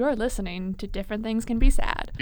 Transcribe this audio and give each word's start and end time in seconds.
You're 0.00 0.16
listening 0.16 0.76
to 0.76 0.86
Different 0.86 1.24
Things 1.24 1.44
Can 1.44 1.58
Be 1.58 1.68
Sad. 1.68 2.12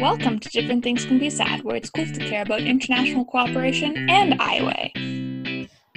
Welcome 0.00 0.38
to 0.38 0.48
Different 0.48 0.82
Things 0.82 1.04
Can 1.04 1.18
Be 1.18 1.28
Sad, 1.28 1.62
where 1.62 1.76
it's 1.76 1.90
cool 1.90 2.06
to 2.06 2.26
care 2.26 2.40
about 2.40 2.62
international 2.62 3.26
cooperation 3.26 4.08
and 4.08 4.40
Iowa. 4.40 4.88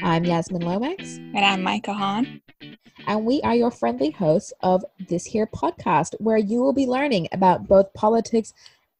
I'm 0.03 0.25
Yasmin 0.25 0.61
Lomax. 0.61 1.19
And 1.19 1.37
I'm 1.37 1.63
Micah 1.63 1.93
Hahn. 1.93 2.41
And 3.07 3.25
we 3.25 3.39
are 3.43 3.55
your 3.55 3.71
friendly 3.71 4.11
hosts 4.11 4.51
of 4.59 4.83
this 5.07 5.23
here 5.23 5.47
podcast, 5.47 6.15
where 6.19 6.35
you 6.37 6.59
will 6.59 6.73
be 6.73 6.85
learning 6.85 7.29
about 7.31 7.69
both 7.69 7.93
politics 7.93 8.53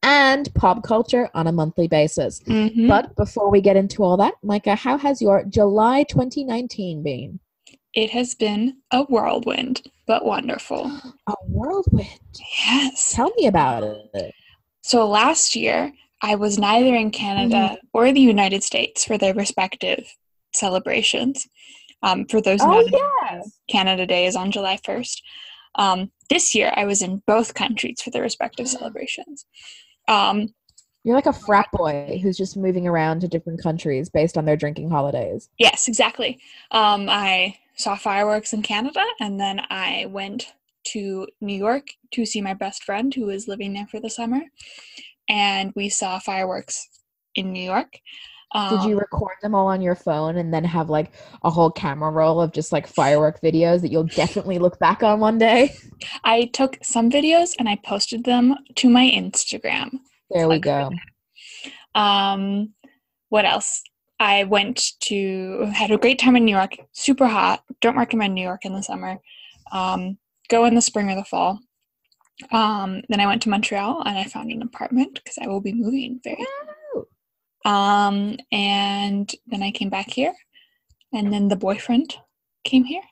and 0.03 0.55
pop 0.55 0.83
culture 0.83 1.29
on 1.33 1.47
a 1.47 1.51
monthly 1.51 1.89
basis. 1.89 2.39
Mm-hmm. 2.43 2.87
But 2.87 3.13
before 3.17 3.51
we 3.51 3.59
get 3.59 3.75
into 3.75 4.03
all 4.03 4.15
that, 4.15 4.35
Micah, 4.41 4.75
how 4.75 4.97
has 4.97 5.21
your 5.21 5.43
July 5.43 6.03
2019 6.03 7.03
been? 7.03 7.41
It 7.95 8.11
has 8.11 8.35
been 8.35 8.77
a 8.91 9.03
whirlwind, 9.03 9.81
but 10.05 10.25
wonderful. 10.25 10.91
A 11.27 11.33
whirlwind. 11.47 12.19
Yes. 12.65 13.13
Tell 13.15 13.31
me 13.37 13.47
about 13.47 13.83
it. 13.83 14.33
So 14.81 15.07
last 15.07 15.55
year, 15.55 15.91
I 16.21 16.35
was 16.35 16.59
neither 16.59 16.95
in 16.95 17.11
Canada 17.11 17.77
or 17.93 18.11
the 18.11 18.19
United 18.19 18.63
States 18.63 19.05
for 19.05 19.17
their 19.17 19.33
respective 19.33 20.05
celebrations. 20.53 21.47
Um, 22.03 22.25
for 22.25 22.41
those 22.41 22.59
Oh, 22.61 22.81
yeah. 22.87 23.41
Canada 23.69 24.05
Day 24.05 24.25
is 24.25 24.35
on 24.35 24.51
July 24.51 24.77
1st. 24.77 25.21
Um, 25.75 26.11
this 26.29 26.53
year, 26.55 26.71
I 26.75 26.85
was 26.85 27.01
in 27.01 27.21
both 27.27 27.53
countries 27.53 28.01
for 28.01 28.09
their 28.09 28.21
respective 28.21 28.67
celebrations. 28.67 29.45
Um, 30.07 30.49
You're 31.03 31.15
like 31.15 31.25
a 31.25 31.33
frat 31.33 31.67
boy 31.73 32.19
who's 32.21 32.37
just 32.37 32.57
moving 32.57 32.87
around 32.87 33.21
to 33.21 33.27
different 33.27 33.61
countries 33.61 34.09
based 34.09 34.37
on 34.37 34.45
their 34.45 34.57
drinking 34.57 34.89
holidays. 34.91 35.49
yes, 35.57 35.87
exactly. 35.87 36.39
Um, 36.71 37.07
I 37.09 37.55
saw 37.79 37.95
fireworks 37.95 38.53
in 38.53 38.61
Canada, 38.61 39.03
and 39.19 39.39
then 39.39 39.61
I 39.69 40.05
went 40.09 40.53
to 40.87 41.27
New 41.41 41.55
York 41.55 41.87
to 42.11 42.25
see 42.25 42.41
my 42.41 42.53
best 42.53 42.83
friend 42.83 43.13
who 43.13 43.25
was 43.25 43.47
living 43.47 43.73
there 43.73 43.87
for 43.87 43.99
the 43.99 44.09
summer, 44.09 44.41
and 45.27 45.71
we 45.75 45.89
saw 45.89 46.19
fireworks 46.19 46.87
in 47.35 47.51
New 47.53 47.63
York. 47.63 47.99
Did 48.53 48.83
you 48.85 48.95
Um, 48.95 48.97
record 48.97 49.35
them 49.43 49.53
all 49.53 49.67
on 49.67 49.79
your 49.79 49.93
phone 49.93 50.37
and 50.37 50.51
then 50.51 50.63
have 50.63 50.89
like 50.89 51.11
a 51.43 51.51
whole 51.51 51.69
camera 51.69 52.09
roll 52.09 52.41
of 52.41 52.51
just 52.51 52.71
like 52.71 52.87
firework 52.87 53.39
videos 53.41 53.81
that 53.81 53.91
you'll 53.91 54.05
definitely 54.05 54.57
look 54.57 54.79
back 54.79 55.03
on 55.03 55.19
one 55.19 55.37
day? 55.37 55.75
I 56.23 56.45
took 56.45 56.79
some 56.81 57.11
videos 57.11 57.53
and 57.59 57.69
I 57.69 57.77
posted 57.85 58.23
them 58.23 58.55
to 58.77 58.89
my 58.89 59.05
Instagram. 59.05 59.99
There 60.31 60.47
we 60.47 60.57
go. 60.59 60.89
Um, 61.93 62.73
what 63.29 63.45
else? 63.45 63.83
I 64.19 64.43
went 64.43 64.93
to 65.01 65.71
had 65.73 65.91
a 65.91 65.97
great 65.97 66.19
time 66.19 66.35
in 66.35 66.45
New 66.45 66.55
York. 66.55 66.77
Super 66.91 67.27
hot. 67.27 67.63
Don't 67.81 67.97
recommend 67.97 68.35
New 68.35 68.43
York 68.43 68.65
in 68.65 68.73
the 68.73 68.83
summer. 68.83 69.17
Um, 69.71 70.17
go 70.49 70.65
in 70.65 70.75
the 70.75 70.81
spring 70.81 71.09
or 71.09 71.15
the 71.15 71.23
fall. 71.23 71.59
Um, 72.51 73.01
then 73.09 73.19
I 73.19 73.27
went 73.27 73.41
to 73.43 73.49
Montreal 73.49 74.01
and 74.05 74.17
I 74.17 74.23
found 74.25 74.51
an 74.51 74.61
apartment 74.61 75.15
because 75.15 75.37
I 75.41 75.47
will 75.47 75.61
be 75.61 75.73
moving 75.73 76.19
very. 76.23 76.45
Um, 77.65 78.37
and 78.51 79.31
then 79.47 79.61
I 79.61 79.71
came 79.71 79.89
back 79.89 80.09
here, 80.09 80.33
and 81.13 81.31
then 81.31 81.49
the 81.49 81.57
boyfriend 81.57 82.15
came 82.63 82.85
here, 82.85 83.03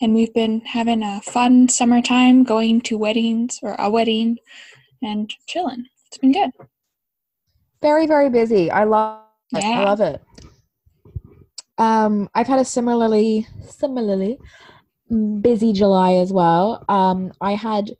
and 0.00 0.14
we've 0.14 0.34
been 0.34 0.60
having 0.60 1.02
a 1.02 1.20
fun 1.22 1.68
summertime, 1.68 2.44
going 2.44 2.82
to 2.82 2.98
weddings 2.98 3.58
or 3.62 3.74
a 3.78 3.88
wedding, 3.88 4.38
and 5.02 5.32
chilling. 5.46 5.86
It's 6.06 6.18
been 6.18 6.32
good. 6.32 6.50
Very, 7.80 8.06
very 8.06 8.28
busy. 8.28 8.70
I 8.70 8.84
love 8.84 9.22
it. 9.54 9.64
I 9.64 9.84
love 9.84 10.00
it. 10.00 10.22
Um, 11.78 12.28
I've 12.34 12.46
had 12.46 12.60
a 12.60 12.64
similarly 12.64 13.46
similarly 13.68 14.38
busy 15.40 15.72
July 15.72 16.14
as 16.14 16.32
well. 16.32 16.84
Um, 16.88 17.32
I 17.40 17.52
had 17.54 17.90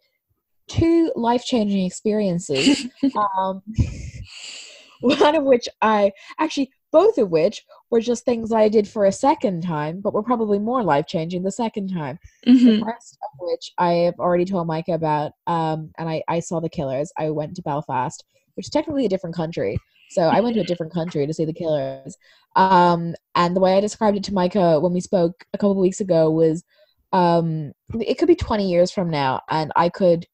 two 0.69 1.13
life 1.17 1.45
changing 1.45 1.85
experiences. 1.85 2.87
um, 3.39 3.63
one 5.01 5.37
of 5.37 5.45
which 5.45 5.69
I 5.83 6.13
actually 6.39 6.71
both 6.93 7.19
of 7.19 7.31
which 7.31 7.65
were 7.91 8.01
just 8.01 8.25
things 8.25 8.53
I 8.53 8.69
did 8.69 8.87
for 8.87 9.05
a 9.05 9.13
second 9.13 9.63
time, 9.63 10.01
but 10.01 10.15
were 10.15 10.23
probably 10.23 10.61
more 10.61 10.85
life 10.85 11.07
changing 11.09 11.43
the 11.43 11.51
second 11.51 11.89
time. 11.89 12.19
The 12.45 12.53
Mhm. 12.53 12.81
first 12.81 13.19
of 13.21 13.31
which 13.41 13.73
I 13.79 13.93
have 13.95 14.15
already 14.21 14.45
told 14.45 14.69
Micah 14.69 14.93
about, 14.93 15.33
um, 15.49 15.91
and 15.99 16.09
I, 16.09 16.23
I 16.29 16.39
saw 16.39 16.61
the 16.61 16.69
Killers. 16.69 17.13
I 17.19 17.31
went 17.31 17.57
to 17.57 17.63
Belfast, 17.63 18.25
which 18.55 18.67
is 18.67 18.71
technically 18.71 19.07
a 19.07 19.09
different 19.09 19.35
country. 19.35 19.77
So 20.09 20.23
I 20.23 20.41
went 20.41 20.55
to 20.55 20.61
a 20.61 20.65
different 20.65 20.93
country 20.93 21.27
to 21.27 21.35
see 21.35 21.45
the 21.45 21.53
Killers. 21.53 22.17
Um, 22.57 23.15
and 23.35 23.57
the 23.57 23.61
way 23.61 23.77
I 23.77 23.81
described 23.81 24.17
it 24.17 24.25
to 24.25 24.35
Micah 24.35 24.79
when 24.81 24.93
we 24.93 25.01
spoke 25.01 25.45
a 25.53 25.59
couple 25.59 25.73
of 25.73 25.79
weeks 25.79 26.01
ago 26.01 26.31
was, 26.31 26.63
um, 27.13 27.73
it 28.01 28.19
could 28.19 28.29
be 28.29 28.37
20 28.37 28.69
years 28.69 28.91
from 28.91 29.11
now, 29.11 29.41
and 29.49 29.73
I 29.77 29.89
could, 29.89 30.27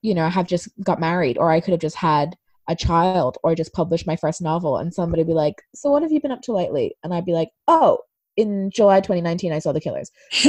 you 0.00 0.14
know, 0.14 0.28
have 0.28 0.46
just 0.46 0.68
got 0.82 1.00
married, 1.00 1.38
or 1.38 1.50
I 1.50 1.60
could 1.60 1.72
have 1.72 1.80
just 1.80 1.96
had 1.96 2.36
a 2.68 2.76
child, 2.76 3.36
or 3.42 3.54
just 3.54 3.72
published 3.74 4.06
my 4.06 4.16
first 4.16 4.40
novel, 4.40 4.78
and 4.78 4.94
somebody 4.94 5.20
would 5.22 5.28
be 5.28 5.34
like, 5.34 5.62
"So 5.74 5.90
what 5.90 6.02
have 6.02 6.12
you 6.12 6.20
been 6.20 6.30
up 6.30 6.40
to 6.42 6.52
lately?" 6.52 6.96
And 7.02 7.12
I'd 7.12 7.26
be 7.26 7.34
like, 7.34 7.50
"Oh, 7.68 7.98
in 8.36 8.70
July 8.70 9.00
2019, 9.00 9.52
I 9.52 9.58
saw 9.58 9.72
the 9.72 9.80
Killers." 9.80 10.10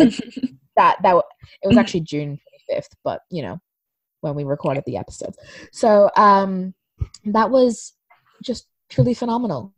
that 0.76 0.98
that 1.04 1.24
it 1.62 1.68
was 1.68 1.78
actually 1.78 2.02
June 2.02 2.40
25th, 2.72 2.90
but 3.04 3.22
you 3.30 3.42
know 3.42 3.60
when 4.22 4.36
we 4.36 4.44
recorded 4.44 4.84
the 4.86 4.98
episodes. 4.98 5.38
So 5.72 6.10
um 6.16 6.74
that 7.26 7.50
was 7.50 7.94
just 8.44 8.68
truly 8.90 9.14
phenomenal. 9.14 9.74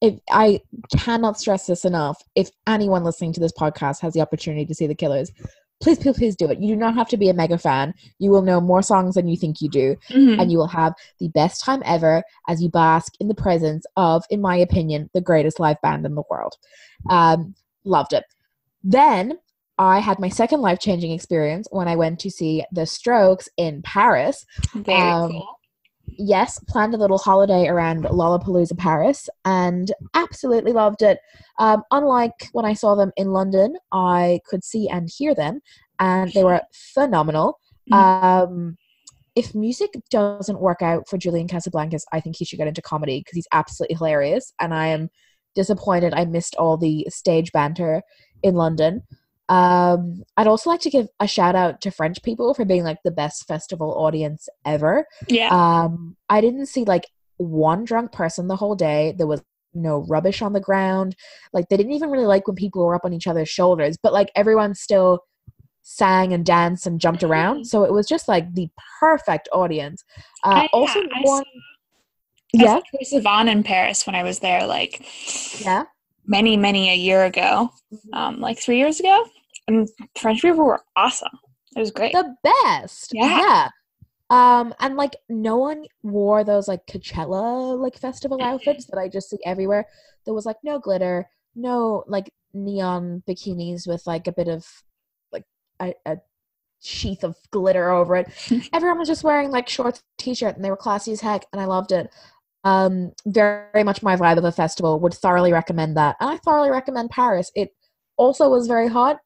If 0.00 0.18
I 0.30 0.60
cannot 0.96 1.38
stress 1.38 1.66
this 1.66 1.84
enough, 1.84 2.22
if 2.34 2.50
anyone 2.66 3.04
listening 3.04 3.32
to 3.34 3.40
this 3.40 3.52
podcast 3.52 4.00
has 4.00 4.14
the 4.14 4.20
opportunity 4.20 4.64
to 4.66 4.74
see 4.74 4.86
the 4.86 4.94
Killers, 4.94 5.32
please 5.80 5.98
please 5.98 6.16
please 6.16 6.36
do 6.36 6.48
it. 6.48 6.60
You 6.60 6.74
do 6.74 6.76
not 6.76 6.94
have 6.94 7.08
to 7.08 7.16
be 7.16 7.28
a 7.28 7.34
mega 7.34 7.58
fan. 7.58 7.92
You 8.18 8.30
will 8.30 8.42
know 8.42 8.60
more 8.60 8.82
songs 8.82 9.16
than 9.16 9.28
you 9.28 9.36
think 9.36 9.60
you 9.60 9.68
do 9.68 9.96
Mhm. 10.10 10.40
and 10.40 10.50
you 10.50 10.56
will 10.58 10.68
have 10.68 10.94
the 11.18 11.28
best 11.28 11.62
time 11.64 11.82
ever 11.84 12.22
as 12.48 12.62
you 12.62 12.70
bask 12.70 13.12
in 13.20 13.28
the 13.28 13.34
presence 13.34 13.84
of, 13.96 14.24
in 14.30 14.40
my 14.40 14.56
opinion, 14.56 15.10
the 15.12 15.20
greatest 15.20 15.58
live 15.58 15.80
band 15.82 16.06
in 16.06 16.14
the 16.14 16.22
world. 16.30 16.54
Um, 17.10 17.54
loved 17.84 18.12
it. 18.12 18.24
Then 18.82 19.38
I 19.76 19.98
had 19.98 20.20
my 20.20 20.28
second 20.28 20.60
life 20.60 20.78
changing 20.78 21.10
experience 21.10 21.66
when 21.70 21.88
I 21.88 21.96
went 21.96 22.20
to 22.20 22.30
see 22.30 22.64
The 22.70 22.86
Strokes 22.86 23.48
in 23.56 23.82
Paris. 23.82 24.46
Very 24.74 24.96
um, 25.00 25.32
cool. 25.32 25.58
Yes, 26.06 26.58
planned 26.68 26.94
a 26.94 26.98
little 26.98 27.18
holiday 27.18 27.66
around 27.66 28.04
Lollapalooza 28.04 28.78
Paris 28.78 29.28
and 29.44 29.92
absolutely 30.14 30.72
loved 30.72 31.02
it. 31.02 31.18
Um, 31.58 31.82
unlike 31.90 32.48
when 32.52 32.64
I 32.64 32.74
saw 32.74 32.94
them 32.94 33.12
in 33.16 33.32
London, 33.32 33.76
I 33.92 34.40
could 34.46 34.64
see 34.64 34.88
and 34.88 35.10
hear 35.12 35.34
them, 35.34 35.60
and 35.98 36.32
they 36.32 36.44
were 36.44 36.60
phenomenal. 36.72 37.58
Um, 37.92 38.76
if 39.34 39.54
music 39.54 39.90
doesn't 40.10 40.60
work 40.60 40.82
out 40.82 41.08
for 41.08 41.18
Julian 41.18 41.48
Casablancas, 41.48 42.04
I 42.12 42.20
think 42.20 42.36
he 42.36 42.44
should 42.44 42.58
get 42.58 42.68
into 42.68 42.82
comedy 42.82 43.20
because 43.20 43.34
he's 43.34 43.48
absolutely 43.52 43.96
hilarious. 43.96 44.52
And 44.60 44.72
I 44.72 44.88
am 44.88 45.10
disappointed 45.54 46.14
I 46.14 46.24
missed 46.24 46.54
all 46.56 46.76
the 46.76 47.06
stage 47.10 47.52
banter 47.52 48.02
in 48.42 48.54
London. 48.54 49.02
Um, 49.48 50.22
I'd 50.36 50.46
also 50.46 50.70
like 50.70 50.80
to 50.80 50.90
give 50.90 51.08
a 51.20 51.26
shout 51.28 51.54
out 51.54 51.80
to 51.82 51.90
French 51.90 52.22
people 52.22 52.54
for 52.54 52.64
being 52.64 52.84
like 52.84 52.98
the 53.04 53.10
best 53.10 53.46
festival 53.46 53.92
audience 53.92 54.48
ever. 54.64 55.06
Yeah. 55.28 55.48
Um, 55.50 56.16
I 56.28 56.40
didn't 56.40 56.66
see 56.66 56.84
like 56.84 57.06
one 57.36 57.84
drunk 57.84 58.12
person 58.12 58.48
the 58.48 58.56
whole 58.56 58.74
day. 58.74 59.14
There 59.16 59.26
was 59.26 59.42
no 59.74 60.04
rubbish 60.08 60.40
on 60.40 60.52
the 60.52 60.60
ground. 60.60 61.16
Like 61.52 61.68
they 61.68 61.76
didn't 61.76 61.92
even 61.92 62.10
really 62.10 62.26
like 62.26 62.46
when 62.46 62.56
people 62.56 62.84
were 62.86 62.94
up 62.94 63.04
on 63.04 63.12
each 63.12 63.26
other's 63.26 63.48
shoulders, 63.48 63.96
but 64.02 64.12
like 64.12 64.30
everyone 64.34 64.74
still 64.74 65.20
sang 65.82 66.32
and 66.32 66.46
danced 66.46 66.86
and 66.86 67.00
jumped 67.00 67.22
around. 67.22 67.66
So 67.66 67.84
it 67.84 67.92
was 67.92 68.06
just 68.06 68.28
like 68.28 68.54
the 68.54 68.68
perfect 69.00 69.48
audience. 69.52 70.04
Uh, 70.42 70.62
I- 70.62 70.68
also, 70.72 71.00
yeah, 71.00 71.20
one, 71.22 71.44
I 72.56 72.62
yeah, 72.62 72.80
saw 73.02 73.40
in 73.40 73.62
Paris 73.62 74.06
when 74.06 74.14
I 74.14 74.22
was 74.22 74.38
there, 74.38 74.66
like 74.66 75.04
yeah. 75.60 75.84
Many, 76.26 76.56
many 76.56 76.90
a 76.90 76.94
year 76.94 77.24
ago, 77.24 77.70
um, 78.12 78.40
like 78.40 78.58
three 78.58 78.78
years 78.78 79.00
ago. 79.00 79.26
And 79.68 79.88
French 80.16 80.42
people 80.42 80.64
were 80.64 80.80
awesome. 80.96 81.38
It 81.76 81.80
was 81.80 81.90
great. 81.90 82.12
the 82.12 82.34
best. 82.42 83.10
Yeah. 83.12 83.40
Yeah. 83.40 83.68
Um, 84.30 84.74
and 84.80 84.96
like 84.96 85.16
no 85.28 85.56
one 85.56 85.84
wore 86.02 86.44
those 86.44 86.66
like 86.66 86.86
Coachella 86.86 87.78
like 87.78 87.96
festival 87.96 88.42
outfits 88.42 88.86
that 88.86 88.98
I 88.98 89.08
just 89.08 89.30
see 89.30 89.38
everywhere. 89.44 89.86
There 90.24 90.34
was 90.34 90.46
like 90.46 90.56
no 90.62 90.78
glitter, 90.78 91.28
no 91.54 92.04
like 92.06 92.32
neon 92.52 93.22
bikinis 93.28 93.86
with 93.86 94.06
like 94.06 94.26
a 94.26 94.32
bit 94.32 94.48
of 94.48 94.66
like 95.30 95.44
a, 95.80 95.94
a 96.06 96.16
sheath 96.80 97.22
of 97.22 97.36
glitter 97.50 97.90
over 97.90 98.16
it. 98.16 98.28
Everyone 98.72 98.98
was 98.98 99.08
just 99.08 99.24
wearing 99.24 99.50
like 99.50 99.68
shorts, 99.68 100.02
t-shirt 100.18 100.56
and 100.56 100.64
they 100.64 100.70
were 100.70 100.76
classy 100.76 101.12
as 101.12 101.20
heck 101.20 101.44
and 101.52 101.60
I 101.60 101.66
loved 101.66 101.92
it. 101.92 102.12
Um, 102.64 103.12
very, 103.26 103.84
much 103.84 104.02
my 104.02 104.16
vibe 104.16 104.38
of 104.38 104.44
a 104.44 104.52
festival. 104.52 104.98
Would 105.00 105.14
thoroughly 105.14 105.52
recommend 105.52 105.96
that. 105.96 106.16
And 106.20 106.30
I 106.30 106.38
thoroughly 106.38 106.70
recommend 106.70 107.10
Paris. 107.10 107.52
It 107.54 107.70
also 108.16 108.48
was 108.48 108.66
very 108.66 108.88
hot, 108.88 109.18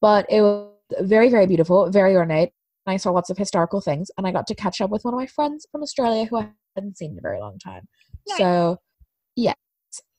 but 0.00 0.26
it 0.28 0.40
was 0.40 0.68
very, 1.00 1.28
very 1.28 1.46
beautiful, 1.46 1.90
very 1.90 2.16
ornate. 2.16 2.50
And 2.86 2.94
I 2.94 2.96
saw 2.96 3.10
lots 3.12 3.30
of 3.30 3.38
historical 3.38 3.80
things, 3.80 4.10
and 4.18 4.26
I 4.26 4.32
got 4.32 4.46
to 4.48 4.54
catch 4.54 4.80
up 4.80 4.90
with 4.90 5.04
one 5.04 5.14
of 5.14 5.20
my 5.20 5.26
friends 5.26 5.66
from 5.70 5.82
Australia 5.82 6.24
who 6.24 6.38
I 6.38 6.50
hadn't 6.74 6.98
seen 6.98 7.12
in 7.12 7.18
a 7.18 7.22
very 7.22 7.38
long 7.38 7.58
time. 7.58 7.86
Nice. 8.28 8.38
So, 8.38 8.78
yes, 9.36 9.54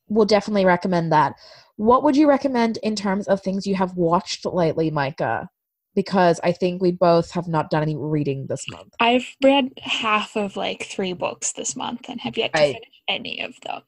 we'll 0.08 0.26
definitely 0.26 0.66
recommend 0.66 1.12
that. 1.12 1.34
What 1.76 2.04
would 2.04 2.16
you 2.16 2.30
recommend 2.30 2.78
in 2.78 2.96
terms 2.96 3.28
of 3.28 3.42
things 3.42 3.68
you 3.68 3.76
have 3.76 3.98
watched 3.98 4.46
lately, 4.46 4.90
Micah? 4.92 5.50
Because 5.96 6.40
I 6.44 6.52
think 6.52 6.82
we 6.82 6.92
both 6.92 7.32
have 7.32 7.48
not 7.48 7.70
done 7.70 7.84
any 7.84 7.96
reading 7.96 8.48
this 8.48 8.68
month. 8.70 8.94
I've 9.00 9.28
read 9.44 9.70
half 9.82 10.36
of 10.36 10.56
like 10.58 10.84
three 10.86 11.14
books 11.14 11.52
this 11.52 11.76
month 11.76 12.10
and 12.10 12.20
have 12.22 12.36
yet 12.38 12.54
to 12.54 12.60
Right. 12.60 12.74
finish 12.74 13.02
any 13.08 13.42
of 13.42 13.54
them. 13.62 13.82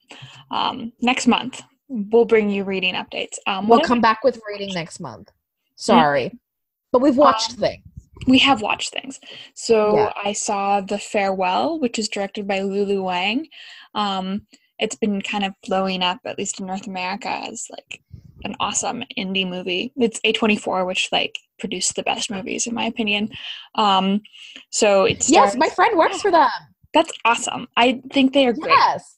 Um, 0.50 0.92
next 1.00 1.26
month, 1.26 1.62
we'll 1.88 2.24
bring 2.24 2.48
you 2.50 2.62
reading 2.64 2.94
updates. 2.94 3.38
Um, 3.46 3.66
We'll 3.68 3.80
come 3.80 4.00
back 4.00 4.22
with 4.22 4.40
reading 4.48 4.72
next 4.74 5.00
month. 5.00 5.30
Sorry. 5.74 6.38
But 6.92 7.00
we've 7.02 7.16
watched 7.16 7.52
Um, 7.52 7.56
things. 7.58 7.82
we 8.28 8.38
have 8.38 8.62
watched 8.62 8.92
things. 8.92 9.18
So 9.54 9.96
Yeah. 9.96 10.12
I 10.16 10.32
saw 10.32 10.80
The 10.80 10.98
Farewell, 10.98 11.78
which 11.80 11.98
is 11.98 12.08
directed 12.08 12.46
by 12.46 12.60
Lulu 12.60 13.02
Wang. 13.02 13.48
Um, 13.94 14.46
it's 14.78 14.94
been 14.96 15.22
kind 15.22 15.44
of 15.44 15.54
blowing 15.66 16.02
up, 16.02 16.20
at 16.24 16.38
least 16.38 16.60
in 16.60 16.66
North 16.66 16.86
America, 16.86 17.28
as 17.28 17.66
like 17.70 18.02
an 18.44 18.54
awesome 18.60 19.02
indie 19.18 19.48
movie. 19.48 19.92
It's 19.96 20.20
A24, 20.20 20.86
which 20.86 21.08
like 21.12 21.38
produced 21.58 21.96
the 21.96 22.02
best 22.02 22.30
movies 22.30 22.66
in 22.66 22.74
my 22.74 22.84
opinion. 22.84 23.30
Um, 23.74 24.20
so 24.70 25.04
it's 25.04 25.30
Yes, 25.30 25.56
my 25.56 25.68
friend 25.70 25.96
works 25.98 26.20
for 26.20 26.30
them. 26.30 26.48
that's 26.92 27.12
awesome. 27.24 27.66
I 27.76 28.02
think 28.12 28.32
they 28.32 28.46
are 28.46 28.52
great. 28.52 28.74
Yes. 28.74 29.16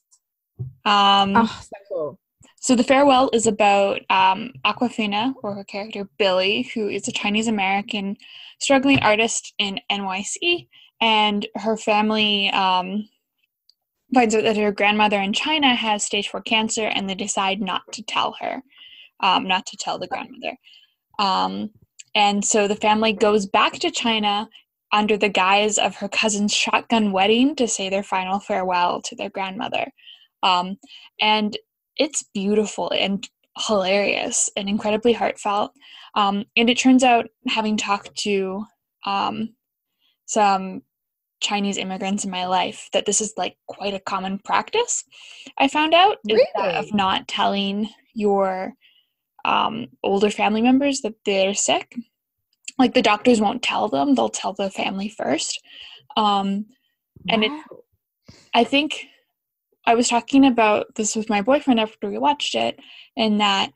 Um, 0.85 1.33
Oh, 1.35 1.61
so 1.61 1.69
cool. 1.89 2.19
So 2.61 2.75
the 2.75 2.83
farewell 2.83 3.29
is 3.31 3.47
about 3.47 4.01
um, 4.09 4.51
Awkwafina, 4.65 5.33
or 5.43 5.53
her 5.55 5.63
character 5.63 6.09
Billi, 6.17 6.69
who 6.73 6.89
is 6.89 7.07
a 7.07 7.11
Chinese 7.11 7.47
American 7.47 8.17
struggling 8.59 8.99
artist 8.99 9.53
in 9.59 9.79
NYC, 9.89 10.67
and 10.99 11.47
her 11.55 11.77
family 11.77 12.49
um, 12.49 13.07
finds 14.13 14.35
out 14.35 14.43
that 14.43 14.57
her 14.57 14.73
grandmother 14.73 15.21
in 15.21 15.31
China 15.31 15.73
has 15.73 16.03
stage 16.03 16.27
four 16.27 16.41
cancer, 16.41 16.87
and 16.87 17.09
they 17.09 17.15
decide 17.15 17.61
not 17.61 17.83
to 17.93 18.03
tell 18.03 18.35
her, 18.41 18.61
um, 19.21 19.47
not 19.47 19.65
to 19.67 19.77
tell 19.77 19.99
the 19.99 20.07
grandmother. 20.07 20.55
Um, 21.19 21.71
and 22.15 22.43
so 22.43 22.67
the 22.67 22.75
family 22.75 23.13
goes 23.13 23.45
back 23.45 23.73
to 23.79 23.91
China 23.91 24.49
under 24.91 25.17
the 25.17 25.29
guise 25.29 25.77
of 25.77 25.95
her 25.95 26.07
cousin's 26.09 26.53
shotgun 26.53 27.11
wedding 27.11 27.55
to 27.55 27.67
say 27.67 27.89
their 27.89 28.03
final 28.03 28.39
farewell 28.39 29.01
to 29.03 29.15
their 29.15 29.29
grandmother. 29.29 29.85
Um, 30.41 30.77
and 31.21 31.57
it's 31.97 32.23
beautiful 32.33 32.91
and 32.91 33.27
hilarious 33.67 34.49
and 34.55 34.69
incredibly 34.69 35.13
heartfelt. 35.13 35.71
Um, 36.15 36.45
and 36.55 36.69
it 36.69 36.77
turns 36.77 37.03
out, 37.03 37.27
having 37.47 37.77
talked 37.77 38.15
to 38.19 38.63
um, 39.05 39.49
some 40.25 40.81
Chinese 41.41 41.77
immigrants 41.77 42.25
in 42.25 42.31
my 42.31 42.45
life, 42.45 42.89
that 42.93 43.05
this 43.05 43.21
is 43.21 43.33
like 43.37 43.57
quite 43.67 43.93
a 43.93 43.99
common 43.99 44.39
practice. 44.39 45.03
I 45.57 45.67
found 45.67 45.93
out 45.93 46.17
that 46.23 46.47
of 46.55 46.93
not 46.93 47.27
telling 47.27 47.89
your 48.13 48.73
um, 49.45 49.87
older 50.03 50.29
family 50.29 50.61
members 50.61 51.01
that 51.01 51.15
they're 51.25 51.53
sick. 51.53 51.95
Like 52.77 52.93
the 52.93 53.01
doctors 53.01 53.41
won't 53.41 53.63
tell 53.63 53.87
them; 53.87 54.15
they'll 54.15 54.29
tell 54.29 54.53
the 54.53 54.69
family 54.69 55.09
first. 55.09 55.61
Um, 56.15 56.65
and 57.29 57.43
it- 57.43 57.63
I 58.53 58.63
think 58.63 59.05
I 59.85 59.95
was 59.95 60.09
talking 60.09 60.45
about 60.45 60.95
this 60.95 61.15
with 61.15 61.29
my 61.29 61.41
boyfriend 61.41 61.79
after 61.79 62.09
we 62.09 62.17
watched 62.17 62.55
it, 62.55 62.79
and 63.17 63.39
that 63.41 63.71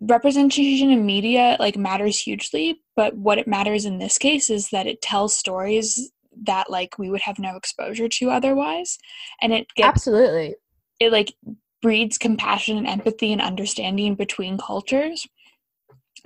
representation 0.00 0.90
in 0.90 1.04
media 1.04 1.56
like 1.60 1.76
matters 1.76 2.18
hugely, 2.18 2.80
but 2.96 3.16
what 3.16 3.38
it 3.38 3.46
matters 3.46 3.84
in 3.84 3.98
this 3.98 4.16
case 4.18 4.48
is 4.50 4.70
that 4.70 4.86
it 4.86 5.02
tells 5.02 5.36
stories 5.36 6.10
that 6.42 6.70
like 6.70 6.98
we 6.98 7.10
would 7.10 7.20
have 7.22 7.38
no 7.38 7.56
exposure 7.56 8.08
to 8.08 8.30
otherwise, 8.30 8.98
and 9.42 9.52
it 9.52 9.66
gets 9.76 9.88
Absolutely. 9.88 10.54
it 10.98 11.12
like 11.12 11.34
breeds 11.82 12.18
compassion 12.18 12.76
and 12.76 12.86
empathy 12.86 13.32
and 13.32 13.40
understanding 13.40 14.14
between 14.14 14.58
cultures, 14.58 15.26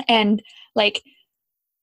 and 0.09 0.43
like 0.75 1.03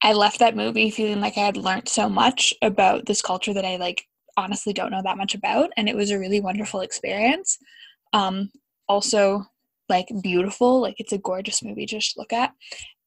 I 0.02 0.14
left 0.14 0.40
that 0.40 0.56
movie 0.56 0.90
feeling 0.90 1.22
like 1.22 1.38
I 1.38 1.42
had 1.42 1.58
learned 1.58 1.88
so 1.88 2.10
much 2.10 2.54
about 2.62 3.06
this 3.06 3.22
culture 3.22 3.54
that 3.54 3.66
I 3.66 3.78
like 3.78 4.06
honestly 4.38 4.74
don't 4.74 4.92
know 4.92 5.02
that 5.04 5.18
much 5.18 5.36
about. 5.36 5.72
And 5.78 5.88
it 5.88 5.96
was 5.96 6.12
a 6.12 6.20
really 6.20 6.42
wonderful 6.42 6.82
experience. 6.82 7.58
Um 8.14 8.52
also 8.88 9.46
like 9.90 10.08
beautiful. 10.22 10.82
Like 10.82 10.96
it's 10.98 11.14
a 11.14 11.18
gorgeous 11.18 11.64
movie 11.64 11.86
just 11.86 12.18
look 12.18 12.34
at 12.34 12.54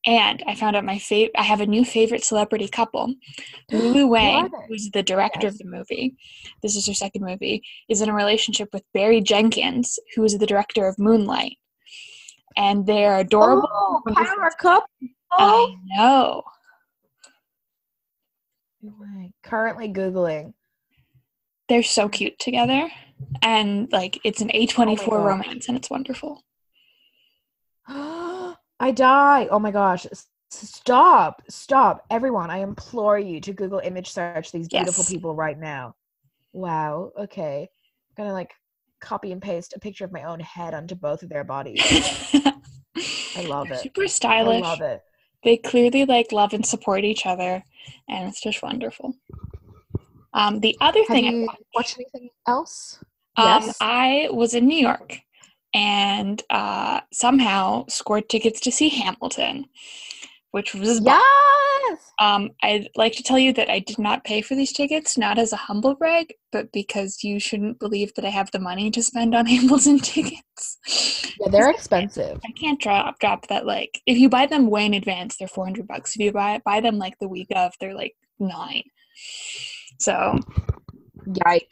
and 0.06 0.42
i 0.46 0.54
found 0.54 0.76
out 0.76 0.84
my 0.84 0.98
favorite 0.98 1.32
i 1.36 1.42
have 1.42 1.60
a 1.60 1.66
new 1.66 1.84
favorite 1.84 2.24
celebrity 2.24 2.68
couple. 2.68 3.14
Lulu 3.72 4.06
wang 4.14 4.50
who's 4.68 4.90
the 4.90 5.02
director 5.02 5.46
Yes. 5.46 5.52
of 5.54 5.58
the 5.58 5.64
movie 5.66 6.14
this 6.62 6.76
is 6.76 6.86
her 6.86 6.94
second 6.94 7.24
movie 7.24 7.62
is 7.88 8.00
in 8.02 8.08
a 8.08 8.14
relationship 8.14 8.68
with 8.72 8.82
barry 8.92 9.20
jenkins 9.20 9.98
who 10.14 10.24
is 10.24 10.36
the 10.38 10.46
director 10.46 10.86
of 10.86 10.98
moonlight. 10.98 11.56
And 12.56 12.86
they're 12.86 13.18
adorable. 13.18 13.68
Oh, 13.72 14.00
power 14.14 14.50
couple. 14.60 14.86
i 15.32 15.74
know. 15.86 16.42
Currently 19.42 19.88
Googling. 19.92 20.54
they're 21.68 21.82
so 21.82 22.08
cute 22.08 22.38
together. 22.38 22.88
And 23.42 23.90
like 23.90 24.20
it's 24.24 24.40
an 24.40 24.48
a24 24.50 25.08
Oh 25.08 25.24
romance 25.24 25.66
and 25.68 25.76
it's 25.76 25.90
wonderful 25.90 26.42
I 28.80 28.90
die. 28.90 29.46
Oh 29.50 29.58
my 29.58 29.70
gosh. 29.70 30.06
Stop. 30.50 31.42
Stop. 31.48 32.04
Everyone, 32.10 32.50
I 32.50 32.58
implore 32.58 33.18
you 33.18 33.40
to 33.40 33.52
Google 33.52 33.80
image 33.80 34.10
search 34.10 34.52
these 34.52 34.68
beautiful 34.68 35.02
Yes. 35.02 35.10
people 35.10 35.34
right 35.34 35.58
now. 35.58 35.94
Wow. 36.52 37.12
Okay. 37.18 37.68
I'm 38.16 38.24
gonna 38.24 38.32
like 38.34 38.52
copy 39.00 39.32
and 39.32 39.42
paste 39.42 39.74
a 39.76 39.80
picture 39.80 40.04
of 40.04 40.12
my 40.12 40.22
own 40.24 40.40
head 40.40 40.72
onto 40.74 40.94
both 40.94 41.22
of 41.22 41.28
their 41.28 41.44
bodies. 41.44 41.80
I 43.36 43.42
love 43.46 43.70
it. 43.70 43.80
super 43.80 44.06
stylish. 44.06 44.64
I 44.64 44.68
love 44.68 44.80
it. 44.80 45.02
they 45.42 45.56
clearly 45.56 46.04
like 46.04 46.30
love 46.32 46.52
and 46.54 46.64
support 46.64 47.04
each 47.04 47.26
other 47.26 47.62
and 48.08 48.28
it's 48.28 48.40
just 48.40 48.62
wonderful 48.62 49.12
um 50.32 50.60
the 50.60 50.74
other 50.80 51.00
Have 51.00 51.08
thing 51.08 51.26
I 51.26 51.30
you 51.30 51.46
watched- 51.46 51.62
watched 51.74 51.96
anything 51.98 52.30
else? 52.46 52.98
Um, 53.36 53.44
Yes. 53.46 53.76
I 53.80 54.28
was 54.30 54.54
in 54.54 54.66
New 54.66 54.78
York 54.78 55.18
and 55.74 56.40
uh, 56.50 57.00
somehow 57.12 57.84
scored 57.88 58.28
tickets 58.28 58.60
to 58.60 58.70
see 58.72 58.88
Hamilton, 58.88 59.66
which 60.52 60.72
was 60.72 61.00
Yes. 61.04 62.12
um, 62.20 62.50
I'd 62.62 62.88
like 62.94 63.12
to 63.14 63.24
tell 63.24 63.38
you 63.38 63.52
that 63.54 63.68
I 63.68 63.80
did 63.80 63.98
not 63.98 64.24
pay 64.24 64.40
for 64.40 64.54
these 64.54 64.72
tickets, 64.72 65.18
not 65.18 65.36
as 65.36 65.52
a 65.52 65.56
humble 65.56 65.96
brag, 65.96 66.32
but 66.52 66.70
because 66.72 67.24
you 67.24 67.40
shouldn't 67.40 67.80
believe 67.80 68.14
that 68.14 68.24
I 68.24 68.30
have 68.30 68.52
the 68.52 68.60
money 68.60 68.88
to 68.92 69.02
spend 69.02 69.34
on 69.34 69.46
Hamilton 69.54 69.98
tickets. 69.98 71.34
Yeah, 71.40 71.48
they're 71.50 71.70
expensive. 71.70 72.40
I 72.46 72.52
can't 72.52 72.80
drop 72.80 73.18
drop 73.18 73.48
that 73.48 73.66
like 73.66 74.00
if 74.06 74.16
you 74.16 74.28
buy 74.28 74.46
them 74.46 74.70
way 74.70 74.86
in 74.86 74.94
advance, 74.94 75.36
they're 75.36 75.48
four 75.48 75.64
hundred 75.64 75.88
bucks. 75.88 76.14
If 76.14 76.20
you 76.20 76.32
buy 76.32 76.60
buy 76.64 76.80
them 76.80 76.98
like 76.98 77.18
the 77.18 77.28
week 77.28 77.48
of, 77.54 77.72
they're 77.80 77.94
like 77.94 78.14
nine. 78.38 78.84
So 79.98 80.38
Yikes. 81.26 81.62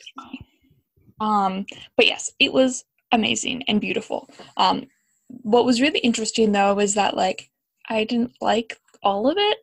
Um, 1.21 1.66
but 1.97 2.06
yes, 2.06 2.32
it 2.40 2.52
was 2.52 2.85
amazing 3.12 3.62
and 3.69 3.81
beautiful. 3.81 4.28
Um, 4.57 4.87
what 5.28 5.64
was 5.64 5.81
really 5.81 6.00
interesting 6.00 6.52
though 6.52 6.75
was 6.75 6.95
that 6.95 7.16
like 7.16 7.50
I 7.88 8.04
didn't 8.04 8.33
like 8.40 8.78
all 9.02 9.28
of 9.28 9.37
it. 9.38 9.59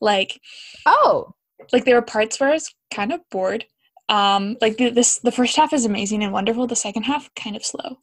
Like 0.00 0.40
Oh. 0.86 1.34
like 1.72 1.84
there 1.84 1.94
were 1.94 2.02
parts 2.02 2.40
where 2.40 2.50
I 2.50 2.54
was 2.54 2.74
kind 2.92 3.12
of 3.12 3.20
bored. 3.30 3.64
Um, 4.08 4.56
like 4.60 4.76
the, 4.76 4.90
this 4.90 5.18
the 5.18 5.32
first 5.32 5.56
half 5.56 5.72
is 5.72 5.84
amazing 5.84 6.22
and 6.22 6.32
wonderful. 6.32 6.66
The 6.66 6.76
second 6.76 7.04
half 7.04 7.30
kind 7.34 7.56
of 7.56 7.64
slow. 7.64 7.98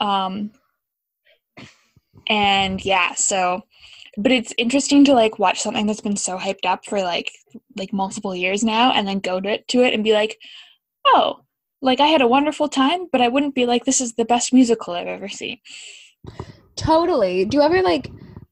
Um, 0.00 0.52
and 2.28 2.84
yeah, 2.84 3.14
so 3.14 3.62
but 4.18 4.32
it's 4.32 4.52
interesting 4.58 5.04
to 5.04 5.14
like 5.14 5.38
watch 5.38 5.60
something 5.60 5.86
that's 5.86 6.00
been 6.00 6.16
so 6.16 6.36
hyped 6.38 6.66
up 6.66 6.84
for 6.84 7.00
like 7.00 7.32
like 7.76 7.92
multiple 7.92 8.34
years 8.34 8.62
now 8.64 8.92
and 8.92 9.06
then 9.06 9.20
go 9.20 9.40
to 9.40 9.48
it, 9.48 9.68
to 9.68 9.82
it 9.82 9.94
and 9.94 10.04
be 10.04 10.12
like, 10.12 10.38
oh, 11.06 11.40
like 11.82 12.00
I 12.00 12.06
had 12.06 12.22
a 12.22 12.28
wonderful 12.28 12.68
time, 12.68 13.08
but 13.10 13.20
I 13.20 13.28
wouldn't 13.28 13.54
be 13.54 13.66
like 13.66 13.84
this 13.84 14.00
is 14.00 14.14
the 14.14 14.24
best 14.24 14.52
musical 14.52 14.94
I've 14.94 15.08
ever 15.08 15.28
seen. 15.28 15.58
Totally. 16.76 17.44
Do 17.44 17.58
you 17.58 17.62
ever 17.62 17.82
like 17.82 18.10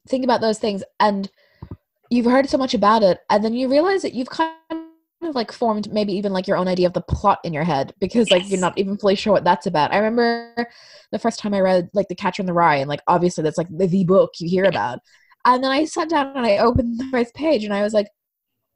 think 0.08 0.24
about 0.24 0.40
those 0.40 0.58
things 0.58 0.82
and 0.98 1.30
you've 2.10 2.26
heard 2.26 2.48
so 2.48 2.58
much 2.58 2.74
about 2.74 3.02
it 3.02 3.20
and 3.30 3.44
then 3.44 3.54
you 3.54 3.68
realize 3.68 4.02
that 4.02 4.14
you've 4.14 4.28
kind 4.28 4.52
of 4.70 5.34
like 5.34 5.52
formed 5.52 5.92
maybe 5.92 6.12
even 6.12 6.32
like 6.32 6.48
your 6.48 6.56
own 6.56 6.66
idea 6.66 6.88
of 6.88 6.92
the 6.92 7.00
plot 7.00 7.38
in 7.44 7.52
your 7.52 7.62
head 7.62 7.94
because 8.00 8.30
like 8.30 8.50
you're 8.50 8.58
not 8.58 8.76
even 8.76 8.98
fully 8.98 9.14
sure 9.14 9.32
what 9.32 9.44
that's 9.44 9.66
about. 9.66 9.92
I 9.92 9.98
remember 9.98 10.66
the 11.12 11.18
first 11.18 11.38
time 11.38 11.54
I 11.54 11.60
read 11.60 11.88
like 11.94 12.08
The 12.08 12.16
Catcher 12.16 12.42
in 12.42 12.46
the 12.46 12.52
Rye 12.52 12.76
and 12.76 12.88
like 12.88 13.02
obviously 13.06 13.44
that's 13.44 13.58
like 13.58 13.68
the, 13.70 13.86
the 13.86 14.04
book 14.04 14.32
you 14.40 14.48
hear 14.48 14.64
about. 14.64 14.98
And 15.44 15.62
then 15.62 15.70
I 15.70 15.84
sat 15.84 16.10
down 16.10 16.36
and 16.36 16.44
I 16.44 16.58
opened 16.58 16.98
the 16.98 17.08
first 17.10 17.32
page 17.34 17.64
and 17.64 17.72
I 17.72 17.82
was 17.82 17.94
like, 17.94 18.08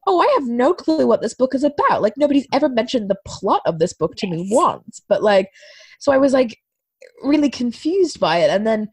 oh, 0.07 0.21
I 0.21 0.27
have 0.39 0.49
no 0.49 0.75
clue 0.75 1.07
what 1.07 1.23
this 1.23 1.35
book 1.35 1.55
is 1.55 1.65
about. 1.65 2.03
Like 2.03 2.15
nobody's 2.17 2.47
ever 2.53 2.69
mentioned 2.69 3.11
the 3.11 3.19
plot 3.27 3.63
of 3.67 3.79
this 3.79 3.93
book 3.93 4.17
to 4.17 4.27
me 4.27 4.49
once. 4.51 5.01
But 5.09 5.23
like, 5.23 5.51
so 5.99 6.13
I 6.13 6.19
was 6.19 6.33
like 6.33 6.59
really 7.23 7.51
confused 7.51 8.21
by 8.21 8.39
it. 8.39 8.51
And 8.51 8.67
then, 8.67 8.89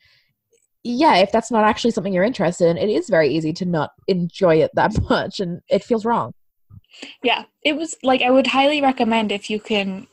yeah, 0.83 1.17
if 1.17 1.31
that's 1.31 1.51
not 1.51 1.63
actually 1.63 1.91
something 1.91 2.13
you're 2.13 2.23
interested 2.23 2.67
in, 2.69 2.77
it 2.77 2.89
is 2.89 3.09
very 3.09 3.29
easy 3.29 3.53
to 3.53 3.65
not 3.65 3.91
enjoy 4.07 4.57
it 4.57 4.71
that 4.75 4.91
much 5.09 5.39
and 5.39 5.61
it 5.69 5.83
feels 5.83 6.05
wrong. 6.05 6.33
Yeah, 7.23 7.45
it 7.63 7.75
was 7.77 7.95
like 8.03 8.21
I 8.21 8.31
would 8.31 8.47
highly 8.47 8.81
recommend 8.81 9.31
if 9.31 9.49
you 9.49 9.59
can 9.59 10.07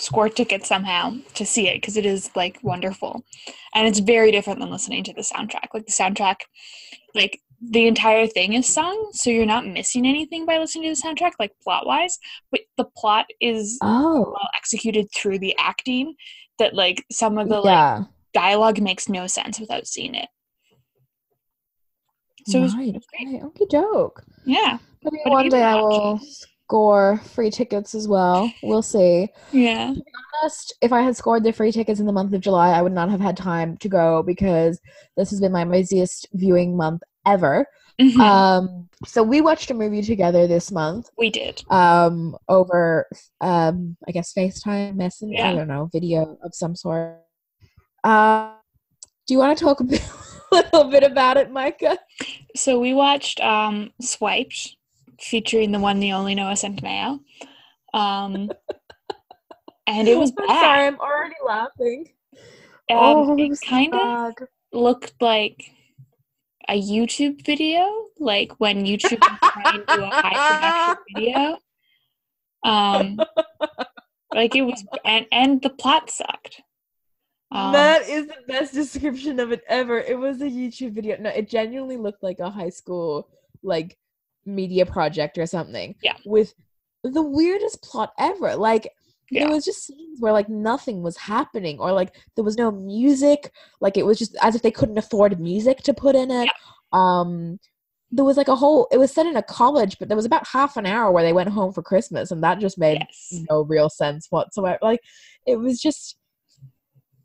score 0.00 0.28
tickets 0.28 0.68
somehow 0.68 1.16
to 1.34 1.44
see 1.44 1.68
it 1.68 1.80
because 1.80 1.96
it 1.96 2.06
is 2.06 2.30
like 2.34 2.58
wonderful, 2.62 3.22
and 3.74 3.86
it's 3.86 3.98
very 3.98 4.32
different 4.32 4.60
than 4.60 4.70
listening 4.70 5.04
to 5.04 5.12
the 5.12 5.22
soundtrack. 5.22 5.68
Like 5.74 5.86
the 5.86 5.92
soundtrack, 5.92 6.36
like 7.14 7.40
the 7.60 7.86
entire 7.86 8.26
thing 8.26 8.52
is 8.54 8.66
sung, 8.66 9.10
so 9.12 9.30
you're 9.30 9.46
not 9.46 9.66
missing 9.66 10.06
anything 10.06 10.44
by 10.46 10.58
listening 10.58 10.94
to 10.94 11.00
the 11.00 11.08
soundtrack, 11.08 11.32
like 11.38 11.52
plot 11.62 11.86
wise. 11.86 12.18
But 12.50 12.60
the 12.76 12.84
plot 12.96 13.26
is 13.40 13.78
Oh, 13.82 14.24
well 14.26 14.48
executed 14.56 15.08
through 15.14 15.38
the 15.38 15.54
acting 15.58 16.14
that 16.58 16.74
like 16.74 17.04
some 17.10 17.38
of 17.38 17.48
the 17.48 17.60
like 17.60 18.06
dialogue 18.32 18.80
makes 18.80 19.08
no 19.08 19.26
sense 19.26 19.58
without 19.58 19.86
seeing 19.86 20.14
it. 20.14 20.28
So 22.46 22.58
it 22.58 22.62
was 22.62 22.74
right. 22.74 22.92
great. 23.18 23.36
Okay. 23.36 23.40
Okie 23.40 23.68
doke. 23.68 24.22
yeah, 24.44 24.78
Maybe 25.02 25.16
What 25.24 25.32
one 25.32 25.48
day 25.48 25.62
I 25.62 25.76
will 25.76 26.20
score 26.66 27.18
free 27.34 27.50
tickets 27.50 27.94
as 27.94 28.06
well. 28.06 28.52
We'll 28.62 28.82
see. 28.82 29.28
yeah, 29.52 29.94
honest, 30.42 30.74
if 30.82 30.92
I 30.92 31.00
had 31.00 31.16
scored 31.16 31.42
the 31.44 31.52
free 31.52 31.72
tickets 31.72 32.00
in 32.00 32.06
the 32.06 32.12
month 32.12 32.34
of 32.34 32.40
July, 32.42 32.70
I 32.70 32.82
would 32.82 32.92
not 32.92 33.08
have 33.10 33.20
had 33.20 33.36
time 33.36 33.76
to 33.78 33.88
go 33.88 34.22
because 34.22 34.78
this 35.16 35.30
has 35.30 35.40
been 35.40 35.52
my 35.52 35.64
busiest 35.64 36.28
viewing 36.34 36.76
month 36.76 37.02
ever. 37.26 37.66
Mhm. 38.00 38.18
Um, 38.18 38.88
so 39.06 39.22
we 39.22 39.40
watched 39.40 39.70
a 39.70 39.74
movie 39.74 40.02
together 40.02 40.46
this 40.46 40.72
month. 40.72 41.10
we 41.16 41.30
did. 41.30 41.62
Um, 41.70 42.36
over 42.48 43.06
um, 43.40 43.96
I 44.08 44.12
guess 44.12 44.32
FaceTime, 44.32 44.96
Messenger, 44.96 45.42
I 45.42 45.54
don't 45.54 45.68
know, 45.68 45.88
video 45.92 46.38
of 46.42 46.54
some 46.54 46.74
sort. 46.74 47.20
Uh, 48.02 48.52
do 49.26 49.34
you 49.34 49.38
want 49.38 49.56
to 49.56 49.64
talk 49.64 49.80
a, 49.80 49.84
bit, 49.84 50.02
a 50.52 50.54
little 50.56 50.84
bit 50.84 51.02
about 51.02 51.36
it, 51.36 51.50
Micah? 51.50 51.98
So 52.56 52.78
we 52.80 52.94
watched 52.94 53.40
um, 53.40 53.92
Swiped, 54.00 54.76
featuring 55.20 55.72
the 55.72 55.78
one, 55.78 56.00
the 56.00 56.12
only 56.12 56.34
Noah 56.34 56.52
Centineo. 56.52 57.20
Um, 57.92 58.50
and 59.86 60.08
it 60.08 60.18
was 60.18 60.32
I'm 60.38 60.46
bad. 60.46 60.60
sorry, 60.60 60.86
I'm 60.86 61.00
already 61.00 61.36
laughing. 61.46 62.10
Um, 62.90 62.98
oh, 62.98 63.36
it 63.38 63.58
kind 63.64 63.94
of 63.94 64.34
looked 64.72 65.14
like 65.20 65.64
a 66.68 66.80
YouTube 66.80 67.44
video, 67.44 67.86
like 68.18 68.52
when 68.58 68.84
YouTube 68.84 69.20
trying 69.20 69.80
to 69.80 69.84
do 69.86 70.02
a 70.02 70.10
high 70.10 70.94
production 70.96 71.04
video. 71.14 71.58
Um, 72.64 73.20
like 74.32 74.54
it 74.54 74.62
was, 74.62 74.84
and 75.04 75.26
and 75.30 75.62
the 75.62 75.70
plot 75.70 76.10
sucked. 76.10 76.62
Um, 77.52 77.72
that 77.72 78.08
is 78.08 78.26
the 78.26 78.42
best 78.48 78.74
description 78.74 79.38
of 79.38 79.52
it 79.52 79.62
ever. 79.68 80.00
It 80.00 80.18
was 80.18 80.40
a 80.40 80.46
YouTube 80.46 80.92
video. 80.92 81.16
No, 81.20 81.30
it 81.30 81.48
genuinely 81.48 81.96
looked 81.96 82.22
like 82.22 82.40
a 82.40 82.50
high 82.50 82.70
school 82.70 83.28
like 83.62 83.96
media 84.44 84.86
project 84.86 85.38
or 85.38 85.46
something. 85.46 85.94
Yeah. 86.02 86.16
With 86.24 86.54
the 87.04 87.22
weirdest 87.22 87.82
plot 87.82 88.12
ever. 88.18 88.56
Like 88.56 88.90
Yeah. 89.30 89.44
there 89.44 89.54
was 89.54 89.64
just 89.64 89.86
scenes 89.86 90.20
where 90.20 90.32
like 90.32 90.48
nothing 90.48 91.02
was 91.02 91.16
happening 91.16 91.78
or 91.78 91.92
like 91.92 92.14
there 92.36 92.44
was 92.44 92.56
no 92.56 92.70
music. 92.70 93.50
Like 93.80 93.96
it 93.96 94.04
was 94.06 94.18
just 94.18 94.36
as 94.42 94.54
if 94.54 94.62
they 94.62 94.70
couldn't 94.70 94.98
afford 94.98 95.40
music 95.40 95.78
to 95.84 95.94
put 95.94 96.14
in 96.14 96.30
it. 96.30 96.48
Um 96.92 97.58
there 98.10 98.24
was 98.24 98.36
like 98.36 98.48
a 98.48 98.54
whole 98.54 98.86
it 98.92 98.98
was 98.98 99.12
set 99.12 99.26
in 99.26 99.36
a 99.36 99.42
college, 99.42 99.98
but 99.98 100.08
there 100.08 100.16
was 100.16 100.26
about 100.26 100.46
half 100.46 100.76
an 100.76 100.86
hour 100.86 101.10
where 101.10 101.24
they 101.24 101.32
went 101.32 101.48
home 101.48 101.72
for 101.72 101.82
Christmas 101.82 102.30
and 102.30 102.42
that 102.44 102.60
just 102.60 102.78
made 102.78 102.98
yes. 103.00 103.42
no 103.50 103.62
real 103.62 103.90
sense 103.90 104.28
whatsoever. 104.30 104.78
Like 104.82 105.00
it 105.46 105.56
was 105.56 105.80
just 105.80 106.16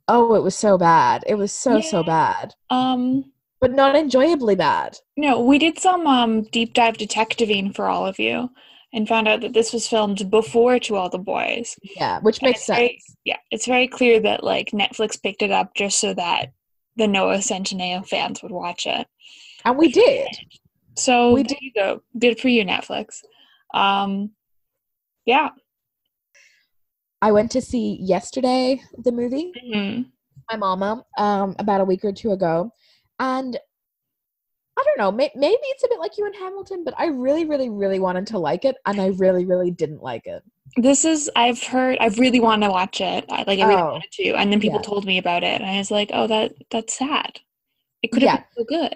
oh, 0.08 0.34
it 0.36 0.42
was 0.42 0.56
so 0.56 0.78
bad. 0.78 1.24
It 1.28 1.36
was 1.36 1.52
so 1.52 1.82
so 1.82 2.04
bad, 2.04 2.56
Um, 2.72 3.32
but 3.62 3.72
not 3.74 3.96
enjoyably 3.96 4.56
bad. 4.56 4.98
no, 5.18 5.40
we 5.42 5.60
did 5.60 5.78
some 5.78 6.08
um 6.08 6.42
deep 6.44 6.74
dive 6.74 6.98
detectiving 6.98 7.74
for 7.74 7.86
all 7.86 8.08
of 8.08 8.18
you, 8.18 8.50
and 8.94 9.08
found 9.08 9.28
out 9.28 9.42
that 9.42 9.54
this 9.54 9.72
was 9.74 9.88
filmed 9.88 10.30
before 10.32 10.80
To 10.80 10.96
All 10.96 11.10
the 11.10 11.18
Boys. 11.20 11.76
Yeah, 11.96 12.20
which 12.22 12.42
makes 12.42 12.66
sense. 12.66 12.78
very- 12.78 13.02
yeah, 13.26 13.38
it's 13.52 13.66
very 13.68 13.88
clear 13.88 14.20
that 14.22 14.44
like 14.44 14.72
Netflix 14.72 15.22
picked 15.22 15.42
it 15.42 15.52
up 15.52 15.74
just 15.76 16.00
so 16.00 16.14
that 16.16 16.54
the 16.96 17.08
Noah 17.08 17.38
Centineo 17.38 18.06
fans 18.08 18.42
would 18.44 18.52
watch 18.52 18.86
it. 18.86 19.08
and 19.66 19.78
we 19.78 19.92
did. 19.92 20.28
So 20.96 21.34
We 21.34 21.44
there 21.44 21.58
you 21.62 21.72
go. 21.74 22.02
Good 22.18 22.40
for 22.40 22.48
you, 22.50 22.64
Netflix. 22.66 23.22
Um, 23.74 24.32
yeah. 25.26 25.50
I 27.22 27.32
went 27.34 27.52
to 27.52 27.62
see 27.62 27.98
yesterday 28.02 28.82
the 28.98 29.12
movie, 29.12 29.52
Mhm. 29.74 30.12
my 30.50 30.58
mama, 30.58 31.06
um, 31.18 31.56
about 31.60 31.82
a 31.82 31.86
week 31.86 32.04
or 32.06 32.14
two 32.14 32.32
ago, 32.32 32.74
and 33.20 33.60
I 34.80 34.84
don't 34.86 34.98
know. 34.98 35.12
May- 35.12 35.32
maybe 35.36 35.58
it's 35.64 35.84
a 35.84 35.90
bit 35.90 36.00
like 36.00 36.18
you 36.18 36.26
in 36.26 36.34
Hamilton, 36.34 36.84
but 36.86 36.94
I 36.98 37.08
really, 37.08 37.44
really, 37.46 37.70
really 37.70 38.00
wanted 38.00 38.26
to 38.28 38.40
like 38.40 38.64
it, 38.64 38.78
and 38.86 39.00
I 39.02 39.08
really, 39.08 39.46
really 39.46 39.72
didn't 39.72 40.02
like 40.02 40.26
it. 40.26 40.42
This 40.78 41.04
is 41.04 41.30
I've 41.36 41.62
heard 41.64 41.98
I've 42.00 42.20
really 42.20 42.40
want 42.40 42.64
to 42.64 42.70
watch 42.70 43.02
it. 43.02 43.26
I 43.30 43.44
like 43.46 43.60
I 43.60 43.68
really 43.68 43.82
Oh. 43.82 43.92
wanted 43.94 44.12
to, 44.14 44.34
and 44.36 44.52
then 44.52 44.60
people 44.62 44.80
Yeah. 44.80 44.84
told 44.84 45.06
me 45.06 45.18
about 45.18 45.44
it, 45.44 45.60
and 45.60 45.70
I 45.70 45.78
was 45.78 45.92
like, 45.92 46.12
oh, 46.14 46.28
that 46.28 46.54
that's 46.72 46.98
sad. 46.98 47.40
It 48.04 48.12
could 48.12 48.22
have 48.22 48.28
Yeah. 48.28 48.38
been 48.38 48.46
so 48.58 48.64
good. 48.64 48.96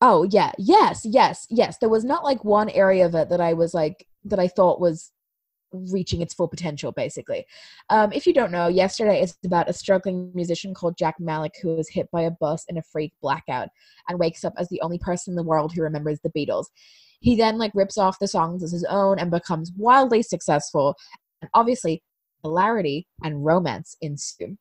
Oh 0.00 0.22
yeah, 0.30 0.52
yes, 0.58 1.00
yes, 1.04 1.46
yes. 1.50 1.78
There 1.78 1.88
was 1.88 2.04
not 2.04 2.22
like 2.24 2.44
one 2.44 2.68
area 2.70 3.04
of 3.06 3.14
it 3.16 3.30
that 3.30 3.40
I 3.40 3.54
was 3.54 3.74
like 3.74 4.06
that 4.24 4.38
I 4.38 4.46
thought 4.48 4.80
was 4.80 5.10
reaching 5.72 6.20
its 6.20 6.34
full 6.34 6.48
potential. 6.48 6.92
Basically, 6.92 7.44
um, 7.90 8.12
if 8.12 8.26
you 8.26 8.32
don't 8.32 8.52
know, 8.52 8.68
yesterday 8.68 9.20
is 9.22 9.36
about 9.44 9.68
a 9.68 9.72
struggling 9.72 10.30
musician 10.34 10.74
called 10.74 10.96
Jack 10.96 11.16
Malik 11.18 11.54
who 11.62 11.68
was 11.76 11.88
hit 11.88 12.10
by 12.10 12.22
a 12.22 12.30
bus 12.30 12.64
in 12.68 12.78
a 12.78 12.82
freak 12.82 13.12
blackout 13.20 13.68
and 14.08 14.18
wakes 14.18 14.44
up 14.44 14.54
as 14.56 14.68
the 14.68 14.80
only 14.80 14.98
person 14.98 15.32
in 15.32 15.36
the 15.36 15.42
world 15.42 15.72
who 15.74 15.82
remembers 15.82 16.20
the 16.20 16.30
Beatles. 16.30 16.66
He 17.20 17.36
then 17.36 17.58
like 17.58 17.72
rips 17.74 17.98
off 17.98 18.18
the 18.18 18.28
songs 18.28 18.62
as 18.62 18.72
his 18.72 18.84
own 18.84 19.18
and 19.18 19.30
becomes 19.30 19.72
wildly 19.76 20.22
successful. 20.22 20.94
And 21.42 21.50
obviously, 21.54 22.02
hilarity 22.42 23.06
and 23.22 23.44
romance 23.44 23.96
ensue. 24.00 24.56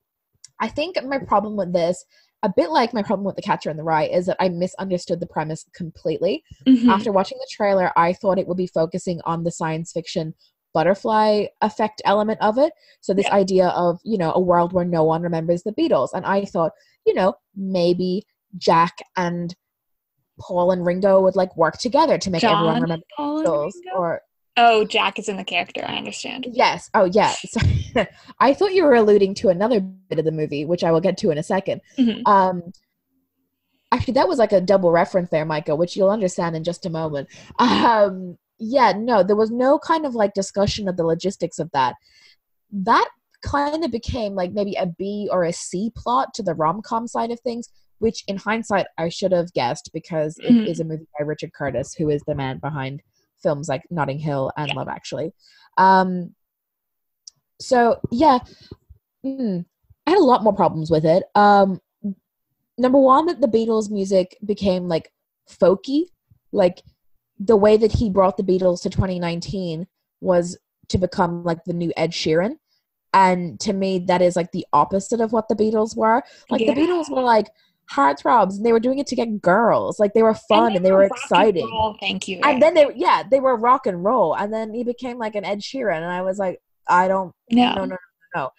I 0.60 0.68
think 0.68 0.98
my 1.06 1.20
problem 1.20 1.56
with 1.56 1.74
this 1.74 2.04
a 2.44 2.52
bit 2.56 2.70
like 2.70 2.94
my 2.94 3.02
problem 3.02 3.26
with 3.26 3.36
the 3.36 3.42
catcher 3.42 3.70
in 3.70 3.78
the 3.78 3.84
rye 3.84 4.06
is 4.06 4.28
that 4.28 4.38
i 4.40 4.48
misunderstood 4.48 5.20
the 5.20 5.26
premise 5.28 5.66
completely 5.74 6.44
Mhm. 6.68 6.90
after 6.90 7.12
watching 7.12 7.38
the 7.40 7.48
trailer 7.52 7.92
i 7.98 8.14
thought 8.14 8.38
it 8.38 8.48
would 8.48 8.58
be 8.58 8.68
focusing 8.68 9.20
on 9.26 9.44
the 9.44 9.52
science 9.52 9.92
fiction 9.92 10.34
butterfly 10.78 11.46
effect 11.70 12.02
element 12.06 12.40
of 12.50 12.56
it 12.66 12.72
so 13.02 13.14
this 13.14 13.26
Yeah. 13.30 13.42
idea 13.44 13.68
of 13.70 14.00
you 14.12 14.18
know 14.22 14.32
a 14.34 14.40
world 14.52 14.74
where 14.74 14.86
no 14.98 15.04
one 15.04 15.22
remembers 15.30 15.62
the 15.64 15.72
beatles 15.80 16.10
and 16.14 16.24
i 16.26 16.40
thought 16.54 16.72
you 17.08 17.14
know 17.20 17.30
maybe 17.56 18.12
jack 18.58 18.96
and 19.16 19.56
paul 20.40 20.72
and 20.74 20.86
ringo 20.86 21.14
would 21.24 21.38
like 21.42 21.56
work 21.64 21.78
together 21.88 22.18
to 22.20 22.30
make 22.30 22.44
everyone 22.44 22.82
remember 22.82 23.06
Paul, 23.16 23.38
the 23.38 23.44
beatles 23.50 23.74
or 23.96 24.22
oh, 24.60 24.84
Jack 24.86 25.20
is 25.20 25.30
in 25.30 25.38
the 25.38 25.44
character. 25.44 25.84
I 25.88 25.98
understand. 25.98 26.48
Yes. 26.52 26.90
Oh, 26.96 27.06
yeah. 27.06 27.32
Sorry. 27.56 28.08
I 28.40 28.56
thought 28.56 28.74
you 28.74 28.86
were 28.86 28.96
alluding 28.96 29.36
to 29.36 29.50
another 29.50 29.80
bit 29.80 30.18
of 30.18 30.26
the 30.26 30.32
movie, 30.32 30.66
which 30.66 30.84
I 30.84 30.92
will 30.92 31.00
get 31.08 31.16
to 31.20 31.30
in 31.30 31.38
a 31.38 31.44
2nd 31.44 31.80
Mhm. 31.96 32.22
Um, 32.26 32.56
actually, 33.92 34.16
that 34.16 34.28
was 34.28 34.40
like 34.40 34.54
a 34.54 34.62
double 34.74 34.92
reference 34.92 35.30
there, 35.30 35.46
Micah, 35.46 35.76
which 35.76 35.96
you'll 35.96 36.10
understand 36.10 36.56
in 36.56 36.64
just 36.64 36.88
a 36.88 36.90
moment. 36.90 37.28
Um, 37.60 38.40
yeah, 38.60 38.94
no, 38.96 39.24
there 39.24 39.36
was 39.36 39.52
no 39.52 39.78
kind 39.80 40.06
of 40.06 40.16
like 40.16 40.34
discussion 40.34 40.88
of 40.88 40.98
the 40.98 41.06
logistics 41.06 41.60
of 41.60 41.70
that. 41.72 41.96
That 42.72 43.08
kind 43.42 43.84
of 43.86 43.92
became 43.92 44.34
like 44.34 44.52
maybe 44.52 44.76
a 44.76 44.86
B 44.88 45.30
or 45.32 45.44
a 45.44 45.54
C 45.54 45.92
plot 45.96 46.34
to 46.36 46.44
the 46.44 46.56
rom 46.56 46.82
com 46.82 47.08
side 47.08 47.32
of 47.32 47.40
things, 47.42 47.70
which 48.00 48.24
in 48.28 48.38
hindsight 48.38 48.88
I 48.98 49.10
should 49.10 49.32
have 49.32 49.54
guessed 49.54 49.92
because 49.94 50.38
it 50.40 50.54
Mhm. 50.54 50.68
is 50.68 50.80
a 50.80 50.84
movie 50.84 51.08
by 51.18 51.24
Richard 51.26 51.54
Curtis, 51.54 51.94
who 51.94 52.10
is 52.10 52.22
the 52.24 52.36
man 52.36 52.58
behind 52.60 53.02
films 53.42 53.70
like 53.70 53.84
Notting 53.92 54.20
Hill 54.20 54.52
and 54.58 54.70
Yeah. 54.70 54.76
Love 54.76 54.88
Actually. 54.88 55.34
Um, 55.78 56.34
so 57.60 58.00
yeah, 58.12 58.40
mm, 59.26 59.66
I 60.06 60.10
had 60.10 60.20
a 60.20 60.24
lot 60.24 60.44
more 60.44 60.54
problems 60.54 60.90
with 60.92 61.06
it. 61.06 61.24
Um, 61.36 61.80
number 62.78 63.00
one, 63.00 63.26
that 63.28 63.42
the 63.42 63.48
Beatles 63.48 63.90
music 63.92 64.38
became 64.46 64.88
like 64.88 65.12
folky, 65.50 66.06
like 66.52 66.82
the 67.40 67.56
way 67.56 67.78
that 67.78 67.92
he 67.94 68.10
brought 68.10 68.38
the 68.38 68.44
Beatles 68.44 68.82
to 68.84 68.90
2019 68.90 69.88
was 70.22 70.58
to 70.90 70.98
become 70.98 71.44
like 71.44 71.64
the 71.66 71.74
new 71.74 71.92
Ed 71.98 72.12
Sheeran. 72.12 72.58
And 73.14 73.60
to 73.62 73.74
me, 73.74 74.00
that 74.08 74.22
is 74.22 74.36
like 74.36 74.52
the 74.52 74.66
opposite 74.74 75.22
of 75.22 75.32
what 75.32 75.48
the 75.48 75.56
Beatles 75.56 75.96
were. 75.96 76.24
Like 76.50 76.62
Yeah. 76.62 76.74
the 76.74 76.82
Beatles 76.82 77.10
were 77.10 77.22
like 77.22 77.48
heartthrobs, 77.92 78.58
and 78.58 78.66
they 78.66 78.74
were 78.74 78.80
doing 78.80 79.00
it 79.00 79.08
to 79.08 79.16
get 79.16 79.42
girls. 79.42 80.00
Like 80.00 80.14
they 80.14 80.24
were 80.24 80.34
fun 80.34 80.76
and, 80.76 80.86
they 80.86 80.92
were 80.92 81.04
exciting. 81.04 81.66
roll, 81.70 81.96
Thank 82.00 82.28
you. 82.28 82.40
And 82.44 82.62
then 82.62 82.74
they, 82.74 82.88
yeah, 82.96 83.24
they 83.30 83.40
were 83.40 83.56
rock 83.56 83.88
and 83.88 84.04
roll. 84.04 84.36
And 84.36 84.54
then 84.54 84.74
he 84.74 84.84
became 84.84 85.18
like 85.18 85.36
an 85.36 85.46
Ed 85.46 85.60
Sheeran, 85.62 85.98
and 85.98 86.06
I 86.12 86.22
was 86.22 86.38
like, 86.38 86.60
I 86.90 87.08
don't 87.08 87.34
no. 87.52 87.74
no, 87.76 87.76
no, 87.76 87.86
no, 87.86 87.98
no. 88.36 88.50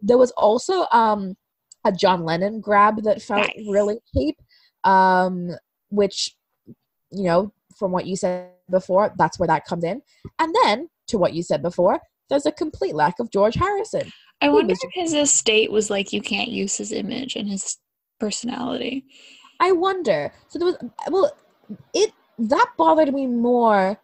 There 0.00 0.18
was 0.18 0.30
also 0.32 0.86
um 0.92 1.36
a 1.84 1.92
John 1.92 2.24
Lennon 2.24 2.60
grab 2.60 3.02
that 3.02 3.20
felt 3.22 3.40
Nice. 3.56 3.66
really 3.68 3.98
cheap, 4.14 4.36
um, 4.84 5.50
which 5.90 6.34
you 7.10 7.24
know, 7.24 7.52
from 7.78 7.92
what 7.92 8.06
you 8.06 8.16
said 8.16 8.50
before, 8.70 9.12
that's 9.18 9.38
where 9.38 9.46
that 9.48 9.64
comes 9.64 9.84
in. 9.84 10.02
And 10.38 10.54
then 10.62 10.88
to 11.08 11.18
what 11.18 11.34
you 11.34 11.42
said 11.42 11.62
before, 11.62 12.00
there's 12.30 12.46
a 12.46 12.52
complete 12.52 12.94
lack 12.94 13.18
of 13.18 13.30
George 13.30 13.54
Harrison. 13.56 14.12
I 14.40 14.48
wonder 14.48 14.72
was- 14.72 14.80
if 14.82 14.90
his 14.94 15.14
estate 15.14 15.70
was 15.70 15.90
like 15.90 16.12
you 16.12 16.20
can't 16.20 16.48
use 16.48 16.76
his 16.76 16.92
image 16.92 17.36
and 17.36 17.48
his 17.48 17.76
personality. 18.18 19.04
I 19.60 19.72
wonder. 19.72 20.32
So 20.48 20.58
there 20.58 20.66
was 20.66 20.76
well, 21.10 21.30
it 21.94 22.12
that 22.38 22.66
bothered 22.76 23.12
me 23.14 23.26
more. 23.26 23.98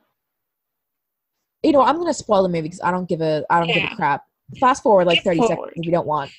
You 1.62 1.72
know, 1.72 1.82
I'm 1.82 1.96
gonna 1.98 2.14
spoil 2.14 2.42
the 2.44 2.48
movie 2.48 2.62
because 2.62 2.80
I 2.82 2.90
don't 2.92 3.08
give 3.08 3.20
a 3.20 3.44
I 3.50 3.58
don't 3.58 3.72
give 3.72 3.82
a 3.90 3.96
crap. 3.96 4.22
fast 4.60 4.82
forward 4.82 5.06
like 5.06 5.20
Skip 5.20 5.32
30 5.32 5.38
forward. 5.38 5.56
seconds 5.56 5.72
if 5.76 5.86
you 5.86 5.92
don't 5.92 6.06
want. 6.06 6.30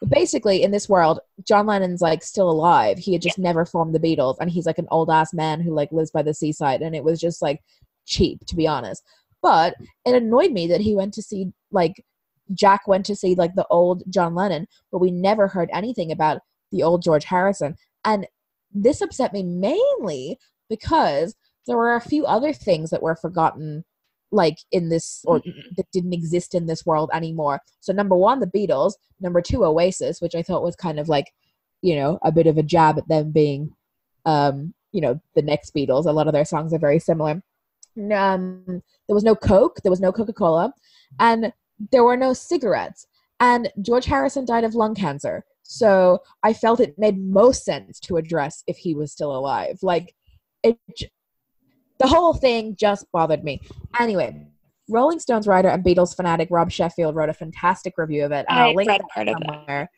But 0.00 0.10
basically, 0.10 0.62
in 0.62 0.70
this 0.70 0.88
world, 0.88 1.20
John 1.46 1.66
Lennon's 1.66 2.02
like 2.02 2.22
still 2.22 2.50
alive. 2.50 2.98
He 2.98 3.12
had 3.12 3.22
just 3.22 3.38
never 3.38 3.64
formed 3.64 3.94
the 3.94 4.00
Beatles, 4.00 4.36
and 4.40 4.50
he's 4.50 4.66
like 4.66 4.78
an 4.78 4.88
old 4.90 5.10
ass 5.10 5.32
man 5.32 5.60
who 5.60 5.72
like 5.72 5.92
lives 5.92 6.10
by 6.10 6.22
the 6.22 6.34
seaside, 6.34 6.82
and 6.82 6.94
it 6.94 7.04
was 7.04 7.20
just 7.20 7.42
like 7.42 7.62
cheap, 8.04 8.44
to 8.46 8.56
be 8.56 8.66
honest. 8.66 9.02
But 9.42 9.74
it 10.04 10.14
annoyed 10.14 10.52
me 10.52 10.66
that 10.68 10.80
he 10.80 10.94
went 10.94 11.14
to 11.14 11.22
see 11.22 11.52
like 11.70 12.04
Jack 12.52 12.86
went 12.86 13.06
to 13.06 13.16
see 13.16 13.34
like 13.34 13.54
the 13.54 13.66
old 13.68 14.02
John 14.08 14.34
Lennon, 14.34 14.66
but 14.92 14.98
we 14.98 15.10
never 15.10 15.48
heard 15.48 15.70
anything 15.72 16.12
about 16.12 16.40
the 16.72 16.82
old 16.82 17.02
George 17.02 17.24
Harrison. 17.24 17.76
And 18.04 18.26
this 18.72 19.00
upset 19.00 19.32
me 19.32 19.42
mainly 19.42 20.38
because 20.68 21.34
there 21.66 21.76
were 21.76 21.94
a 21.94 22.00
few 22.00 22.26
other 22.26 22.52
things 22.52 22.90
that 22.90 23.02
were 23.02 23.16
forgotten 23.16 23.84
like 24.36 24.58
in 24.70 24.88
this 24.88 25.22
or 25.26 25.40
that 25.76 25.90
didn't 25.92 26.12
exist 26.12 26.54
in 26.54 26.66
this 26.66 26.86
world 26.86 27.10
anymore. 27.12 27.60
So 27.80 27.92
number 27.92 28.14
1 28.14 28.40
the 28.40 28.46
Beatles, 28.46 28.94
number 29.20 29.40
2 29.40 29.64
Oasis, 29.64 30.20
which 30.20 30.34
I 30.36 30.42
thought 30.42 30.62
was 30.62 30.76
kind 30.76 31.00
of 31.00 31.08
like, 31.08 31.32
you 31.82 31.96
know, 31.96 32.18
a 32.22 32.30
bit 32.30 32.46
of 32.46 32.58
a 32.58 32.62
jab 32.62 32.98
at 32.98 33.08
them 33.08 33.32
being 33.32 33.72
um, 34.26 34.74
you 34.92 35.00
know, 35.00 35.20
the 35.34 35.42
next 35.42 35.74
Beatles. 35.74 36.06
A 36.06 36.12
lot 36.12 36.26
of 36.26 36.32
their 36.32 36.44
songs 36.44 36.74
are 36.74 36.78
very 36.78 36.98
similar. 36.98 37.42
Um, 38.12 38.82
there 39.06 39.14
was 39.14 39.24
no 39.24 39.34
Coke, 39.34 39.80
there 39.82 39.90
was 39.90 40.00
no 40.00 40.12
Coca-Cola, 40.12 40.72
and 41.18 41.52
there 41.92 42.04
were 42.04 42.16
no 42.16 42.34
cigarettes. 42.34 43.06
And 43.40 43.70
George 43.80 44.06
Harrison 44.06 44.44
died 44.44 44.64
of 44.64 44.74
lung 44.74 44.94
cancer. 44.94 45.44
So 45.62 46.20
I 46.42 46.52
felt 46.52 46.80
it 46.80 46.98
made 46.98 47.18
most 47.18 47.64
sense 47.64 47.98
to 48.00 48.16
address 48.16 48.62
if 48.66 48.76
he 48.76 48.94
was 48.94 49.12
still 49.12 49.36
alive. 49.36 49.78
Like 49.82 50.14
it 50.62 50.78
the 51.98 52.06
whole 52.06 52.34
thing 52.34 52.76
just 52.76 53.10
bothered 53.12 53.42
me. 53.44 53.60
Anyway, 53.98 54.46
Rolling 54.88 55.18
Stones 55.18 55.46
writer 55.46 55.68
and 55.68 55.84
Beatles 55.84 56.14
fanatic 56.14 56.48
Rob 56.50 56.70
Sheffield 56.70 57.14
wrote 57.16 57.28
a 57.28 57.34
fantastic 57.34 57.94
review 57.96 58.24
of 58.24 58.32
it. 58.32 58.46
And 58.48 58.58
I 58.58 58.62
I'll 58.66 58.74
link 58.74 58.88
read 58.88 59.00
that 59.00 59.08
part 59.10 59.28
of 59.28 59.36
somewhere. 59.42 59.90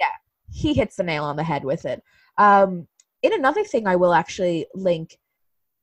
Yeah, 0.00 0.06
he 0.50 0.74
hits 0.74 0.96
the 0.96 1.02
nail 1.02 1.24
on 1.24 1.36
the 1.36 1.44
head 1.44 1.64
with 1.64 1.84
it. 1.84 2.02
Um, 2.38 2.86
in 3.22 3.32
another 3.32 3.64
thing, 3.64 3.86
I 3.86 3.96
will 3.96 4.14
actually 4.14 4.66
link, 4.74 5.18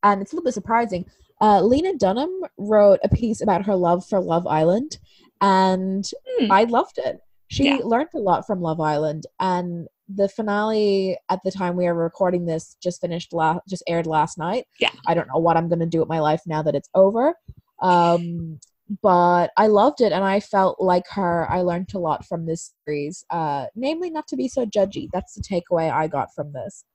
and 0.03 0.21
it's 0.21 0.31
a 0.31 0.35
little 0.35 0.45
bit 0.45 0.53
surprising. 0.53 1.05
Uh, 1.41 1.61
Lena 1.61 1.93
Dunham 1.97 2.31
wrote 2.57 2.99
a 3.03 3.09
piece 3.09 3.41
about 3.41 3.65
her 3.65 3.75
love 3.75 4.05
for 4.05 4.21
Love 4.21 4.47
Island, 4.47 4.97
and 5.41 6.09
Hmm. 6.39 6.51
I 6.51 6.63
loved 6.63 6.97
it. 6.97 7.19
She 7.47 7.65
Yeah. 7.65 7.79
learned 7.83 8.09
a 8.15 8.19
lot 8.19 8.47
from 8.47 8.61
Love 8.61 8.79
Island, 8.79 9.25
and 9.39 9.87
the 10.07 10.29
finale 10.29 11.17
at 11.29 11.39
the 11.43 11.51
time 11.51 11.75
we 11.75 11.87
are 11.87 11.95
recording 11.95 12.45
this 12.45 12.77
just 12.81 13.01
finished 13.01 13.33
last, 13.33 13.61
just 13.67 13.83
aired 13.87 14.05
last 14.05 14.37
night. 14.37 14.65
Yeah. 14.79 14.91
I 15.07 15.13
don't 15.13 15.27
know 15.27 15.39
what 15.39 15.57
I'm 15.57 15.67
gonna 15.67 15.85
do 15.85 15.99
with 15.99 16.09
my 16.09 16.19
life 16.19 16.41
now 16.45 16.61
that 16.61 16.75
it's 16.75 16.89
over. 16.93 17.33
Um, 17.81 18.59
but 19.01 19.51
I 19.57 19.65
loved 19.65 20.01
it, 20.01 20.11
and 20.11 20.23
I 20.23 20.39
felt 20.39 20.79
like 20.79 21.05
her. 21.11 21.49
I 21.49 21.61
learned 21.61 21.89
a 21.95 21.99
lot 21.99 22.23
from 22.23 22.45
this 22.45 22.73
series, 22.85 23.25
uh, 23.31 23.65
namely 23.75 24.11
not 24.11 24.27
to 24.27 24.35
be 24.35 24.47
so 24.47 24.63
judgy. 24.65 25.09
That's 25.11 25.33
the 25.33 25.41
takeaway 25.41 25.91
I 25.91 26.07
got 26.07 26.33
from 26.35 26.53
this. 26.53 26.85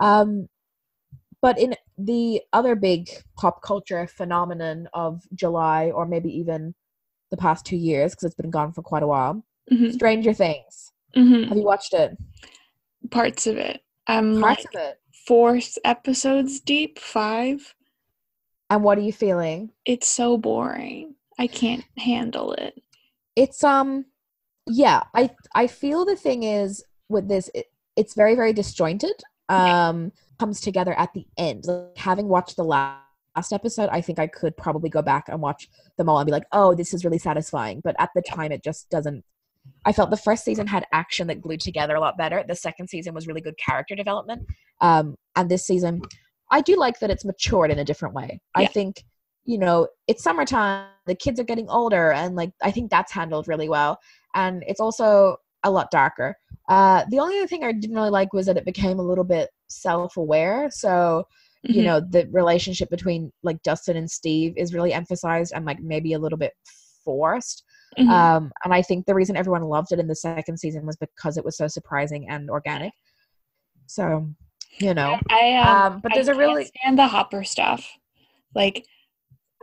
Um, 0.00 0.48
but 1.42 1.58
in 1.58 1.76
the 1.98 2.40
other 2.54 2.74
big 2.74 3.10
pop 3.36 3.62
culture 3.62 4.06
phenomenon 4.06 4.88
of 4.94 5.22
July, 5.34 5.90
or 5.90 6.06
maybe 6.06 6.30
even 6.30 6.74
the 7.30 7.36
past 7.36 7.66
two 7.66 7.76
years, 7.76 8.12
because 8.12 8.24
it's 8.24 8.34
been 8.34 8.50
gone 8.50 8.72
for 8.72 8.82
quite 8.82 9.02
a 9.02 9.06
while, 9.06 9.44
Mhm. 9.70 9.92
Stranger 9.92 10.32
Things. 10.32 10.92
Mhm. 11.16 11.48
Have 11.48 11.56
you 11.56 11.64
watched 11.64 11.94
it? 11.94 12.16
Parts 13.10 13.46
of 13.46 13.56
it. 13.56 13.82
I'm 14.06 14.40
Parts 14.40 14.64
like 14.64 14.74
of 14.74 14.80
it. 14.80 15.00
four 15.26 15.58
episodes 15.84 16.60
deep, 16.60 16.98
five. 16.98 17.74
And 18.70 18.82
what 18.84 18.98
are 18.98 19.02
you 19.02 19.12
feeling? 19.12 19.70
It's 19.84 20.08
so 20.08 20.36
boring. 20.36 21.14
I 21.38 21.46
can't 21.46 21.84
handle 21.98 22.52
it. 22.52 22.80
It's 23.36 23.62
um, 23.64 24.06
yeah. 24.66 25.04
I 25.14 25.30
I 25.54 25.66
feel 25.66 26.04
the 26.04 26.16
thing 26.16 26.42
is 26.42 26.84
with 27.08 27.28
this, 27.28 27.50
it, 27.54 27.66
it's 27.96 28.14
very 28.14 28.34
very 28.34 28.52
disjointed. 28.52 29.14
Um, 29.48 30.12
comes 30.40 30.60
together 30.60 30.92
at 30.98 31.14
the 31.14 31.24
end. 31.38 31.64
Like, 31.66 31.96
having 31.96 32.28
watched 32.28 32.56
the 32.56 32.64
last. 32.64 33.02
Last 33.36 33.52
episode, 33.52 33.90
I 33.92 34.00
think 34.00 34.18
I 34.18 34.28
could 34.28 34.56
probably 34.56 34.88
go 34.88 35.02
back 35.02 35.28
and 35.28 35.42
watch 35.42 35.68
them 35.98 36.08
all 36.08 36.18
and 36.18 36.24
be 36.24 36.32
like, 36.32 36.46
"Oh, 36.52 36.74
this 36.74 36.94
is 36.94 37.04
really 37.04 37.18
satisfying." 37.18 37.82
But 37.84 37.94
at 37.98 38.08
the 38.14 38.22
time, 38.22 38.50
it 38.50 38.62
just 38.64 38.88
doesn't 38.88 39.26
I 39.84 39.92
felt 39.92 40.10
the 40.10 40.16
first 40.16 40.44
season 40.44 40.66
had 40.66 40.86
action 40.92 41.26
that 41.28 41.40
glued 41.40 41.60
together 41.60 41.94
a 41.94 42.00
lot 42.00 42.18
better. 42.18 42.44
The 42.46 42.56
second 42.56 42.88
season 42.88 43.14
was 43.14 43.26
really 43.26 43.40
good 43.40 43.56
character 43.58 43.94
development. 43.94 44.46
Um, 44.80 45.16
and 45.36 45.48
this 45.50 45.66
season, 45.66 46.02
I 46.50 46.60
do 46.60 46.76
like 46.76 46.98
that 47.00 47.10
it's 47.10 47.24
matured 47.24 47.70
in 47.70 47.78
a 47.78 47.84
different 47.84 48.14
way. 48.14 48.40
I 48.54 48.66
think, 48.66 49.04
you 49.44 49.58
know, 49.58 49.88
it's 50.06 50.22
summertime, 50.22 50.88
the 51.06 51.14
kids 51.14 51.38
are 51.38 51.44
getting 51.44 51.68
older, 51.68 52.12
and 52.12 52.34
like 52.34 52.50
I 52.62 52.70
think 52.70 52.90
that's 52.90 53.12
handled 53.12 53.48
really 53.48 53.68
well. 53.68 53.98
And 54.34 54.64
it's 54.66 54.80
also 54.80 55.36
a 55.62 55.70
lot 55.70 55.90
darker. 55.90 56.36
Uh, 56.68 57.04
the 57.10 57.18
only 57.20 57.38
other 57.38 57.46
thing 57.46 57.64
I 57.64 57.72
didn't 57.72 57.96
really 57.96 58.10
like 58.10 58.32
was 58.32 58.46
that 58.46 58.56
it 58.56 58.64
became 58.64 58.98
a 58.98 59.02
little 59.02 59.24
bit 59.24 59.50
self 59.68 60.16
aware. 60.16 60.68
So, 60.70 61.26
you 61.62 61.82
Mhm. 61.82 61.84
know, 61.84 62.00
the 62.00 62.28
relationship 62.32 62.90
between 62.90 63.32
like 63.42 63.62
Dustin 63.62 63.96
and 63.96 64.10
Steve 64.10 64.54
is 64.56 64.74
really 64.74 64.92
emphasized 64.92 65.52
and 65.54 65.64
like 65.64 65.80
maybe 65.80 66.12
a 66.12 66.18
little 66.18 66.38
bit 66.38 66.52
forced. 67.04 67.64
Mhm. 67.98 68.08
Um, 68.10 68.52
and 68.64 68.74
I 68.74 68.82
think 68.82 69.06
the 69.06 69.14
reason 69.14 69.36
everyone 69.36 69.62
loved 69.62 69.92
it 69.92 69.98
in 69.98 70.06
the 70.06 70.14
second 70.14 70.58
season 70.58 70.84
was 70.84 70.96
because 70.96 71.36
it 71.38 71.44
was 71.44 71.56
so 71.56 71.66
surprising 71.66 72.28
and 72.28 72.50
organic. 72.50 72.92
So, 73.86 74.28
you 74.78 74.92
know, 74.92 75.18
I 75.30 75.54
um, 75.56 75.92
um, 75.94 76.00
but 76.02 76.12
there's 76.14 76.28
a 76.28 76.32
can't 76.32 76.38
really 76.40 76.64
stand 76.66 76.98
the 76.98 77.06
Hopper 77.06 77.44
stuff. 77.44 77.88
Like 78.54 78.84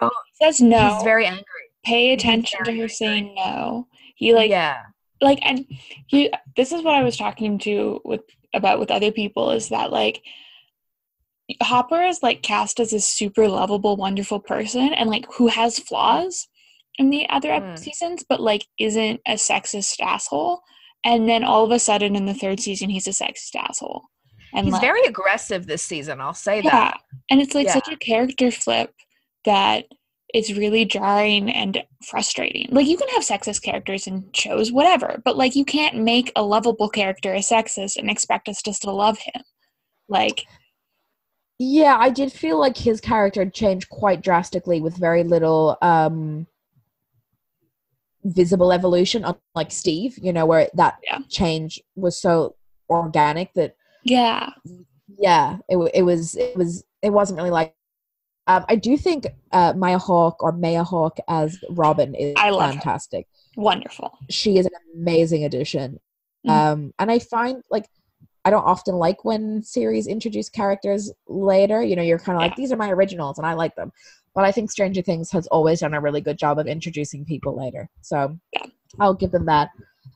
Oh, 0.01 0.09
he 0.25 0.45
says 0.45 0.59
no. 0.61 0.95
he's 0.95 1.03
very 1.03 1.25
angry. 1.25 1.43
pay 1.85 2.13
attention 2.13 2.63
to 2.63 2.71
her 2.71 2.75
angry. 2.75 2.89
saying 2.89 3.35
no. 3.35 3.87
He 4.15 4.33
like 4.33 4.49
yeah, 4.49 4.81
like 5.21 5.39
and 5.43 5.65
he 6.07 6.31
this 6.55 6.71
is 6.71 6.81
what 6.81 6.95
I 6.95 7.03
was 7.03 7.17
talking 7.17 7.59
to 7.59 8.01
with 8.03 8.21
about 8.53 8.79
with 8.79 8.89
other 8.91 9.11
people 9.11 9.51
is 9.51 9.69
that 9.69 9.91
like 9.91 10.23
Hopper 11.61 12.01
is 12.01 12.23
like 12.23 12.41
cast 12.41 12.79
as 12.79 12.93
a 12.93 12.99
super 12.99 13.47
lovable, 13.47 13.95
wonderful 13.97 14.39
person 14.39 14.93
and 14.93 15.09
like 15.09 15.25
who 15.33 15.47
has 15.47 15.77
flaws 15.77 16.47
in 16.99 17.09
the 17.09 17.27
other 17.29 17.49
Mm. 17.49 17.77
seasons, 17.79 18.23
but 18.27 18.39
like 18.39 18.65
isn't 18.79 19.21
a 19.27 19.33
sexist 19.33 19.99
asshole. 20.01 20.61
And 21.05 21.27
then 21.27 21.43
all 21.43 21.63
of 21.65 21.71
a 21.71 21.79
sudden 21.79 22.15
in 22.15 22.25
the 22.25 22.33
third 22.33 22.59
season 22.59 22.89
he's 22.89 23.07
a 23.07 23.11
sexist 23.11 23.55
asshole. 23.55 24.03
And 24.53 24.65
he's 24.65 24.73
like, 24.73 24.81
very 24.81 25.01
aggressive 25.05 25.65
this 25.65 25.81
season. 25.83 26.21
I'll 26.21 26.33
say 26.33 26.61
yeah. 26.61 26.69
that. 26.69 27.01
And 27.29 27.41
it's 27.41 27.55
like 27.55 27.65
Yeah. 27.65 27.73
such 27.73 27.89
a 27.91 27.97
character 27.97 28.51
flip 28.51 28.93
that 29.45 29.85
it's 30.33 30.51
really 30.51 30.85
jarring 30.85 31.51
and 31.51 31.83
frustrating. 32.05 32.67
Like 32.71 32.87
you 32.87 32.97
can 32.97 33.07
have 33.09 33.23
sexist 33.23 33.61
characters 33.63 34.07
in 34.07 34.29
shows, 34.33 34.71
whatever, 34.71 35.21
but 35.25 35.37
like 35.37 35.55
you 35.55 35.65
can't 35.65 35.97
make 35.97 36.31
a 36.35 36.43
lovable 36.43 36.89
character 36.89 37.33
a 37.33 37.39
sexist 37.39 37.97
and 37.97 38.09
expect 38.09 38.47
us 38.47 38.61
to 38.63 38.73
still 38.73 38.95
love 38.95 39.17
him. 39.19 39.43
Like 40.09 40.45
Yeah, 41.59 41.97
I 41.99 42.09
did 42.09 42.31
feel 42.31 42.59
like 42.59 42.77
his 42.77 42.99
character 43.01 43.47
changed 43.49 43.89
quite 43.89 44.21
drastically 44.21 44.81
with 44.81 44.97
very 44.97 45.23
little 45.23 45.77
um 45.81 46.47
visible 48.23 48.71
evolution 48.71 49.23
unlike 49.25 49.71
Steve, 49.71 50.17
you 50.21 50.33
know, 50.33 50.45
where 50.45 50.69
that 50.75 50.97
Yeah. 51.03 51.19
change 51.29 51.81
was 51.95 52.19
so 52.19 52.55
organic 52.89 53.53
that 53.53 53.75
yeah. 54.03 54.49
yeah, 55.17 55.57
it 55.69 55.77
it 55.93 56.01
was 56.03 56.35
it 56.35 56.55
was 56.57 56.83
it 57.01 57.11
wasn't 57.11 57.37
really 57.37 57.51
like 57.51 57.75
um, 58.47 58.65
I 58.67 58.75
do 58.75 58.97
think 58.97 59.25
uh, 59.53 59.73
Maya 59.77 59.97
Hawke 59.97 60.43
or 60.43 60.51
Maya 60.51 60.83
Hawke 60.83 61.17
as 61.29 61.57
Robin 61.69 62.13
is 62.13 62.33
I 62.37 62.49
love 62.49 62.65
her. 62.67 62.71
fantastic. 62.73 63.27
Wonderful. 63.55 64.17
She 64.29 64.57
is 64.57 64.65
an 64.65 64.73
amazing 64.95 65.45
addition. 65.45 65.99
Mhm. 66.45 66.51
Um, 66.51 66.93
and 66.99 67.09
I 67.09 67.19
find 67.19 67.63
like 67.71 67.85
I 68.43 68.49
don't 68.49 68.65
often 68.65 68.95
like 68.95 69.23
when 69.23 69.63
series 69.63 70.07
introduce 70.07 70.49
characters 70.49 71.09
later. 71.29 71.81
You 71.81 71.95
know, 71.95 72.01
you're 72.01 72.19
kind 72.19 72.35
of 72.35 72.41
like 72.41 72.57
these 72.57 72.73
are 72.73 72.77
my 72.77 72.89
originals 72.91 73.37
and 73.37 73.47
I 73.47 73.53
like 73.53 73.75
them. 73.77 73.93
But 74.35 74.45
I 74.45 74.51
think 74.51 74.71
Stranger 74.71 75.01
Things 75.01 75.31
has 75.31 75.47
always 75.47 75.81
done 75.81 75.93
a 75.93 76.01
really 76.01 76.21
good 76.21 76.37
job 76.37 76.59
of 76.59 76.67
introducing 76.67 77.25
people 77.25 77.55
later. 77.57 77.89
So 78.01 78.37
Yeah. 78.53 78.65
I'll 78.99 79.13
give 79.13 79.31
them 79.31 79.45
that. 79.45 79.69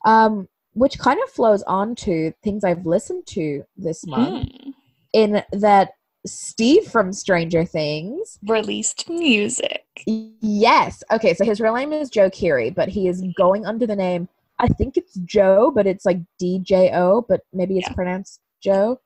Um, 0.04 0.48
which 0.74 0.98
kind 0.98 1.20
of 1.22 1.30
flows 1.30 1.62
on 1.64 1.94
to 1.96 2.32
things 2.42 2.62
I've 2.64 2.86
listened 2.86 3.26
to 3.28 3.64
this 3.76 4.06
month 4.06 4.48
Hmm. 4.52 4.70
in 5.12 5.42
that 5.52 5.92
Steve 6.26 6.84
from 6.84 7.12
Stranger 7.12 7.64
Things. 7.64 8.38
Released 8.46 9.08
music. 9.08 9.84
Yes. 10.06 11.02
Okay, 11.10 11.34
so 11.34 11.44
his 11.44 11.60
real 11.60 11.74
name 11.74 11.92
is 11.92 12.10
Joe 12.10 12.28
Keery, 12.30 12.74
but 12.74 12.88
he 12.88 13.08
is 13.08 13.22
going 13.36 13.66
under 13.66 13.86
the 13.86 13.96
name 13.96 14.28
I 14.60 14.66
think 14.66 14.96
it's 14.96 15.14
Joe, 15.24 15.70
but 15.72 15.86
it's 15.86 16.04
like 16.04 16.18
D 16.40 16.58
J 16.58 16.90
O, 16.92 17.22
but 17.28 17.42
maybe 17.52 17.78
it's 17.78 17.88
Yeah. 17.88 17.94
pronounced 17.94 18.40
Joe. 18.60 19.00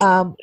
Um. 0.00 0.36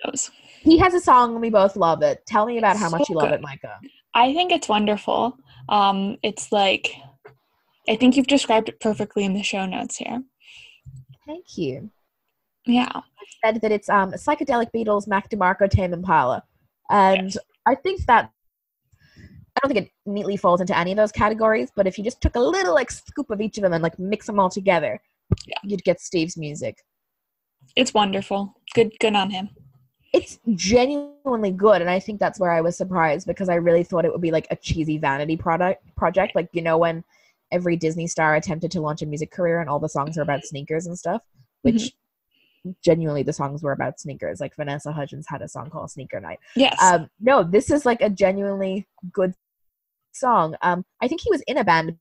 He 0.66 0.78
has 0.80 0.94
a 0.94 1.00
song 1.00 1.34
and 1.34 1.42
we 1.42 1.50
both 1.50 1.76
love 1.76 2.02
it. 2.02 2.26
Tell 2.26 2.46
me 2.46 2.58
about 2.58 2.74
It's 2.76 2.84
how 2.84 2.90
much 2.90 3.08
so 3.08 3.14
you 3.14 3.16
love 3.20 3.30
good. 3.30 3.36
it, 3.36 3.42
Micah. 3.42 3.80
I 4.14 4.34
think 4.34 4.52
it's 4.52 4.68
wonderful. 4.68 5.38
Um, 5.70 6.18
it's 6.24 6.52
like 6.52 6.94
I 7.88 7.96
think 7.96 8.18
you've 8.18 8.28
described 8.28 8.68
it 8.70 8.80
perfectly 8.80 9.24
in 9.24 9.34
the 9.34 9.44
show 9.44 9.66
notes 9.66 9.98
here. 9.98 10.24
Thank 11.28 11.58
you. 11.58 11.92
Yeah. 12.66 12.90
I 12.94 13.02
Said 13.44 13.62
that 13.62 13.72
it's 13.72 13.90
um 13.90 14.12
psychedelic 14.14 14.72
Beatles, 14.76 15.08
Mac 15.08 15.30
DeMarco, 15.30 15.70
Tame 15.70 15.94
Impala, 15.94 16.44
and 16.90 17.36
I 17.68 17.76
think 17.76 18.06
that 18.08 18.32
I 19.56 19.60
don't 19.62 19.74
think 19.74 19.86
it 19.88 19.92
neatly 20.06 20.36
falls 20.38 20.62
into 20.62 20.78
any 20.78 20.92
of 20.92 20.98
those 20.98 21.12
categories, 21.12 21.72
but 21.76 21.88
if 21.88 21.98
you 21.98 22.04
just 22.04 22.22
took 22.22 22.36
a 22.36 22.40
little 22.40 22.74
like 22.74 22.92
scoop 22.92 23.30
of 23.30 23.40
each 23.40 23.58
of 23.58 23.62
them 23.64 23.74
and 23.74 23.82
like 23.84 23.98
mix 24.00 24.26
them 24.28 24.40
all 24.40 24.50
together, 24.50 25.00
Yeah. 25.46 25.58
you'd 25.64 25.84
get 25.84 26.02
Steve's 26.02 26.38
music. 26.38 26.84
It's 27.76 27.94
wonderful. 27.94 28.56
Good 28.74 28.94
good 29.00 29.16
on 29.16 29.30
him. 29.32 29.50
It's 30.16 30.40
genuinely 30.54 31.52
good, 31.52 31.82
and 31.82 31.90
I 31.90 32.00
think 32.00 32.20
that's 32.20 32.40
where 32.40 32.52
I 32.52 32.62
was 32.62 32.78
surprised 32.78 33.28
because 33.28 33.50
I 33.50 33.56
really 33.56 33.84
thought 33.84 34.06
it 34.06 34.12
would 34.12 34.22
be 34.22 34.32
like 34.32 34.48
a 34.50 34.56
cheesy 34.56 34.98
vanity 34.98 35.36
product 35.36 35.84
project, 35.96 36.36
like 36.36 36.50
you 36.54 36.62
know 36.62 36.78
when 36.78 37.04
every 37.52 37.76
Disney 37.76 38.08
star 38.08 38.36
attempted 38.36 38.72
to 38.72 38.82
launch 38.82 39.02
a 39.02 39.06
music 39.06 39.32
career 39.32 39.60
and 39.60 39.70
all 39.70 39.80
the 39.80 39.90
songs 39.90 40.18
are 40.18 40.22
about 40.22 40.46
sneakers 40.46 40.86
and 40.88 40.98
stuff, 40.98 41.22
which 41.64 41.94
genuinely 42.82 43.24
the 43.24 43.34
songs 43.34 43.62
were 43.62 43.74
about 43.74 44.00
sneakers. 44.00 44.40
Like 44.40 44.56
Vanessa 44.56 44.92
Hudgens 44.92 45.28
had 45.28 45.42
a 45.42 45.48
song 45.48 45.70
called 45.70 45.92
Sneaker 45.92 46.20
Night. 46.20 46.40
Yes. 46.56 46.82
Um, 46.82 47.10
no, 47.20 47.44
this 47.44 47.70
is 47.70 47.86
like 47.86 48.02
a 48.02 48.10
genuinely 48.10 48.88
good 49.12 49.34
song. 50.14 50.56
Um, 50.62 50.86
I 51.02 51.08
think 51.08 51.22
he 51.22 51.30
was 51.30 51.42
in 51.48 51.58
a 51.58 51.64
band 51.64 51.98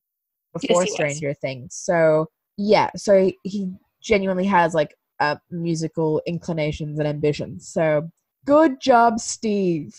before 0.53 0.83
was. 0.83 0.93
Stranger 0.93 1.35
Things, 1.35 1.75
so 1.75 2.29
yeah, 2.57 2.91
so 2.97 3.31
he 3.43 3.73
genuinely 4.01 4.47
has 4.47 4.75
like 4.75 4.95
uh, 5.21 5.37
musical 5.51 6.23
inclinations 6.27 6.99
and 6.99 7.09
ambitions. 7.09 7.69
So 7.69 8.11
good 8.45 8.81
job, 8.81 9.19
Steve. 9.21 9.95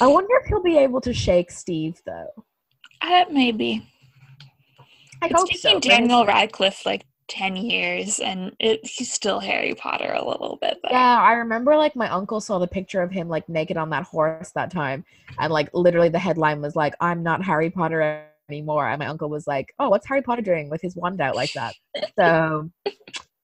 I 0.00 0.06
wonder 0.06 0.34
if 0.42 0.46
he'll 0.46 0.62
be 0.62 0.78
able 0.78 1.00
to 1.02 1.12
shake 1.12 1.50
Steve 1.50 2.00
though. 2.06 2.44
Uh, 3.00 3.24
maybe. 3.30 3.86
I 5.20 5.26
it's 5.26 5.34
hope 5.34 5.48
taking 5.48 5.58
so. 5.58 5.80
Daniel 5.80 6.26
Radcliffe 6.26 6.84
like 6.86 7.04
ten 7.28 7.56
years, 7.56 8.18
and 8.18 8.54
it, 8.58 8.84
he's 8.84 9.12
still 9.12 9.40
Harry 9.40 9.74
Potter 9.74 10.12
a 10.12 10.26
little 10.26 10.58
bit. 10.60 10.78
Though. 10.82 10.90
Yeah, 10.90 11.20
I 11.20 11.32
remember 11.34 11.76
like 11.76 11.94
my 11.96 12.08
uncle 12.08 12.40
saw 12.40 12.58
the 12.58 12.66
picture 12.66 13.02
of 13.02 13.10
him 13.10 13.28
like 13.28 13.48
naked 13.48 13.76
on 13.76 13.90
that 13.90 14.04
horse 14.04 14.50
that 14.54 14.70
time, 14.70 15.04
and 15.38 15.52
like 15.52 15.70
literally 15.72 16.08
the 16.08 16.18
headline 16.18 16.60
was 16.60 16.76
like, 16.76 16.94
"I'm 17.00 17.22
not 17.22 17.44
Harry 17.44 17.70
Potter 17.70 18.24
anymore," 18.48 18.88
and 18.88 18.98
my 18.98 19.06
uncle 19.06 19.28
was 19.28 19.46
like, 19.46 19.74
"Oh, 19.78 19.88
what's 19.88 20.06
Harry 20.06 20.22
Potter 20.22 20.42
doing 20.42 20.70
with 20.70 20.82
his 20.82 20.96
wand 20.96 21.20
out 21.20 21.36
like 21.36 21.52
that?" 21.52 21.74
So, 22.18 22.70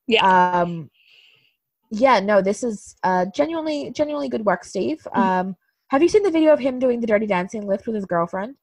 Yeah. 0.09 0.61
um, 0.63 0.91
yeah, 1.91 2.19
no, 2.21 2.43
this 2.43 2.63
is 2.65 2.97
uh 3.05 3.27
genuinely 3.35 3.91
genuinely 3.93 4.29
good 4.29 4.45
work, 4.45 4.65
Steve. 4.65 5.07
Mhm. 5.15 5.19
Um, 5.19 5.57
have 5.89 6.03
you 6.03 6.09
seen 6.09 6.23
the 6.23 6.31
video 6.31 6.53
of 6.53 6.59
him 6.59 6.79
doing 6.79 7.01
the 7.01 7.07
Dirty 7.07 7.27
Dancing 7.27 7.67
lift 7.67 7.87
with 7.87 7.95
his 7.95 8.05
girlfriend? 8.05 8.57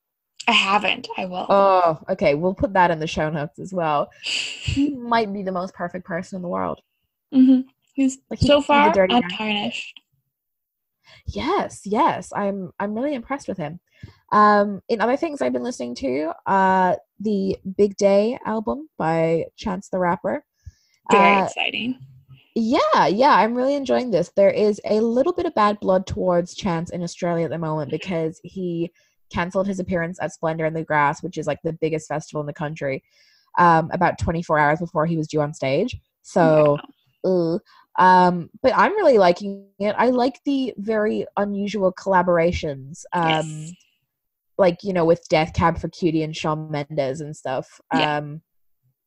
I 0.48 0.52
haven't. 0.52 1.08
I 1.18 1.26
will. 1.26 1.46
Oh, 1.50 2.00
okay, 2.10 2.36
we'll 2.36 2.54
put 2.54 2.74
that 2.74 2.92
in 2.92 3.00
the 3.00 3.08
show 3.08 3.30
notes 3.30 3.58
as 3.60 3.74
well. 3.74 4.12
He 4.22 4.92
might 4.92 5.32
be 5.34 5.42
the 5.42 5.52
most 5.52 5.74
perfect 5.74 6.06
person 6.06 6.36
in 6.36 6.42
the 6.42 6.50
world. 6.50 6.82
hmm 7.32 7.62
He's 7.94 8.18
Like, 8.30 8.40
he 8.40 8.48
so 8.48 8.62
far 8.62 8.94
untarnished. 8.98 10.02
Yes, 11.28 11.82
yes. 11.86 12.32
I'm 12.36 12.72
I'm 12.80 12.94
really 12.94 13.14
impressed 13.14 13.48
with 13.48 13.58
him. 13.58 13.80
Um 14.32 14.82
in 14.90 15.02
other 15.02 15.18
things 15.18 15.42
I've 15.42 15.54
been 15.54 15.64
listening 15.64 15.96
to, 15.96 16.32
uh 16.46 16.96
the 17.20 17.58
Big 17.78 17.96
Day 17.98 18.38
album 18.46 18.90
by 18.98 19.46
Chance 19.56 19.90
the 19.90 20.00
Rapper. 20.00 20.46
Very 21.12 21.36
Uh, 21.38 21.46
exciting. 21.46 22.00
yeah, 22.56 23.08
yeah, 23.08 23.36
I'm 23.36 23.54
really 23.56 23.76
enjoying 23.76 24.12
this. 24.12 24.32
There 24.36 24.50
is 24.50 24.80
a 24.86 25.00
little 25.02 25.34
bit 25.34 25.46
of 25.46 25.54
bad 25.56 25.80
blood 25.80 26.08
towards 26.08 26.56
Chance 26.56 26.92
in 26.92 27.04
Australia 27.04 27.46
at 27.46 27.52
the 27.52 27.58
moment 27.58 27.92
because 27.92 28.40
he 28.44 28.92
canceled 29.32 29.68
his 29.68 29.80
appearance 29.80 30.20
at 30.22 30.32
Splendour 30.34 30.66
in 30.68 30.74
the 30.74 30.84
Grass, 30.84 31.22
which 31.24 31.38
is 31.38 31.48
like 31.48 31.60
the 31.64 31.74
biggest 31.74 32.08
festival 32.08 32.42
in 32.42 32.48
the 32.48 32.54
country, 32.54 33.04
um, 33.58 33.90
about 33.92 34.18
24 34.20 34.60
hours 34.60 34.80
before 34.80 35.06
he 35.06 35.18
was 35.18 35.28
due 35.28 35.42
on 35.42 35.54
stage. 35.54 35.98
So, 36.22 36.80
um, 37.98 38.50
but 38.62 38.74
I'm 38.76 38.92
really 38.94 39.18
liking 39.18 39.68
it. 39.80 39.96
I 39.98 40.10
like 40.10 40.40
the 40.46 40.74
very 40.78 41.26
unusual 41.38 41.92
collaborations, 41.94 43.04
um, 43.14 43.32
Yes. 43.32 43.74
like 44.58 44.84
you 44.84 44.94
know, 44.94 45.06
with 45.06 45.28
Death 45.30 45.54
Cab 45.54 45.78
for 45.78 45.88
Cutie 45.90 46.24
and 46.24 46.36
Shawn 46.36 46.70
Mendes 46.72 47.22
and 47.22 47.36
stuff. 47.36 47.80
Yeah. 47.94 48.18
Um, 48.18 48.42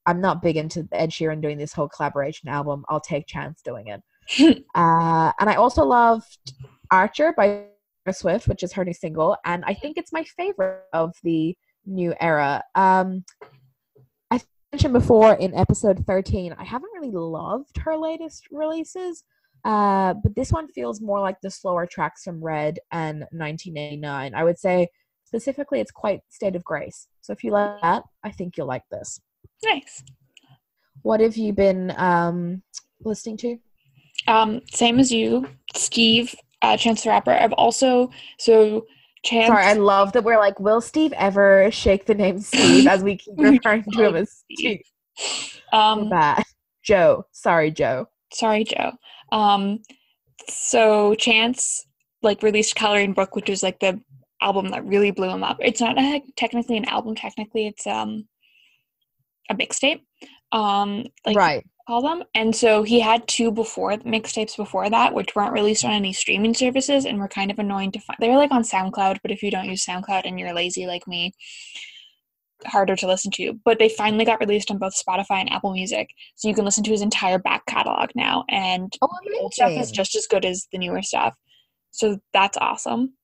I'm 0.08 0.22
not 0.22 0.40
big 0.40 0.56
into 0.56 0.88
Ed 0.90 1.10
Sheeran 1.10 1.42
doing 1.42 1.58
this 1.58 1.74
whole 1.74 1.86
collaboration 1.86 2.48
album. 2.48 2.82
I'll 2.88 2.98
take 2.98 3.26
Chance 3.26 3.60
doing 3.60 3.88
it. 3.88 4.02
uh, 4.74 5.32
and 5.38 5.50
I 5.50 5.56
also 5.56 5.84
loved 5.84 6.54
Archer 6.90 7.34
by 7.36 7.66
Swift, 8.10 8.48
which 8.48 8.62
is 8.62 8.72
her 8.72 8.86
new 8.86 8.94
single, 8.94 9.36
and 9.44 9.62
I 9.66 9.74
think 9.74 9.98
it's 9.98 10.14
my 10.14 10.24
favorite 10.24 10.84
of 10.94 11.14
the 11.22 11.54
new 11.84 12.14
era. 12.20 12.64
Um, 12.74 13.22
I 14.30 14.40
mentioned 14.72 14.94
before 14.94 15.34
in 15.34 15.54
episode 15.54 16.06
13, 16.06 16.54
I 16.58 16.64
haven't 16.64 16.90
really 16.94 17.12
loved 17.12 17.76
her 17.76 17.94
latest 17.94 18.48
releases, 18.50 19.24
uh, 19.66 20.14
but 20.22 20.34
this 20.34 20.50
one 20.50 20.68
feels 20.68 21.02
more 21.02 21.20
like 21.20 21.36
the 21.42 21.50
slower 21.50 21.86
tracks 21.86 22.24
from 22.24 22.42
Red 22.42 22.78
and 22.90 23.26
1989. 23.32 24.34
I 24.34 24.42
would 24.42 24.58
say 24.58 24.88
specifically 25.24 25.80
it's 25.80 25.90
quite 25.90 26.20
State 26.30 26.56
of 26.56 26.64
Grace. 26.64 27.08
So 27.20 27.34
if 27.34 27.44
you 27.44 27.50
like 27.50 27.82
that, 27.82 28.04
I 28.24 28.30
think 28.30 28.56
you'll 28.56 28.66
like 28.66 28.88
this. 28.90 29.20
Nice. 29.64 30.02
What 31.02 31.20
have 31.20 31.36
you 31.36 31.52
been 31.52 31.92
um, 31.96 32.62
listening 33.04 33.36
to? 33.38 33.58
Um, 34.26 34.60
same 34.70 34.98
as 34.98 35.12
you, 35.12 35.48
Steve, 35.74 36.34
uh, 36.62 36.76
Chance 36.76 37.04
the 37.04 37.10
Rapper. 37.10 37.30
I've 37.30 37.52
also 37.52 38.10
so 38.38 38.86
Chance. 39.24 39.48
Sorry, 39.48 39.64
I 39.64 39.72
love 39.74 40.12
that 40.12 40.24
we're 40.24 40.38
like, 40.38 40.60
will 40.60 40.80
Steve 40.80 41.12
ever 41.14 41.70
shake 41.70 42.06
the 42.06 42.14
name 42.14 42.38
Steve 42.40 42.86
as 42.86 43.02
we 43.02 43.16
keep 43.16 43.34
referring 43.38 43.84
to 43.92 44.08
him 44.08 44.16
as 44.16 44.44
Steve? 44.52 44.82
Um, 45.72 46.08
bad. 46.08 46.44
Joe. 46.84 47.26
Sorry, 47.32 47.70
Joe. 47.70 48.06
sorry, 48.32 48.64
Joe. 48.64 48.92
Um, 49.32 49.80
so 50.48 51.14
Chance 51.14 51.86
like 52.22 52.42
released 52.42 52.76
Coloring 52.76 53.12
Book, 53.12 53.34
which 53.34 53.48
was 53.48 53.62
like 53.62 53.80
the 53.80 54.00
album 54.40 54.68
that 54.68 54.84
really 54.84 55.10
blew 55.10 55.28
him 55.28 55.44
up. 55.44 55.58
It's 55.60 55.80
not 55.80 55.98
a, 55.98 56.22
technically 56.36 56.76
an 56.76 56.84
album. 56.86 57.14
Technically, 57.14 57.66
it's 57.66 57.86
um 57.86 58.26
a 59.48 59.54
mixtape. 59.54 60.00
Um, 60.52 61.04
like 61.26 61.36
right. 61.36 61.66
call 61.86 62.02
them. 62.02 62.24
And 62.34 62.54
so 62.54 62.82
he 62.82 63.00
had 63.00 63.28
two 63.28 63.50
before 63.50 63.92
mixtapes 63.98 64.56
before 64.56 64.88
that, 64.88 65.14
which 65.14 65.34
weren't 65.34 65.52
released 65.52 65.84
on 65.84 65.92
any 65.92 66.12
streaming 66.12 66.54
services 66.54 67.04
and 67.04 67.18
were 67.18 67.28
kind 67.28 67.50
of 67.50 67.58
annoying 67.58 67.92
to 67.92 68.00
find. 68.00 68.16
They 68.20 68.28
were 68.28 68.36
like 68.36 68.50
on 68.52 68.62
SoundCloud, 68.62 69.18
but 69.22 69.30
if 69.30 69.42
you 69.42 69.50
don't 69.50 69.68
use 69.68 69.84
SoundCloud 69.84 70.22
and 70.24 70.38
you're 70.38 70.54
lazy 70.54 70.86
like 70.86 71.06
me, 71.06 71.34
harder 72.66 72.96
to 72.96 73.06
listen 73.06 73.30
to. 73.32 73.58
But 73.64 73.78
they 73.78 73.88
finally 73.88 74.24
got 74.24 74.40
released 74.40 74.70
on 74.70 74.78
both 74.78 74.94
Spotify 74.96 75.40
and 75.40 75.52
Apple 75.52 75.72
Music, 75.72 76.08
so 76.36 76.48
you 76.48 76.54
can 76.54 76.64
listen 76.64 76.84
to 76.84 76.90
his 76.90 77.02
entire 77.02 77.38
back 77.38 77.66
catalog 77.66 78.10
now. 78.14 78.44
And 78.48 78.92
Oh, 79.02 79.08
the 79.24 79.38
old 79.40 79.54
stuff 79.54 79.72
is 79.72 79.90
just 79.90 80.14
as 80.16 80.26
good 80.26 80.44
as 80.44 80.66
the 80.72 80.78
newer 80.78 81.02
stuff. 81.02 81.34
So 81.90 82.18
that's 82.32 82.58
awesome. 82.58 83.14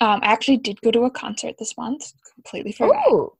Um, 0.00 0.20
I 0.22 0.26
actually 0.26 0.56
did 0.56 0.80
go 0.80 0.90
to 0.90 1.04
a 1.04 1.10
concert 1.10 1.56
this 1.58 1.76
month. 1.76 2.12
Completely 2.34 2.72
forgot. 2.72 3.06
Ooh. 3.10 3.32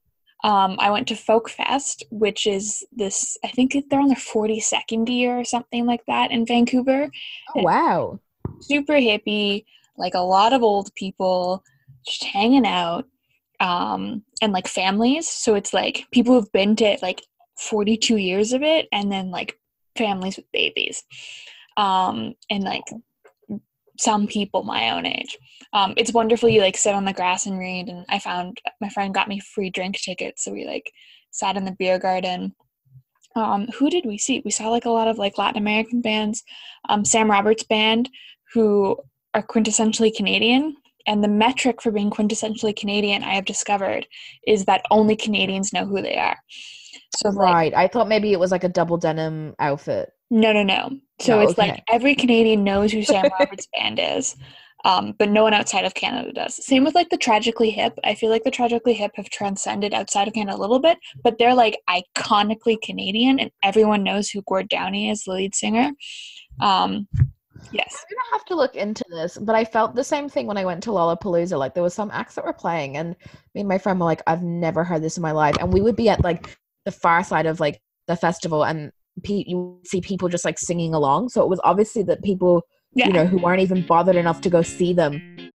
Um, 0.43 0.75
I 0.77 0.91
went 0.91 1.07
to 1.07 1.15
Folk 1.15 1.49
Fest, 1.49 2.03
which 2.11 2.45
is 2.45 2.85
this, 2.91 3.37
I 3.45 3.47
think 3.47 3.75
they're 3.89 3.99
on 3.99 4.09
their 4.09 4.17
42nd 4.17 5.07
year 5.07 5.39
or 5.39 5.45
something 5.45 5.85
like 5.85 6.05
that 6.07 6.31
in 6.31 6.45
Vancouver. 6.45 7.09
Oh, 7.55 7.63
wow. 7.63 8.19
Super 8.59 8.93
hippie, 8.93 9.63
like 9.97 10.15
a 10.15 10.19
lot 10.19 10.51
of 10.51 10.61
old 10.61 10.93
people 10.95 11.63
just 12.05 12.25
hanging 12.25 12.65
out, 12.65 13.05
um, 13.61 14.23
and 14.41 14.51
like 14.51 14.67
families. 14.67 15.29
So 15.29 15.55
it's 15.55 15.73
like 15.73 16.05
people 16.11 16.33
who've 16.33 16.51
been 16.51 16.75
to 16.77 16.97
like 17.01 17.21
42 17.57 18.17
years 18.17 18.51
of 18.51 18.63
it, 18.63 18.87
and 18.91 19.09
then 19.09 19.31
like 19.31 19.57
families 19.97 20.35
with 20.35 20.51
babies, 20.51 21.03
um, 21.77 22.33
and 22.49 22.63
like 22.63 22.83
some 23.97 24.27
people 24.27 24.63
my 24.63 24.91
own 24.91 25.05
age. 25.05 25.37
Um, 25.73 25.93
it's 25.97 26.13
wonderful. 26.13 26.49
You 26.49 26.61
like 26.61 26.77
sit 26.77 26.95
on 26.95 27.05
the 27.05 27.13
grass 27.13 27.45
and 27.45 27.57
read. 27.57 27.87
And 27.87 28.05
I 28.09 28.19
found 28.19 28.59
my 28.81 28.89
friend 28.89 29.13
got 29.13 29.27
me 29.27 29.39
free 29.39 29.69
drink 29.69 29.97
tickets, 29.97 30.43
so 30.43 30.51
we 30.51 30.65
like 30.65 30.91
sat 31.31 31.57
in 31.57 31.65
the 31.65 31.75
beer 31.77 31.99
garden. 31.99 32.55
Um, 33.35 33.67
who 33.79 33.89
did 33.89 34.05
we 34.05 34.17
see? 34.17 34.41
We 34.45 34.51
saw 34.51 34.69
like 34.69 34.85
a 34.85 34.91
lot 34.91 35.07
of 35.07 35.17
like 35.17 35.37
Latin 35.37 35.61
American 35.61 36.01
bands. 36.01 36.43
Um, 36.89 37.03
Sam 37.03 37.29
Roberts 37.29 37.63
band, 37.63 38.09
who 38.53 38.97
are 39.33 39.43
quintessentially 39.43 40.13
Canadian. 40.15 40.75
And 41.05 41.21
the 41.21 41.27
metric 41.27 41.81
for 41.81 41.91
being 41.91 42.09
quintessentially 42.09 42.75
Canadian, 42.75 43.23
I 43.23 43.33
have 43.33 43.43
discovered, 43.45 44.07
is 44.47 44.63
that 44.65 44.85
only 44.89 45.17
Canadians 45.17 45.73
know 45.73 45.85
who 45.85 46.01
they 46.01 46.15
are. 46.15 46.37
So 47.17 47.29
like, 47.29 47.53
Right. 47.53 47.73
I 47.73 47.87
thought 47.87 48.07
maybe 48.07 48.31
it 48.31 48.39
was 48.39 48.51
like 48.51 48.63
a 48.63 48.69
double 48.69 48.97
denim 48.97 49.53
outfit. 49.59 50.11
no, 50.29 50.53
no, 50.53 50.63
no. 50.63 50.91
So 51.19 51.37
No, 51.37 51.41
it's 51.41 51.53
okay. 51.53 51.69
like 51.69 51.83
every 51.89 52.15
Canadian 52.15 52.63
knows 52.63 52.91
who 52.91 53.03
Sam 53.03 53.25
Roberts 53.39 53.67
band 53.73 53.99
is, 54.01 54.35
um, 54.85 55.13
but 55.17 55.29
no 55.29 55.43
one 55.43 55.53
outside 55.53 55.85
of 55.85 55.93
Canada 55.93 56.33
does. 56.33 56.63
Same 56.65 56.83
with 56.83 56.95
like 56.95 57.09
the 57.09 57.17
Tragically 57.17 57.69
Hip. 57.69 57.97
I 58.03 58.15
feel 58.15 58.29
like 58.29 58.43
the 58.43 58.51
Tragically 58.51 58.93
Hip 58.93 59.11
have 59.15 59.29
transcended 59.29 59.93
outside 59.93 60.27
of 60.27 60.33
Canada 60.33 60.57
a 60.57 60.59
little 60.59 60.79
bit, 60.79 60.97
but 61.23 61.37
they're 61.37 61.53
like 61.53 61.79
iconically 61.89 62.81
Canadian, 62.81 63.39
and 63.39 63.51
everyone 63.63 64.03
knows 64.03 64.29
who 64.29 64.41
Gord 64.41 64.69
Downie 64.69 65.09
is, 65.09 65.23
the 65.23 65.31
lead 65.31 65.55
singer. 65.55 65.91
Um, 66.59 67.07
yes. 67.71 68.03
I'm 68.03 68.15
gonna 68.15 68.33
have 68.33 68.45
to 68.45 68.55
look 68.55 68.75
into 68.75 69.05
this, 69.09 69.37
but 69.37 69.55
I 69.55 69.63
felt 69.63 69.95
the 69.95 70.03
same 70.03 70.27
thing 70.27 70.47
when 70.47 70.57
I 70.57 70.65
went 70.65 70.83
to 70.83 70.89
Lollapalooza. 70.89 71.57
Like 71.57 71.73
there 71.73 71.83
was 71.83 71.93
some 71.93 72.11
acts 72.11 72.35
that 72.35 72.45
were 72.45 72.53
playing, 72.53 72.97
and 72.97 73.15
me 73.55 73.61
and 73.61 73.69
my 73.69 73.77
friend 73.77 73.99
were 73.99 74.05
like, 74.05 74.21
"I've 74.27 74.43
never 74.43 74.83
heard 74.83 75.01
this 75.01 75.17
in 75.17 75.23
my 75.23 75.31
life." 75.31 75.55
And 75.59 75.71
we 75.71 75.81
would 75.81 75.95
be 75.95 76.09
at 76.09 76.23
like 76.23 76.57
the 76.85 76.91
far 76.91 77.23
side 77.23 77.45
of 77.45 77.61
like 77.61 77.79
the 78.07 78.17
festival, 78.17 78.65
and 78.65 78.91
pe- 79.21 79.45
you 79.47 79.79
see 79.85 80.01
people 80.01 80.29
just 80.29 80.45
like 80.45 80.57
singing 80.57 80.93
along. 80.93 81.29
So 81.29 81.41
it 81.43 81.49
was 81.49 81.59
obviously 81.63 82.03
that 82.03 82.23
people, 82.23 82.63
yeah. 82.93 83.07
you 83.07 83.13
know, 83.13 83.25
who 83.25 83.37
weren't 83.37 83.61
even 83.61 83.85
bothered 83.85 84.15
enough 84.15 84.41
to 84.41 84.49
go 84.49 84.61
see 84.61 84.93
them 84.93 85.51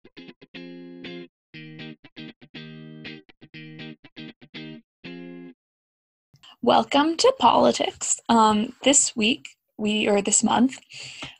Welcome 6.65 7.15
to 7.17 7.31
politics. 7.37 8.19
Um, 8.27 8.73
this 8.83 9.15
week, 9.15 9.49
we 9.77 10.07
or 10.07 10.19
this 10.23 10.43
month. 10.43 10.79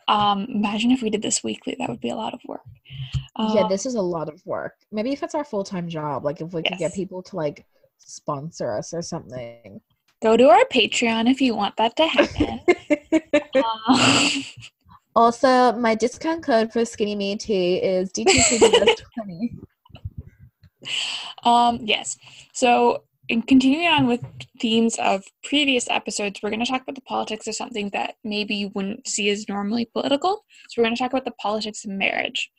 Um, 0.07 0.45
imagine 0.47 0.91
if 0.91 1.01
we 1.01 1.09
did 1.09 1.23
this 1.23 1.43
weekly; 1.43 1.75
that 1.79 1.89
would 1.89 1.99
be 1.99 2.11
a 2.11 2.15
lot 2.15 2.35
of 2.35 2.41
work. 2.47 2.61
Yeah, 3.39 3.61
uh, 3.61 3.67
this 3.67 3.87
is 3.87 3.95
a 3.95 4.01
lot 4.01 4.29
of 4.29 4.39
work. 4.45 4.73
Maybe 4.91 5.11
if 5.13 5.23
it's 5.23 5.33
our 5.33 5.43
full 5.43 5.63
time 5.63 5.89
job, 5.89 6.23
like 6.23 6.41
if 6.41 6.53
we 6.53 6.61
yes. 6.61 6.69
could 6.69 6.77
get 6.77 6.93
people 6.93 7.23
to 7.23 7.35
like 7.37 7.65
sponsor 7.97 8.71
us 8.71 8.93
or 8.93 9.01
something 9.01 9.81
go 10.21 10.37
to 10.37 10.49
our 10.49 10.65
Patreon 10.65 11.29
if 11.29 11.41
you 11.41 11.55
want 11.55 11.75
that 11.77 11.95
to 11.97 12.07
happen. 12.07 12.61
um, 13.55 14.43
also, 15.15 15.73
my 15.73 15.95
discount 15.95 16.43
code 16.43 16.71
for 16.71 16.85
Skinny 16.85 17.15
Me 17.15 17.35
Tea 17.35 17.77
is 17.77 18.11
DTCBS20. 18.11 19.57
Um, 21.43 21.79
yes. 21.81 22.15
So, 22.53 23.05
in 23.27 23.41
continuing 23.41 23.87
on 23.87 24.05
with 24.05 24.23
themes 24.59 24.97
of 24.99 25.23
previous 25.43 25.89
episodes, 25.89 26.41
we're 26.43 26.51
going 26.51 26.63
to 26.63 26.71
talk 26.71 26.83
about 26.83 26.93
the 26.93 27.01
politics 27.01 27.47
of 27.47 27.55
something 27.55 27.89
that 27.89 28.17
maybe 28.23 28.53
you 28.53 28.71
wouldn't 28.75 29.07
see 29.07 29.31
as 29.31 29.49
normally 29.49 29.85
political. 29.85 30.45
So, 30.69 30.79
we're 30.79 30.85
going 30.85 30.95
to 30.95 31.01
talk 31.01 31.11
about 31.11 31.25
the 31.25 31.31
politics 31.31 31.85
of 31.85 31.89
marriage. 31.89 32.51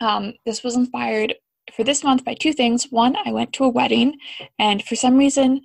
Um, 0.00 0.32
this 0.46 0.62
was 0.62 0.76
inspired 0.76 1.34
for 1.74 1.84
this 1.84 2.04
month 2.04 2.24
by 2.24 2.34
two 2.34 2.52
things. 2.52 2.86
One, 2.90 3.16
I 3.24 3.32
went 3.32 3.52
to 3.54 3.64
a 3.64 3.68
wedding, 3.68 4.18
and 4.58 4.82
for 4.84 4.96
some 4.96 5.16
reason, 5.16 5.60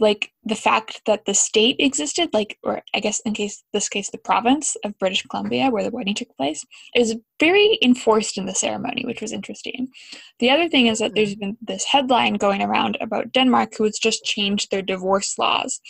like 0.00 0.32
the 0.44 0.56
fact 0.56 1.00
that 1.06 1.24
the 1.24 1.34
state 1.34 1.76
existed, 1.78 2.30
like, 2.32 2.58
or 2.62 2.82
I 2.94 3.00
guess 3.00 3.20
in 3.20 3.32
case 3.32 3.62
this 3.72 3.88
case, 3.88 4.10
the 4.10 4.18
province 4.18 4.76
of 4.84 4.98
British 4.98 5.22
Columbia, 5.22 5.70
where 5.70 5.84
the 5.84 5.90
wedding 5.90 6.14
took 6.14 6.36
place, 6.36 6.64
is 6.96 7.16
very 7.38 7.78
enforced 7.82 8.36
in 8.36 8.46
the 8.46 8.54
ceremony, 8.54 9.04
which 9.06 9.20
was 9.20 9.32
interesting. 9.32 9.88
The 10.40 10.50
other 10.50 10.68
thing 10.68 10.88
is 10.88 10.98
that 10.98 11.14
there's 11.14 11.36
been 11.36 11.56
this 11.62 11.84
headline 11.84 12.34
going 12.34 12.62
around 12.62 12.98
about 13.00 13.32
Denmark 13.32 13.74
who 13.76 13.84
has 13.84 13.98
just 13.98 14.24
changed 14.24 14.70
their 14.70 14.82
divorce 14.82 15.38
laws. 15.38 15.80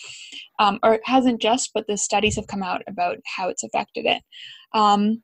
Um, 0.59 0.79
or 0.83 0.95
it 0.95 1.03
hasn't 1.05 1.41
just, 1.41 1.71
but 1.75 1.87
the 1.89 1.97
studies 1.97 2.37
have 2.37 2.47
come 2.47 2.63
out 2.63 2.83
about 2.87 3.19
how 3.25 3.49
it's 3.49 3.65
affected 3.65 4.05
it. 4.07 4.23
Um, 4.73 5.23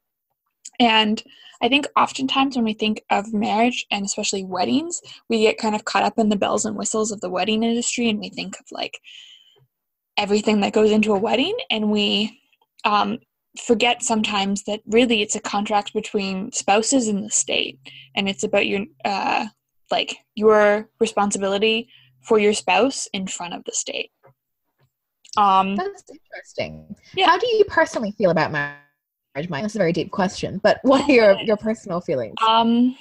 and 0.81 1.23
I 1.63 1.69
think 1.69 1.87
oftentimes 1.95 2.57
when 2.57 2.65
we 2.65 2.73
think 2.73 3.05
of 3.11 3.35
marriage 3.35 3.87
and 3.91 4.05
especially 4.05 4.43
weddings, 4.45 5.01
we 5.29 5.43
get 5.43 5.59
kind 5.59 5.75
of 5.75 5.85
caught 5.85 6.03
up 6.03 6.19
in 6.19 6.31
the 6.31 6.37
bells 6.37 6.65
and 6.65 6.75
whistles 6.75 7.13
of 7.13 7.21
the 7.21 7.29
wedding 7.29 7.63
industry 7.63 8.09
and 8.09 8.19
we 8.19 8.31
think 8.31 8.59
of 8.59 8.65
like 8.73 8.99
everything 10.17 10.61
that 10.61 10.73
goes 10.73 10.91
into 10.91 11.13
a 11.13 11.19
wedding 11.19 11.57
and 11.71 11.91
we 11.91 12.41
um, 12.85 13.19
forget 13.63 14.03
sometimes 14.03 14.63
that 14.65 14.81
really 14.87 15.21
it's 15.21 15.37
a 15.37 15.41
contract 15.41 15.93
between 15.93 16.51
spouses 16.51 17.09
and 17.09 17.25
the 17.25 17.31
state 17.31 17.79
and 18.15 18.27
it's 18.27 18.43
about 18.43 18.67
your 18.67 18.87
uh, 19.05 19.47
like 19.91 20.17
your 20.35 20.89
responsibility 20.99 21.89
for 22.23 22.39
your 22.39 22.55
spouse 22.55 23.07
in 23.13 23.27
front 23.27 23.53
of 23.53 23.65
the 23.65 23.73
state 23.73 24.11
um 25.37 25.77
That's 25.77 26.05
interesting. 26.11 26.97
Yeah. 27.15 27.27
How 27.27 27.39
do 27.39 27.47
you 27.47 27.65
personally 27.65 28.13
feel 28.13 28.31
about 28.31 28.51
marriage, 28.51 28.77
Mike? 29.35 29.63
That's 29.63 29.75
a 29.75 29.79
very 29.79 29.93
deep 29.93 30.11
question, 30.11 30.61
but 30.63 30.79
what 30.83 31.09
are 31.09 31.13
your, 31.13 31.41
your 31.43 31.57
personal 31.57 32.01
feelings? 32.01 32.35
um 32.47 32.97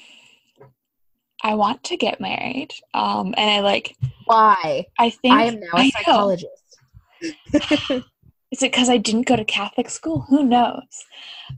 i 1.43 1.55
want 1.55 1.81
to 1.85 1.95
get 1.95 2.19
married 2.19 2.69
um 2.93 3.33
and 3.37 3.49
i 3.49 3.59
like 3.61 3.95
Why? 4.25 4.85
i 4.99 5.09
think 5.09 5.33
I 5.35 5.45
am 5.45 5.59
now 5.59 5.67
I 5.73 5.81
a 5.83 5.85
know. 5.85 5.91
psychologist. 5.91 6.79
is 8.51 8.61
it 8.63 8.71
because 8.71 8.89
i 8.89 8.97
didn't 8.97 9.25
go 9.27 9.35
to 9.37 9.45
catholic 9.45 9.89
school 9.89 10.21
who 10.29 10.43
knows 10.43 11.05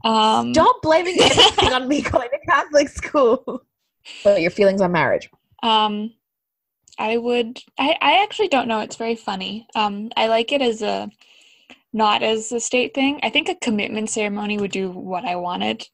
um 0.04 0.54
Stop 0.54 0.82
blaming 0.82 1.18
everything 1.22 1.74
on 1.74 1.88
me 1.88 2.02
going 2.02 2.30
to 2.30 2.40
Catholic 2.48 2.90
school. 2.90 3.64
But 4.24 4.42
your 4.42 4.52
feelings 4.52 4.82
on 4.82 4.92
marriage. 4.92 5.30
Um, 5.64 6.14
I 6.98 7.18
would. 7.18 7.60
I, 7.78 7.96
I 8.02 8.24
actually 8.24 8.48
don't 8.48 8.68
know. 8.68 8.80
It's 8.80 8.96
very 8.96 9.16
funny. 9.16 9.68
Um, 9.76 10.12
I 10.18 10.28
like 10.28 10.52
it 10.52 10.62
as 10.62 10.82
a 10.82 11.10
not 11.94 12.24
as 12.24 12.52
a 12.52 12.60
state 12.60 12.94
thing. 12.94 13.20
I 13.24 13.30
think 13.30 13.50
a 13.50 13.56
commitment 13.56 14.10
ceremony 14.10 14.58
would 14.58 14.72
do 14.72 14.90
what 14.92 15.26
I 15.26 15.36
wanted 15.36 15.86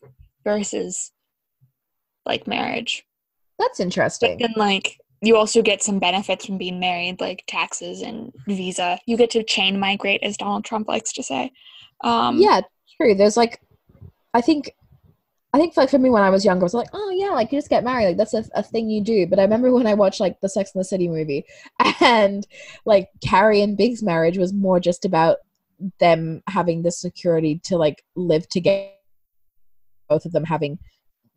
versus 0.44 1.12
like 2.26 2.48
marriage. 2.48 3.04
That's 3.60 3.80
But 3.80 3.84
interesting. 3.84 4.38
then 4.38 4.54
like 4.56 4.98
you 5.22 5.36
also 5.36 5.62
get 5.62 5.82
some 5.82 6.00
benefits 6.00 6.46
from 6.46 6.58
being 6.58 6.80
married, 6.80 7.20
like 7.20 7.44
taxes 7.48 8.02
and 8.02 8.32
visa. 8.48 9.00
You 9.08 9.18
get 9.18 9.32
to 9.32 9.44
chain 9.44 9.80
migrate, 9.80 10.22
as 10.24 10.38
Donald 10.38 10.64
Trump 10.66 10.88
likes 10.88 11.12
to 11.14 11.24
say. 11.24 11.52
Um, 12.04 12.38
yeah, 12.38 12.62
true. 12.98 13.16
There's 13.16 13.38
like, 13.38 13.60
I 14.34 14.42
think, 14.42 14.72
I 15.54 15.58
think 15.58 15.76
like 15.76 15.90
for 15.90 15.98
me 15.98 16.12
when 16.12 16.22
I 16.22 16.30
was 16.30 16.46
younger, 16.46 16.64
I 16.64 16.66
was 16.66 16.76
like, 16.76 16.90
oh 16.94 17.10
yeah, 17.10 17.30
like 17.30 17.52
you 17.52 17.58
just 17.58 17.70
get 17.70 17.84
married, 17.84 18.06
like 18.06 18.18
that's 18.18 18.36
a, 18.36 18.46
a 18.54 18.62
thing 18.62 18.90
you 18.90 19.02
do. 19.02 19.26
But 19.26 19.40
I 19.40 19.44
remember 19.44 19.72
when 19.74 19.88
I 19.88 19.96
watched 19.96 20.20
like 20.20 20.40
the 20.42 20.50
Sex 20.50 20.72
and 20.76 20.80
the 20.82 20.86
City 20.86 21.08
movie, 21.08 21.46
and 22.00 22.46
like 22.86 23.10
Carrie 23.24 23.62
and 23.62 23.76
Big's 23.76 24.04
marriage 24.04 24.38
was 24.38 24.54
more 24.54 24.80
just 24.80 25.04
about 25.04 25.38
them 26.00 26.42
having 26.48 26.82
the 26.84 26.92
security 26.92 27.60
to 27.66 27.78
like 27.78 28.04
live 28.16 28.48
together, 28.50 28.90
both 30.10 30.26
of 30.26 30.32
them 30.32 30.44
having 30.44 30.80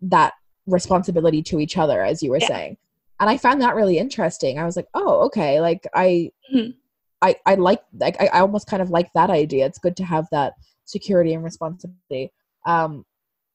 that 0.02 0.34
responsibility 0.66 1.42
to 1.42 1.58
each 1.60 1.76
other, 1.76 2.02
as 2.02 2.22
you 2.22 2.30
were 2.30 2.38
Yeah. 2.38 2.46
saying. 2.48 2.76
And 3.18 3.28
I 3.28 3.36
found 3.36 3.60
that 3.60 3.74
really 3.74 3.98
interesting. 3.98 4.58
I 4.58 4.64
was 4.64 4.76
like, 4.76 4.86
oh, 4.94 5.26
okay, 5.26 5.60
like 5.60 5.86
I, 5.94 6.30
Mhm. 6.52 6.74
I, 7.22 7.36
I 7.44 7.56
like, 7.56 7.82
like 7.98 8.16
I, 8.20 8.28
I 8.28 8.40
almost 8.40 8.66
kind 8.66 8.80
of 8.80 8.88
like 8.90 9.12
that 9.12 9.28
idea. 9.28 9.66
It's 9.66 9.78
good 9.78 9.96
to 9.98 10.04
have 10.04 10.26
that 10.32 10.54
security 10.86 11.34
and 11.34 11.44
responsibility. 11.44 12.32
Um, 12.64 13.04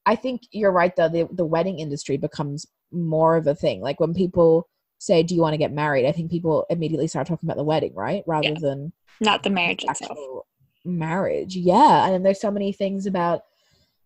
I 0.06 0.14
think 0.14 0.42
you're 0.52 0.70
right 0.70 0.94
though. 0.94 1.08
The 1.08 1.28
the 1.32 1.44
wedding 1.44 1.80
industry 1.80 2.16
becomes 2.16 2.64
more 2.92 3.34
of 3.36 3.48
a 3.48 3.56
thing. 3.56 3.80
Like 3.80 3.98
when 3.98 4.14
people 4.14 4.68
say, 4.98 5.24
"Do 5.24 5.34
you 5.34 5.40
want 5.40 5.54
to 5.54 5.58
get 5.58 5.72
married?" 5.72 6.06
I 6.06 6.12
think 6.12 6.30
people 6.30 6.64
immediately 6.70 7.08
start 7.08 7.26
talking 7.26 7.48
about 7.48 7.56
the 7.56 7.64
wedding, 7.64 7.92
right, 7.94 8.22
rather 8.24 8.50
Yeah. 8.50 8.58
than 8.60 8.92
not 9.20 9.42
the 9.42 9.50
marriage 9.50 9.82
itself. 9.82 10.12
actual 10.12 10.46
marriage. 10.86 11.56
Yeah, 11.56 12.08
and 12.08 12.24
there's 12.24 12.40
so 12.40 12.50
many 12.50 12.72
things 12.72 13.06
about 13.06 13.42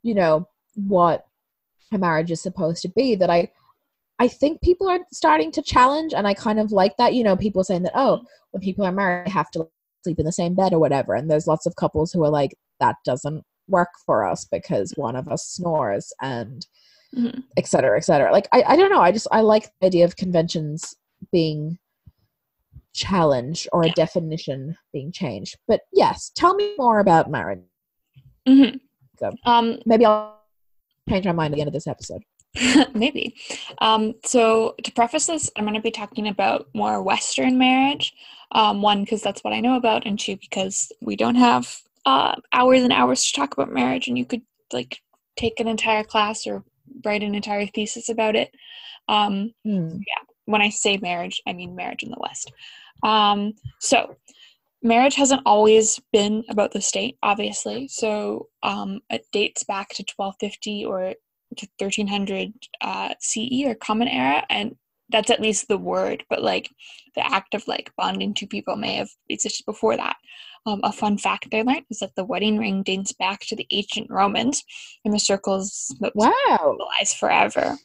you 0.03 0.15
know 0.15 0.49
what 0.75 1.27
a 1.93 1.99
marriage 1.99 2.31
is 2.31 2.41
supposed 2.41 2.83
to 2.83 2.89
be 2.89 3.15
that 3.17 3.31
I 3.31 3.51
I 4.19 4.29
think 4.29 4.61
people 4.63 4.89
are 4.89 5.01
starting 5.13 5.51
to 5.53 5.63
challenge, 5.63 6.13
and 6.15 6.27
I 6.27 6.35
kind 6.35 6.61
of 6.61 6.73
like 6.73 6.97
that. 6.99 7.15
You 7.15 7.25
know, 7.25 7.37
people 7.37 7.65
saying 7.65 7.83
that 7.85 7.93
oh, 7.95 8.23
when 8.51 8.61
people 8.61 8.85
are 8.85 8.93
married, 8.93 9.27
they 9.27 9.31
have 9.33 9.51
to 9.53 9.69
sleep 10.05 10.19
in 10.19 10.27
the 10.27 10.33
same 10.33 10.55
bed 10.55 10.73
or 10.73 10.79
whatever. 10.79 11.15
And 11.15 11.31
there's 11.31 11.47
lots 11.47 11.67
of 11.67 11.77
couples 11.77 12.13
who 12.13 12.25
are 12.25 12.31
like, 12.31 12.55
that 12.81 12.97
doesn't 13.05 13.45
work 13.69 13.91
for 14.07 14.27
us 14.27 14.47
because 14.51 14.93
one 14.97 15.15
of 15.15 15.29
us 15.29 15.47
snores 15.47 16.13
and 16.23 16.67
Mhm. 17.15 17.43
et 17.57 17.67
cetera, 17.67 17.97
et 17.97 18.05
cetera. 18.05 18.31
Like 18.33 18.47
I, 18.53 18.63
I 18.63 18.77
don't 18.77 18.91
know. 18.91 19.01
I 19.01 19.11
just 19.11 19.27
I 19.33 19.41
like 19.41 19.65
the 19.81 19.87
idea 19.87 20.05
of 20.05 20.17
conventions 20.17 20.95
being 21.33 21.79
challenged 22.95 23.69
or 23.73 23.83
a 23.83 23.87
Yeah. 23.87 23.93
definition 23.95 24.77
being 24.93 25.13
changed. 25.13 25.57
But 25.69 25.83
yes, 25.93 26.31
tell 26.35 26.55
me 26.55 26.75
more 26.79 27.01
about 27.01 27.31
marriage. 27.31 27.61
hmm 28.47 28.77
Go. 29.19 29.33
Um, 29.45 29.79
Maybe 29.85 30.05
I'll 30.07 30.41
change 31.09 31.27
my 31.27 31.33
mind 31.33 31.53
at 31.53 31.57
the 31.57 31.61
end 31.61 31.69
of 31.69 31.75
this 31.75 31.87
episode. 31.87 32.23
Maybe. 32.95 33.37
Um, 33.79 34.15
so, 34.25 34.75
to 34.83 34.91
preface 34.93 35.27
this, 35.27 35.51
I'm 35.57 35.65
going 35.65 35.75
to 35.75 35.81
be 35.81 35.91
talking 35.91 36.27
about 36.29 36.69
more 36.75 37.01
Western 37.03 37.59
marriage. 37.59 38.13
Um, 38.53 38.83
one, 38.83 39.05
because 39.05 39.23
that's 39.23 39.45
what 39.45 39.53
I 39.53 39.61
know 39.61 39.77
about, 39.77 40.07
and 40.07 40.19
two, 40.19 40.37
because 40.37 40.91
we 41.01 41.15
don't 41.15 41.37
have 41.37 41.73
uh, 42.07 42.35
hours 42.53 42.83
and 42.83 42.93
hours 42.93 43.25
to 43.25 43.33
talk 43.35 43.53
about 43.53 43.73
marriage, 43.73 44.09
and 44.09 44.19
you 44.19 44.25
could 44.25 44.43
like 44.73 45.01
take 45.37 45.61
an 45.61 45.69
entire 45.69 46.03
class 46.03 46.47
or 46.47 46.65
write 47.05 47.23
an 47.23 47.35
entire 47.37 47.67
thesis 47.67 48.09
about 48.09 48.35
it. 48.35 48.51
Um, 49.09 49.55
Hmm. 49.65 49.99
When 50.47 50.63
I 50.63 50.71
say 50.71 50.97
marriage, 50.99 51.41
I 51.47 51.53
mean 51.53 51.75
marriage 51.75 52.03
in 52.03 52.11
the 52.11 52.19
West. 52.21 52.53
Um, 53.03 53.55
so, 53.79 54.17
marriage 54.83 55.15
hasn't 55.15 55.43
always 55.47 56.01
been 56.13 56.45
about 56.49 56.73
the 56.73 56.81
state, 56.81 57.17
obviously. 57.23 57.89
So, 57.89 58.49
um, 58.63 59.01
it 59.11 59.27
dates 59.33 59.65
back 59.65 59.89
to 59.91 60.05
1250 60.17 60.85
or 60.85 61.15
to 61.57 61.69
1300 61.79 62.53
uh, 62.81 63.15
CE 63.21 63.65
or 63.65 63.75
Common 63.75 64.09
Era, 64.09 64.45
and 64.51 64.77
that's 65.11 65.31
at 65.31 65.41
least 65.41 65.69
the 65.69 65.79
word. 65.79 66.25
But 66.31 66.43
like 66.43 66.71
the 67.15 67.27
act 67.27 67.55
of 67.55 67.67
like 67.67 67.93
bonding 67.97 68.35
two 68.35 68.47
people 68.47 68.77
may 68.77 68.95
have 68.95 69.11
existed 69.29 69.65
before 69.67 69.97
that. 69.97 70.17
Um, 70.67 70.81
a 70.85 70.93
fun 70.93 71.17
fact 71.17 71.49
I 71.55 71.63
learned 71.63 71.87
is 71.91 72.01
that 72.01 72.15
the 72.17 72.25
wedding 72.25 72.59
ring 72.59 72.83
dates 72.83 73.13
back 73.13 73.41
to 73.47 73.57
the 73.57 73.67
ancient 73.71 74.09
Romans, 74.11 74.63
and 75.05 75.15
the 75.15 75.19
circles 75.19 75.95
Wow. 76.15 76.33
symbolize 76.59 77.15
forever, 77.15 77.79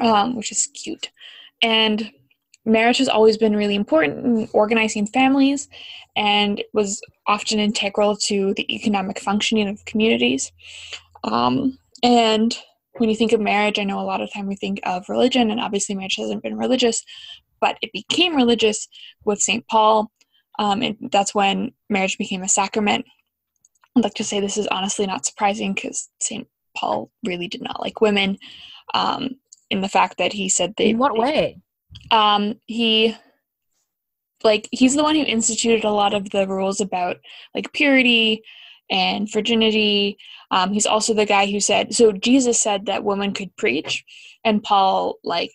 um, 0.00 0.36
which 0.36 0.52
is 0.52 0.68
cute. 0.74 1.10
And 1.62 2.10
marriage 2.64 2.98
has 2.98 3.08
always 3.08 3.36
been 3.36 3.56
really 3.56 3.74
important 3.74 4.24
in 4.24 4.48
organizing 4.52 5.06
families 5.06 5.68
and 6.16 6.62
was 6.72 7.00
often 7.26 7.58
integral 7.58 8.16
to 8.16 8.54
the 8.54 8.74
economic 8.74 9.20
functioning 9.20 9.68
of 9.68 9.84
communities. 9.84 10.52
Um, 11.24 11.78
and 12.02 12.56
when 12.94 13.08
you 13.08 13.16
think 13.16 13.32
of 13.32 13.40
marriage, 13.40 13.78
I 13.78 13.84
know 13.84 14.00
a 14.00 14.02
lot 14.02 14.20
of 14.20 14.32
time 14.32 14.46
we 14.46 14.56
think 14.56 14.80
of 14.84 15.08
religion, 15.08 15.50
and 15.50 15.60
obviously 15.60 15.94
marriage 15.94 16.16
hasn't 16.18 16.42
been 16.42 16.56
religious, 16.56 17.04
but 17.60 17.76
it 17.82 17.92
became 17.92 18.36
religious 18.36 18.88
with 19.24 19.40
St. 19.40 19.66
Paul. 19.68 20.10
Um, 20.58 20.82
and 20.82 20.96
that's 21.12 21.34
when 21.34 21.72
marriage 21.88 22.18
became 22.18 22.42
a 22.42 22.48
sacrament. 22.48 23.04
I'd 23.96 24.04
like 24.04 24.14
to 24.14 24.24
say 24.24 24.40
this 24.40 24.58
is 24.58 24.66
honestly 24.68 25.06
not 25.06 25.24
surprising 25.24 25.74
because 25.74 26.08
St. 26.20 26.46
Paul 26.76 27.10
really 27.24 27.48
did 27.48 27.62
not 27.62 27.80
like 27.80 28.00
women. 28.00 28.38
Um, 28.94 29.36
in 29.70 29.80
the 29.80 29.88
fact 29.88 30.18
that 30.18 30.32
he 30.32 30.48
said 30.48 30.74
they 30.76 30.90
In 30.90 30.98
what 30.98 31.16
way? 31.16 31.60
um, 32.10 32.60
he 32.66 33.16
like 34.42 34.68
he's 34.72 34.94
the 34.94 35.02
one 35.02 35.14
who 35.14 35.22
instituted 35.22 35.84
a 35.84 35.90
lot 35.92 36.14
of 36.14 36.30
the 36.30 36.46
rules 36.46 36.80
about 36.80 37.18
like 37.54 37.72
purity 37.72 38.42
and 38.90 39.30
virginity. 39.30 40.16
Um, 40.50 40.72
he's 40.72 40.86
also 40.86 41.14
the 41.14 41.26
guy 41.26 41.46
who 41.46 41.60
said 41.60 41.94
so 41.94 42.12
Jesus 42.12 42.58
said 42.60 42.86
that 42.86 43.04
women 43.04 43.32
could 43.32 43.54
preach, 43.56 44.04
and 44.44 44.62
Paul 44.62 45.18
like 45.22 45.52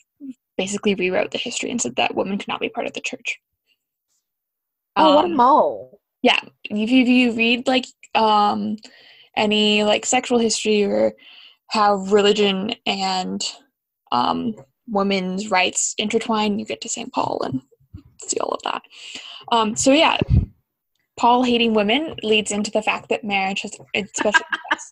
basically 0.58 0.95
rewrote 0.95 1.32
the 1.32 1.38
history 1.38 1.69
and 1.69 1.82
said 1.82 1.97
that 1.97 2.15
women 2.15 2.38
could 2.38 2.47
not 2.47 2.62
be 2.62 2.69
part 2.69 2.88
of 2.88 2.93
the 2.93 3.01
church. 3.01 3.39
Oh, 4.95 5.15
what 5.15 5.25
a 5.25 5.28
Um, 5.28 5.36
mole. 5.36 5.99
yeah 6.21 6.39
if 6.63 6.89
you, 6.89 7.01
if 7.01 7.08
you 7.10 7.32
read 7.34 7.67
like 7.67 7.86
um 8.13 8.78
any 9.36 9.84
like 9.84 10.06
sexual 10.06 10.39
history 10.39 10.84
or 10.84 11.13
how 11.67 11.95
religion 11.95 12.73
and 12.86 13.43
um 14.11 14.55
women's 14.87 15.49
rights 15.49 15.95
intertwine 15.97 16.59
you 16.59 16.65
get 16.65 16.81
to 16.81 16.89
st 16.89 17.11
paul 17.11 17.41
and 17.43 17.61
see 18.21 18.37
all 18.39 18.49
of 18.49 18.61
that. 18.63 18.81
Um 19.51 19.75
so 19.75 19.91
yeah 19.91 20.17
paul 21.17 21.43
hating 21.43 21.73
women 21.73 22.15
leads 22.23 22.51
into 22.51 22.71
the 22.71 22.81
fact 22.81 23.09
that 23.09 23.23
marriage 23.23 23.61
has 23.61 23.77
especially 23.95 24.41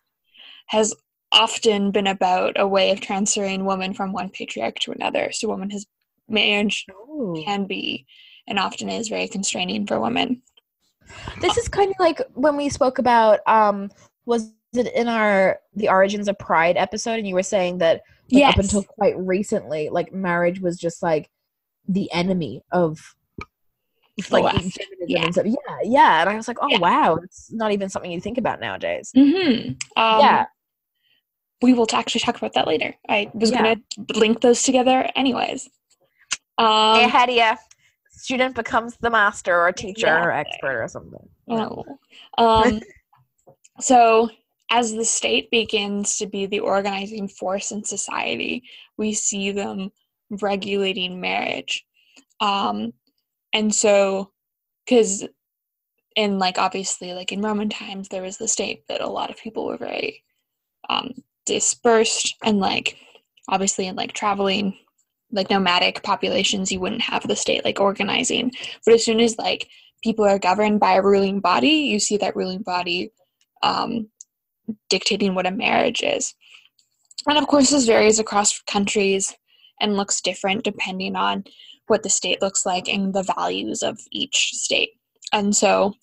has 0.67 0.95
often 1.34 1.91
been 1.91 2.08
about 2.08 2.54
a 2.60 2.67
way 2.67 2.91
of 2.91 3.02
transferring 3.02 3.65
women 3.65 3.93
from 3.93 4.13
one 4.13 4.30
patriarch 4.30 4.78
to 4.80 4.91
another. 4.91 5.32
So 5.32 5.47
woman 5.47 5.71
has 5.71 5.86
marriage 6.30 6.86
Ooh. 6.91 7.41
can 7.43 7.65
be 7.65 8.06
and 8.47 8.60
often 8.60 8.89
is 8.89 9.10
very 9.10 9.28
constraining 9.28 9.88
for 9.88 9.99
women. 9.99 10.41
This 11.41 11.58
is 11.58 11.67
kind 11.67 11.89
of 11.89 11.95
like 11.99 12.21
when 12.34 12.56
we 12.56 12.69
spoke 12.69 12.99
about 12.99 13.39
um 13.47 13.89
was 14.26 14.52
it 14.73 14.93
in 14.93 15.08
our 15.08 15.60
the 15.76 15.89
origins 15.89 16.28
of 16.28 16.39
pride 16.39 16.78
episode 16.78 17.19
and 17.19 17.28
you 17.28 17.36
were 17.36 17.43
saying 17.43 17.80
that 17.80 18.02
like, 18.41 18.54
up 18.58 18.60
until 18.60 18.84
quite 18.84 19.17
recently 19.17 19.89
like 19.89 20.13
marriage 20.13 20.60
was 20.60 20.78
just 20.78 21.02
like 21.04 21.30
the 21.88 22.12
enemy 22.12 22.62
of 22.72 23.15
like 24.30 24.43
feminism 24.54 24.76
yeah. 25.08 25.24
and 25.24 25.34
stuff. 25.34 25.46
Yeah, 25.46 25.78
yeah. 25.84 26.22
And 26.22 26.30
I 26.30 26.36
was 26.36 26.48
like, 26.48 26.58
oh 26.62 26.67
Yeah. 26.69 26.78
wow, 26.80 27.15
it's 27.24 27.52
not 27.52 27.72
even 27.72 27.89
something 27.89 28.12
you 28.12 28.22
think 28.22 28.38
about 28.38 28.60
nowadays. 28.60 29.12
Mm-hmm. 29.15 29.69
Um, 30.02 30.19
yeah. 30.19 30.46
we 31.62 31.74
will 31.74 31.88
actually 31.93 32.22
talk 32.22 32.38
about 32.38 32.54
that 32.54 32.67
later. 32.67 32.93
I 33.10 33.32
was 33.34 33.52
Yeah. 33.52 33.63
going 33.63 33.84
to 34.08 34.19
link 34.19 34.41
those 34.41 34.62
together, 34.63 35.10
anyways. 35.15 35.69
Um, 36.58 37.00
ahead 37.00 37.30
of 37.30 37.36
you. 37.36 37.52
Student 38.12 38.56
becomes 38.56 38.96
the 38.98 39.10
master 39.10 39.60
or 39.60 39.72
teacher 39.72 40.08
or 40.08 40.32
expert 40.32 40.84
or 40.84 40.88
something. 40.88 41.28
oh. 41.50 41.84
um, 42.38 42.80
so, 43.80 44.30
as 44.74 44.92
the 44.92 45.06
state 45.06 45.52
begins 45.52 46.18
to 46.18 46.26
be 46.26 46.48
the 46.48 46.60
organizing 46.60 47.28
force 47.28 47.72
in 47.72 47.84
society, 47.84 48.64
we 48.98 49.14
see 49.14 49.52
them 49.52 49.92
regulating 50.42 51.22
marriage. 51.22 51.86
Um, 52.40 52.92
and 53.54 53.74
so, 53.74 54.32
because 54.84 55.28
in 56.16 56.40
like 56.40 56.58
obviously 56.58 57.14
like 57.14 57.32
in 57.32 57.44
Roman 57.44 57.70
times 57.70 58.10
there 58.10 58.24
was 58.24 58.38
the 58.38 58.48
state, 58.48 58.84
but 58.88 59.00
a 59.00 59.08
lot 59.08 59.30
of 59.30 59.38
people 59.38 59.68
were 59.68 59.78
very 59.78 60.24
um, 60.90 61.14
dispersed 61.46 62.36
and 62.44 62.60
like 62.60 62.98
obviously 63.50 63.86
in 63.86 63.96
like 63.96 64.14
traveling 64.14 64.76
like 65.32 65.52
nomadic 65.52 66.02
populations 66.02 66.72
you 66.72 66.80
wouldn't 66.80 67.02
have 67.02 67.28
the 67.28 67.36
state 67.36 67.64
like 67.66 67.80
organizing 67.80 68.52
but 68.86 68.94
as 68.94 69.04
soon 69.04 69.20
as 69.20 69.38
like 69.38 69.68
people 70.04 70.24
are 70.24 70.38
governed 70.38 70.80
by 70.80 70.94
a 70.94 71.02
ruling 71.02 71.40
body 71.40 71.68
you 71.70 72.00
see 72.00 72.18
that 72.18 72.36
ruling 72.36 72.62
body 72.62 73.12
um, 73.64 74.08
dictating 74.89 75.36
what 75.36 75.45
a 75.45 75.52
marriage 75.52 76.02
is. 76.02 76.34
And 77.28 77.38
of 77.38 77.47
course 77.47 77.69
this 77.69 77.86
varies 77.86 78.19
across 78.19 78.62
countries 78.62 79.34
and 79.80 79.97
looks 79.97 80.21
different 80.21 80.63
depending 80.63 81.15
on 81.15 81.43
what 81.88 82.04
the 82.04 82.10
state 82.10 82.41
looks 82.41 82.65
like 82.65 82.88
and 82.88 83.13
the 83.13 83.23
values 83.23 83.84
of 83.84 83.99
each 84.12 84.52
state. 84.54 84.91
And 85.32 85.56
so 85.56 85.93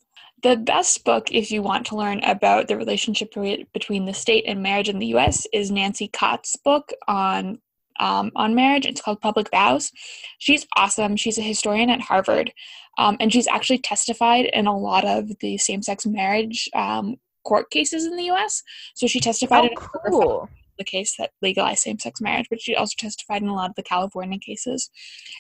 the 0.43 0.57
best 0.57 1.05
book 1.05 1.29
if 1.31 1.51
you 1.51 1.63
want 1.63 1.87
to 1.87 1.97
learn 1.97 2.23
about 2.25 2.69
the 2.69 2.77
relationship 2.77 3.33
between 3.73 4.05
the 4.07 4.15
state 4.15 4.45
and 4.47 4.63
marriage 4.63 4.89
in 4.89 4.99
the 4.99 5.09
us 5.09 5.47
is 5.53 5.71
nancy 5.71 6.09
cott's 6.09 6.57
book 6.57 6.93
on 7.07 7.59
um, 7.99 8.33
on 8.35 8.55
marriage. 8.55 8.87
It's 8.87 9.03
called 9.03 9.21
public 9.21 9.51
vows. 9.51 9.93
She's 10.39 10.67
awesome. 10.75 11.17
She's 11.17 11.37
a 11.37 11.43
historian 11.43 11.91
at 11.91 12.01
harvard. 12.01 12.51
Um, 12.97 13.19
and 13.21 13.31
she's 13.31 13.47
actually 13.47 13.79
testified 13.79 14.47
in 14.47 14.67
a 14.67 14.77
lot 14.77 15.05
of 15.05 15.39
the 15.41 15.59
same-sex 15.59 16.07
marriage 16.07 16.69
um, 16.75 17.17
court 17.45 17.71
cases 17.71 18.05
in 18.07 18.17
the 18.17 18.25
us 18.25 18.63
so 18.95 19.07
she 19.07 19.21
testified 19.21 19.71
Oh, 19.77 20.01
cool. 20.11 20.49
the 20.79 20.85
case 20.85 21.15
that 21.19 21.31
legalized 21.43 21.81
same-sex 21.81 22.21
marriage 22.21 22.47
but 22.51 22.61
she 22.61 22.75
also 22.75 22.95
testified 22.99 23.43
in 23.43 23.49
a 23.49 23.55
lot 23.55 23.71
of 23.71 23.77
the 23.77 23.83
california 23.83 24.39
cases 24.39 24.91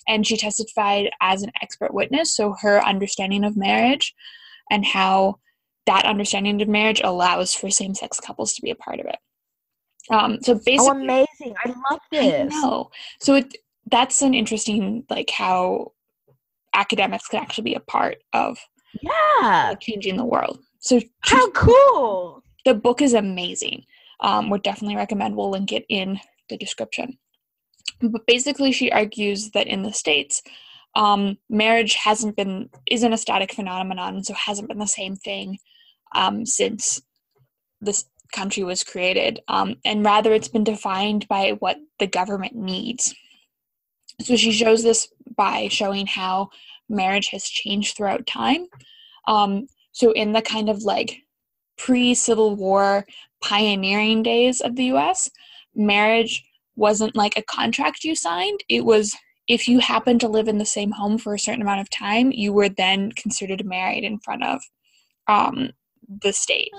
and 0.08 0.26
she 0.26 0.36
testified 0.36 1.10
as 1.20 1.42
an 1.42 1.50
expert 1.62 1.92
witness 1.94 2.34
so 2.34 2.54
her 2.60 2.84
understanding 2.84 3.44
of 3.44 3.56
marriage 3.56 4.14
and 4.70 4.84
how 4.84 5.38
that 5.86 6.04
understanding 6.04 6.60
of 6.62 6.68
marriage 6.68 7.00
allows 7.02 7.54
for 7.54 7.70
same-sex 7.70 8.20
couples 8.20 8.54
to 8.54 8.62
be 8.62 8.70
a 8.70 8.74
part 8.76 9.00
of 9.00 9.06
it 9.06 9.16
um, 10.10 10.38
so 10.42 10.54
basically 10.54 10.78
Oh, 10.78 10.90
amazing. 10.90 11.54
I 11.64 11.68
love 11.90 12.00
this. 12.10 12.50
know. 12.52 12.90
So 13.20 13.34
it 13.36 13.54
that's 13.86 14.22
an 14.22 14.34
interesting 14.34 15.04
like 15.10 15.30
how 15.30 15.92
academics 16.74 17.26
can 17.28 17.40
actually 17.40 17.64
be 17.64 17.74
a 17.74 17.80
part 17.80 18.16
of 18.32 18.58
Yeah. 19.02 19.68
like, 19.70 19.80
changing 19.80 20.16
the 20.16 20.24
world. 20.24 20.58
So 20.80 21.00
How 21.20 21.50
cool. 21.50 22.42
the 22.64 22.74
book 22.74 23.00
is 23.02 23.14
amazing. 23.14 23.84
Um, 24.20 24.50
would 24.50 24.62
definitely 24.62 24.96
recommend. 24.96 25.36
We'll 25.36 25.50
link 25.50 25.72
it 25.72 25.86
in 25.88 26.20
the 26.48 26.56
description. 26.56 27.18
But 28.00 28.26
basically, 28.26 28.72
she 28.72 28.90
argues 28.90 29.50
that 29.50 29.66
in 29.66 29.82
the 29.82 29.92
states, 29.92 30.42
um, 30.94 31.38
marriage 31.48 31.94
hasn't 31.94 32.36
been 32.36 32.68
isn't 32.90 33.12
a 33.12 33.18
static 33.18 33.52
phenomenon, 33.52 34.16
and 34.16 34.26
so 34.26 34.34
hasn't 34.34 34.68
been 34.68 34.78
the 34.78 34.86
same 34.86 35.16
thing 35.16 35.58
um, 36.14 36.44
since 36.44 37.00
this 37.80 38.04
country 38.32 38.62
was 38.62 38.84
created. 38.84 39.40
Um, 39.48 39.76
and 39.84 40.04
rather, 40.04 40.32
it's 40.32 40.48
been 40.48 40.64
defined 40.64 41.28
by 41.28 41.56
what 41.60 41.78
the 41.98 42.06
government 42.06 42.54
needs. 42.54 43.14
So 44.20 44.36
she 44.36 44.52
shows 44.52 44.82
this 44.82 45.08
by 45.36 45.68
showing 45.68 46.06
how 46.06 46.50
marriage 46.88 47.28
has 47.28 47.44
changed 47.44 47.96
throughout 47.96 48.26
time. 48.26 48.66
Um, 49.26 49.66
so 49.92 50.12
in 50.12 50.32
the 50.32 50.42
kind 50.42 50.68
of 50.68 50.82
like 50.82 51.18
pre-Civil 51.78 52.56
War 52.56 53.06
pioneering 53.42 54.22
days 54.22 54.60
of 54.60 54.76
the 54.76 54.84
US, 54.84 55.30
marriage 55.74 56.44
wasn't 56.76 57.16
like 57.16 57.36
a 57.36 57.42
contract 57.42 58.04
you 58.04 58.14
signed. 58.14 58.60
It 58.68 58.84
was 58.84 59.16
if 59.48 59.66
you 59.66 59.80
happened 59.80 60.20
to 60.20 60.28
live 60.28 60.46
in 60.46 60.58
the 60.58 60.64
same 60.64 60.92
home 60.92 61.18
for 61.18 61.34
a 61.34 61.38
certain 61.38 61.62
amount 61.62 61.80
of 61.80 61.90
time, 61.90 62.30
you 62.30 62.52
were 62.52 62.68
then 62.68 63.10
considered 63.12 63.66
married 63.66 64.04
in 64.04 64.20
front 64.20 64.44
of 64.44 64.60
um, 65.26 65.70
the 66.22 66.32
state. 66.32 66.70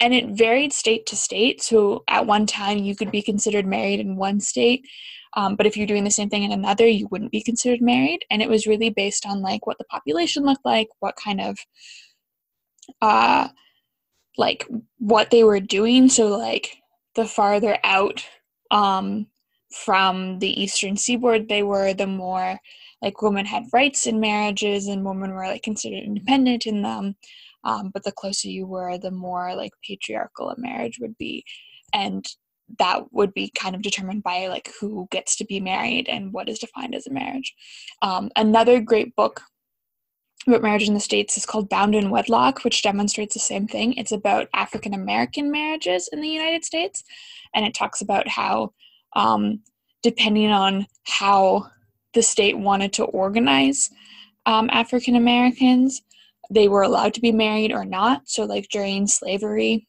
And 0.00 0.14
it 0.14 0.30
varied 0.30 0.72
state 0.72 1.04
to 1.06 1.16
state. 1.16 1.62
So 1.62 2.04
at 2.08 2.26
one 2.26 2.46
time, 2.46 2.78
you 2.78 2.96
could 2.96 3.10
be 3.10 3.20
considered 3.20 3.66
married 3.66 4.00
in 4.00 4.16
one 4.16 4.40
state. 4.40 4.86
Um, 5.34 5.54
but 5.54 5.66
if 5.66 5.76
you're 5.76 5.86
doing 5.86 6.04
the 6.04 6.10
same 6.10 6.30
thing 6.30 6.44
in 6.44 6.52
another, 6.52 6.86
you 6.86 7.08
wouldn't 7.10 7.30
be 7.30 7.42
considered 7.42 7.82
married. 7.82 8.24
And 8.30 8.40
it 8.40 8.48
was 8.48 8.66
really 8.66 8.90
based 8.90 9.26
on 9.26 9.42
like 9.42 9.66
what 9.66 9.76
the 9.78 9.84
population 9.84 10.44
looked 10.44 10.64
like, 10.64 10.88
what 11.00 11.16
kind 11.16 11.40
of 11.40 11.58
uh 13.00 13.48
like 14.36 14.66
what 14.98 15.30
they 15.30 15.44
were 15.44 15.60
doing. 15.60 16.08
So 16.08 16.28
like 16.28 16.76
the 17.16 17.26
farther 17.26 17.78
out 17.84 18.24
um 18.70 19.26
from 19.84 20.38
the 20.38 20.62
eastern 20.62 20.96
seaboard 20.96 21.48
they 21.48 21.62
were 21.62 21.92
the 21.92 22.06
more 22.06 22.58
like 23.02 23.20
women 23.22 23.44
had 23.44 23.64
rights 23.72 24.06
in 24.06 24.18
marriages 24.18 24.86
and 24.88 25.04
women 25.04 25.32
were 25.32 25.46
like 25.46 25.62
considered 25.62 26.02
independent 26.02 26.66
in 26.66 26.82
them. 26.82 27.16
Um, 27.64 27.90
but 27.92 28.04
the 28.04 28.12
closer 28.12 28.48
you 28.48 28.66
were 28.66 28.98
the 28.98 29.10
more 29.10 29.54
like 29.54 29.72
patriarchal 29.86 30.50
a 30.50 30.58
marriage 30.58 30.98
would 31.00 31.16
be. 31.18 31.44
And 31.92 32.24
that 32.78 33.12
would 33.12 33.32
be 33.34 33.50
kind 33.56 33.74
of 33.74 33.82
determined 33.82 34.22
by 34.22 34.48
like 34.48 34.70
who 34.80 35.08
gets 35.10 35.36
to 35.36 35.44
be 35.44 35.60
married 35.60 36.08
and 36.08 36.32
what 36.32 36.48
is 36.48 36.58
defined 36.58 36.94
as 36.94 37.06
a 37.06 37.12
marriage. 37.12 37.54
Um, 38.02 38.30
another 38.36 38.80
great 38.80 39.14
book 39.16 39.42
about 40.48 40.62
marriage 40.62 40.88
in 40.88 40.94
the 40.94 41.00
States 41.00 41.36
is 41.36 41.46
called 41.46 41.68
Bound 41.68 41.94
in 41.94 42.10
Wedlock, 42.10 42.64
which 42.64 42.82
demonstrates 42.82 43.34
the 43.34 43.40
same 43.40 43.66
thing. 43.66 43.94
It's 43.94 44.12
about 44.12 44.48
African 44.54 44.94
American 44.94 45.50
marriages 45.50 46.08
in 46.12 46.20
the 46.20 46.28
United 46.28 46.64
States, 46.64 47.04
and 47.54 47.64
it 47.64 47.74
talks 47.74 48.00
about 48.00 48.26
how, 48.28 48.72
um, 49.14 49.60
depending 50.02 50.50
on 50.50 50.86
how 51.04 51.66
the 52.14 52.22
state 52.22 52.58
wanted 52.58 52.92
to 52.94 53.04
organize 53.04 53.90
um, 54.46 54.68
African 54.72 55.16
Americans, 55.16 56.02
they 56.50 56.68
were 56.68 56.82
allowed 56.82 57.14
to 57.14 57.20
be 57.20 57.32
married 57.32 57.72
or 57.72 57.84
not. 57.84 58.28
So, 58.28 58.44
like 58.44 58.68
during 58.70 59.06
slavery, 59.06 59.86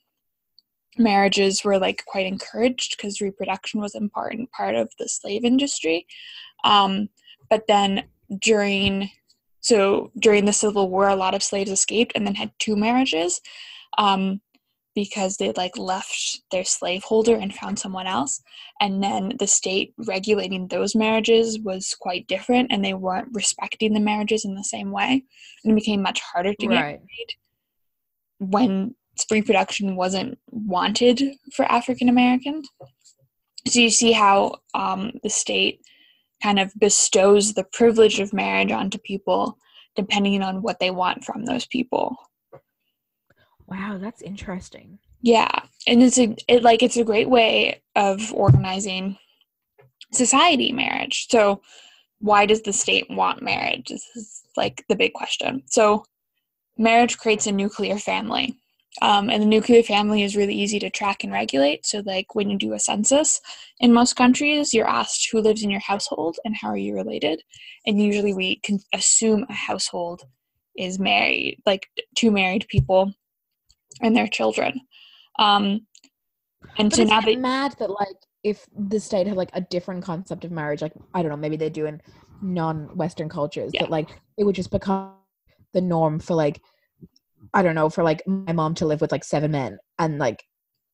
marriages 0.97 1.63
were 1.63 1.79
like 1.79 2.03
quite 2.05 2.25
encouraged 2.25 2.97
because 2.97 3.21
reproduction 3.21 3.79
was 3.79 3.95
an 3.95 4.03
important 4.03 4.51
part 4.51 4.75
of 4.75 4.91
the 4.99 5.07
slave 5.07 5.45
industry. 5.45 6.05
Um, 6.63 7.09
but 7.49 7.63
then 7.67 8.03
during 8.41 9.09
so 9.61 10.11
during 10.17 10.45
the 10.45 10.53
Civil 10.53 10.89
War, 10.89 11.07
a 11.09 11.15
lot 11.15 11.35
of 11.35 11.43
slaves 11.43 11.71
escaped 11.71 12.13
and 12.15 12.25
then 12.25 12.35
had 12.35 12.51
two 12.59 12.75
marriages. 12.75 13.41
Um, 13.97 14.41
because 14.95 15.37
they 15.37 15.51
like 15.53 15.77
left 15.77 16.41
their 16.51 16.65
slaveholder 16.65 17.35
and 17.35 17.53
found 17.55 17.79
someone 17.79 18.07
else 18.07 18.41
and 18.81 19.01
then 19.03 19.33
the 19.39 19.47
state 19.47 19.93
regulating 20.07 20.67
those 20.67 20.95
marriages 20.95 21.59
was 21.59 21.95
quite 21.99 22.27
different 22.27 22.71
and 22.71 22.83
they 22.83 22.93
weren't 22.93 23.29
respecting 23.31 23.93
the 23.93 23.99
marriages 23.99 24.43
in 24.45 24.55
the 24.55 24.63
same 24.63 24.91
way 24.91 25.23
and 25.63 25.71
it 25.71 25.75
became 25.75 26.01
much 26.01 26.19
harder 26.19 26.53
to 26.53 26.67
get 26.67 26.75
Right. 26.75 26.99
married 26.99 27.35
when 28.39 28.95
reproduction 29.31 29.95
wasn't 29.95 30.37
wanted 30.47 31.21
for 31.53 31.63
african 31.71 32.09
americans 32.09 32.67
so 33.67 33.79
you 33.79 33.89
see 33.89 34.11
how 34.11 34.55
um, 34.73 35.11
the 35.23 35.29
state 35.29 35.81
kind 36.41 36.59
of 36.59 36.73
bestows 36.79 37.53
the 37.53 37.63
privilege 37.65 38.19
of 38.19 38.33
marriage 38.33 38.71
onto 38.71 38.97
people 38.99 39.57
depending 39.95 40.41
on 40.41 40.61
what 40.61 40.79
they 40.79 40.91
want 40.91 41.23
from 41.23 41.45
those 41.45 41.65
people. 41.65 42.15
Wow, 43.67 43.97
that's 43.99 44.21
interesting. 44.21 44.99
yeah 45.21 45.61
and 45.85 46.01
it's 46.01 46.17
a 46.17 46.35
it 46.47 46.63
like 46.63 46.81
it's 46.81 46.97
a 46.97 47.03
great 47.03 47.29
way 47.29 47.81
of 47.95 48.33
organizing 48.33 49.17
society 50.11 50.71
marriage. 50.71 51.27
So 51.29 51.61
why 52.19 52.45
does 52.45 52.61
the 52.61 52.73
state 52.73 53.07
want 53.09 53.41
marriage? 53.41 53.89
This 53.89 54.05
is 54.15 54.41
like 54.57 54.83
the 54.89 54.95
big 54.95 55.13
question. 55.13 55.63
So 55.67 56.05
marriage 56.77 57.17
creates 57.17 57.47
a 57.47 57.51
nuclear 57.51 57.97
family 57.97 58.57
um, 59.01 59.29
and 59.29 59.41
the 59.41 59.47
nuclear 59.47 59.83
family 59.83 60.23
is 60.23 60.35
really 60.35 60.55
easy 60.55 60.79
to 60.79 60.89
track 60.89 61.23
and 61.23 61.31
regulate. 61.31 61.85
So 61.85 62.01
like 62.05 62.35
when 62.35 62.49
you 62.49 62.57
do 62.57 62.73
a 62.73 62.79
census 62.79 63.39
in 63.79 63.93
most 63.93 64.15
countries 64.15 64.73
you're 64.73 64.87
asked 64.87 65.29
who 65.31 65.41
lives 65.41 65.63
in 65.63 65.69
your 65.69 65.79
household 65.79 66.37
and 66.43 66.55
how 66.55 66.69
are 66.69 66.77
you 66.77 66.95
related. 66.95 67.41
And 67.85 68.01
usually 68.01 68.33
we 68.33 68.57
can 68.57 68.79
assume 68.93 69.45
a 69.49 69.53
household 69.53 70.23
is 70.77 70.99
married 70.99 71.61
like 71.65 71.87
two 72.15 72.31
married 72.31 72.65
people 72.69 73.13
and 74.01 74.15
their 74.15 74.27
children. 74.27 74.81
Um, 75.37 75.85
and 76.77 76.89
But 76.89 76.97
so 76.97 77.03
now 77.03 77.21
they 77.21 77.35
mad 77.35 77.75
that 77.79 77.89
like 77.89 78.17
if 78.43 78.65
the 78.75 78.99
state 78.99 79.27
had 79.27 79.37
like 79.37 79.49
a 79.53 79.61
different 79.61 80.03
concept 80.03 80.45
of 80.45 80.51
marriage, 80.51 80.81
like 80.81 80.93
I 81.13 81.21
don't 81.21 81.29
know, 81.29 81.37
maybe 81.37 81.57
they 81.57 81.69
do 81.69 81.85
in 81.85 82.01
non-Western 82.41 83.29
cultures, 83.29 83.71
Yeah. 83.73 83.81
that 83.81 83.89
like 83.91 84.09
it 84.37 84.45
would 84.45 84.55
just 84.55 84.71
become 84.71 85.13
the 85.73 85.81
norm 85.81 86.19
for 86.19 86.35
like 86.35 86.61
I 87.53 87.61
don't 87.63 87.75
know, 87.75 87.89
for 87.89 88.03
like 88.03 88.21
my 88.27 88.53
mom 88.53 88.75
to 88.75 88.85
live 88.85 89.01
with 89.01 89.11
like 89.11 89.23
seven 89.23 89.51
men 89.51 89.77
and 89.97 90.19
like 90.19 90.43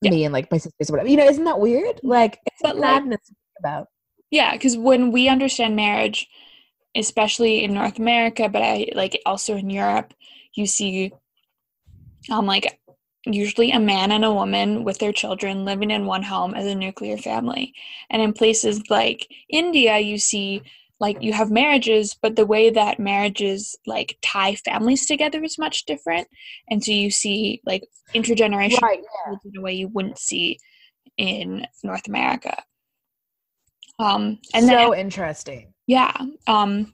Yeah. 0.01 0.11
me 0.11 0.23
and 0.25 0.33
like 0.33 0.49
my 0.51 0.57
sisters 0.57 0.89
or 0.89 0.93
whatever. 0.93 1.09
You 1.09 1.17
know, 1.17 1.25
isn't 1.25 1.43
that 1.45 1.59
weird? 1.59 1.99
Like 2.03 2.39
it's 2.45 2.61
But, 2.61 2.75
like 2.77 2.81
like- 2.91 3.03
madness 3.03 3.21
think 3.27 3.37
about. 3.59 3.87
Yeah, 4.31 4.53
because 4.53 4.75
when 4.77 5.11
we 5.11 5.27
understand 5.29 5.75
marriage, 5.75 6.27
especially 6.95 7.63
in 7.63 7.73
North 7.73 7.99
America, 7.99 8.49
but 8.49 8.61
I 8.61 8.87
like 8.95 9.21
also 9.25 9.55
in 9.55 9.69
Europe, 9.69 10.13
you 10.55 10.65
see, 10.65 11.11
um, 12.31 12.45
like 12.45 12.79
usually 13.25 13.71
a 13.71 13.79
man 13.79 14.11
and 14.11 14.23
a 14.25 14.33
woman 14.33 14.83
with 14.83 14.99
their 14.99 15.11
children 15.11 15.65
living 15.65 15.91
in 15.91 16.05
one 16.05 16.23
home 16.23 16.53
as 16.53 16.65
a 16.65 16.75
nuclear 16.75 17.17
family, 17.17 17.73
and 18.09 18.21
in 18.21 18.33
places 18.33 18.81
like 18.89 19.27
India, 19.49 19.99
you 19.99 20.17
see 20.17 20.61
like 20.99 21.21
you 21.21 21.33
have 21.33 21.51
marriages, 21.51 22.15
but 22.21 22.35
the 22.35 22.45
way 22.45 22.69
that 22.69 22.99
marriages 22.99 23.75
like 23.85 24.17
tie 24.21 24.55
families 24.55 25.05
together 25.05 25.43
is 25.43 25.57
much 25.57 25.85
different, 25.85 26.27
and 26.69 26.83
so 26.83 26.91
you 26.91 27.11
see 27.11 27.61
like 27.65 27.83
intergenerational 28.15 28.81
Right. 28.81 28.99
Yeah. 29.27 29.35
in 29.45 29.57
a 29.57 29.61
way 29.61 29.73
you 29.73 29.87
wouldn't 29.89 30.19
see 30.19 30.57
in 31.17 31.65
North 31.83 32.07
America. 32.07 32.61
Um, 33.99 34.39
and 34.53 34.67
then 34.67 34.87
so 34.87 34.95
interesting. 34.95 35.73
yeah. 35.87 36.13
Um, 36.47 36.93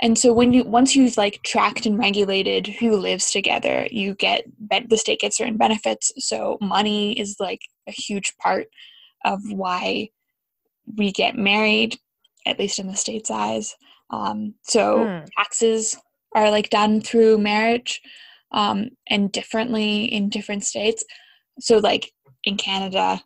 and 0.00 0.18
so 0.18 0.32
when 0.32 0.52
you 0.52 0.64
once 0.64 0.96
you've 0.96 1.16
like 1.16 1.40
tracked 1.44 1.86
and 1.86 1.98
regulated 1.98 2.66
who 2.66 2.96
lives 2.96 3.30
together, 3.30 3.86
you 3.90 4.14
get 4.14 4.44
the 4.88 4.96
state 4.96 5.20
gets 5.20 5.36
certain 5.36 5.56
benefits. 5.56 6.10
So 6.18 6.58
money 6.60 7.18
is 7.18 7.36
like 7.38 7.60
a 7.86 7.92
huge 7.92 8.34
part 8.38 8.66
of 9.24 9.40
why 9.52 10.08
we 10.96 11.12
get 11.12 11.36
married, 11.36 11.98
at 12.46 12.58
least 12.58 12.78
in 12.78 12.86
the 12.86 12.96
state's 12.96 13.30
eyes. 13.30 13.74
Um, 14.10 14.54
so 14.62 15.06
Mm. 15.06 15.26
taxes 15.36 15.96
are 16.34 16.50
like 16.50 16.70
done 16.70 17.00
through 17.00 17.38
marriage, 17.38 18.00
um, 18.52 18.90
and 19.08 19.32
differently 19.32 20.04
in 20.04 20.28
different 20.28 20.64
states. 20.64 21.04
So 21.60 21.78
like 21.78 22.12
in 22.44 22.56
Canada, 22.56 23.22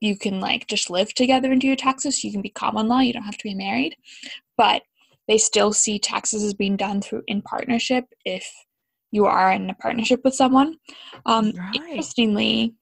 you 0.00 0.16
can 0.16 0.40
like 0.40 0.66
just 0.66 0.90
live 0.90 1.12
together 1.14 1.50
and 1.50 1.60
do 1.60 1.66
your 1.66 1.76
taxes. 1.76 2.22
You 2.22 2.32
can 2.32 2.42
be 2.42 2.50
common 2.50 2.88
law. 2.88 3.00
You 3.00 3.12
don't 3.12 3.22
have 3.22 3.38
to 3.38 3.44
be 3.48 3.54
married, 3.54 3.96
but 4.56 4.82
they 5.28 5.38
still 5.38 5.72
see 5.72 5.98
taxes 5.98 6.42
as 6.44 6.54
being 6.54 6.76
done 6.76 7.00
through 7.00 7.22
in 7.26 7.42
partnership 7.42 8.04
if 8.24 8.46
you 9.10 9.26
are 9.26 9.52
in 9.52 9.70
a 9.70 9.74
partnership 9.74 10.20
with 10.24 10.34
someone. 10.34 10.76
Um, 11.24 11.52
Right. 11.56 11.74
Interestingly, 11.74 12.74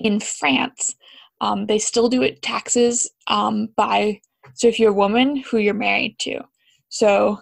in 0.00 0.20
France, 0.20 0.94
um, 1.40 1.66
they 1.66 1.78
still 1.78 2.08
do 2.08 2.22
it 2.22 2.42
taxes 2.42 3.10
um, 3.28 3.68
by 3.76 4.20
so 4.54 4.68
if 4.68 4.78
you're 4.78 4.90
a 4.90 4.94
woman 4.94 5.36
who 5.36 5.58
you're 5.58 5.74
married 5.74 6.18
to, 6.20 6.40
so 6.88 7.40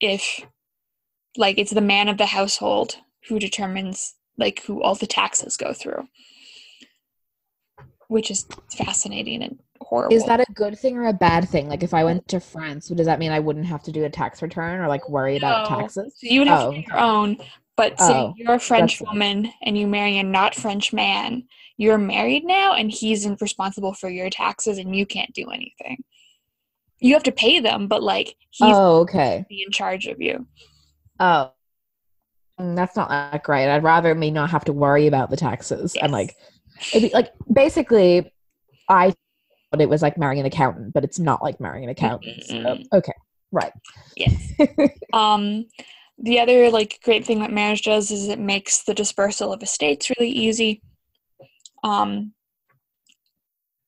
if 0.00 0.40
like 1.36 1.58
it's 1.58 1.72
the 1.72 1.80
man 1.80 2.08
of 2.08 2.18
the 2.18 2.26
household 2.26 2.96
who 3.28 3.38
determines 3.38 4.14
like 4.38 4.62
who 4.64 4.82
all 4.82 4.94
the 4.94 5.06
taxes 5.06 5.56
go 5.56 5.72
through 5.72 6.08
which 8.10 8.28
is 8.28 8.44
fascinating 8.76 9.40
and 9.40 9.60
horrible. 9.80 10.16
Is 10.16 10.24
that 10.24 10.40
a 10.40 10.52
good 10.52 10.76
thing 10.76 10.96
or 10.96 11.06
a 11.06 11.12
bad 11.12 11.48
thing? 11.48 11.68
Like 11.68 11.84
if 11.84 11.94
I 11.94 12.02
went 12.02 12.26
to 12.28 12.40
France, 12.40 12.88
does 12.88 13.06
that 13.06 13.20
mean 13.20 13.30
I 13.30 13.38
wouldn't 13.38 13.66
have 13.66 13.84
to 13.84 13.92
do 13.92 14.04
a 14.04 14.10
tax 14.10 14.42
return 14.42 14.80
or 14.80 14.88
like 14.88 15.08
worry 15.08 15.36
about 15.36 15.64
taxes? 15.66 16.14
so 16.18 16.26
you 16.26 16.40
would 16.40 16.48
have 16.48 16.66
Oh, 16.66 16.72
to 16.72 16.80
do 16.80 16.84
your 16.88 16.98
own, 16.98 17.36
but 17.76 18.00
say 18.00 18.12
Oh, 18.12 18.34
you're 18.36 18.54
a 18.54 18.58
French 18.58 19.00
woman 19.00 19.52
and 19.62 19.78
you 19.78 19.86
marry 19.86 20.18
a 20.18 20.24
not 20.24 20.56
French 20.56 20.92
man, 20.92 21.44
you're 21.80 21.96
married 21.96 22.44
now 22.44 22.74
and 22.74 22.90
he's 22.90 23.24
in- 23.24 23.38
responsible 23.40 23.94
for 23.94 24.10
your 24.10 24.28
taxes 24.28 24.76
and 24.76 24.94
you 24.94 25.06
can't 25.06 25.32
do 25.32 25.48
anything. 25.48 26.04
You 26.98 27.14
have 27.14 27.22
to 27.22 27.32
pay 27.32 27.58
them, 27.58 27.88
but 27.88 28.02
like 28.02 28.36
he's 28.50 28.76
Oh, 28.76 29.00
okay. 29.00 29.46
in 29.48 29.72
charge 29.72 30.06
of 30.06 30.20
you. 30.20 30.46
Oh, 31.18 31.52
Mm, 32.60 32.76
that's 32.76 32.96
not 32.96 33.08
that 33.08 33.42
great. 33.42 33.70
I'd 33.70 33.82
rather 33.82 34.14
me 34.14 34.30
not 34.30 34.50
have 34.50 34.66
to 34.66 34.74
worry 34.74 35.06
about 35.06 35.30
the 35.30 35.36
taxes 35.38 35.96
and 36.02 36.12
like, 36.12 36.36
it'd 36.92 37.08
be 37.08 37.14
like 37.14 37.32
basically, 37.50 38.30
I 38.86 39.14
thought 39.70 39.80
it 39.80 39.88
was 39.88 40.02
like 40.02 40.18
marrying 40.18 40.40
an 40.40 40.46
accountant, 40.46 40.92
but 40.92 41.02
it's 41.02 41.18
not 41.18 41.42
like 41.42 41.60
marrying 41.60 41.84
an 41.84 41.90
accountant. 41.90 42.44
So, 42.44 42.76
okay, 42.92 43.12
right. 43.52 43.72
Yes. 44.16 44.52
um, 45.14 45.64
the 46.18 46.40
other 46.40 46.68
like 46.68 47.00
great 47.02 47.24
thing 47.24 47.38
that 47.40 47.50
marriage 47.50 47.82
does 47.84 48.10
is 48.10 48.28
it 48.28 48.38
makes 48.38 48.82
the 48.82 48.92
dispersal 48.92 49.54
of 49.54 49.62
estates 49.62 50.10
really 50.18 50.30
easy. 50.30 50.82
Um, 51.82 52.32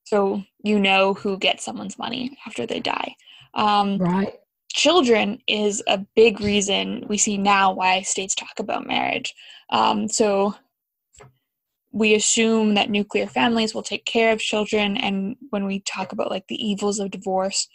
so 0.05 0.43
you 0.63 0.79
know 0.79 1.15
who 1.15 1.39
gets 1.39 1.65
someone's 1.65 1.99
money 1.99 2.37
after 2.47 2.67
they 2.67 2.81
die. 2.81 3.17
Um, 3.55 3.99
right. 3.99 4.35
children 4.73 5.39
is 5.47 5.83
a 5.87 6.05
big 6.17 6.41
reason 6.41 7.05
we 7.09 7.19
see 7.19 7.39
now 7.39 7.73
why 7.73 8.03
states 8.03 8.35
talk 8.35 8.59
about 8.59 8.87
marriage. 8.87 9.35
Um, 9.71 10.09
so 10.09 10.55
we 11.93 12.15
assume 12.15 12.75
that 12.75 12.91
nuclear 12.91 13.27
families 13.27 13.75
will 13.75 13.83
take 13.83 14.05
care 14.05 14.33
of 14.33 14.41
children, 14.41 14.97
and 14.97 15.37
when 15.51 15.67
we 15.67 15.81
talk 15.81 16.13
about 16.13 16.31
like 16.31 16.47
the 16.49 16.63
evils 16.63 16.99
of 16.99 17.11
divorce, 17.11 17.69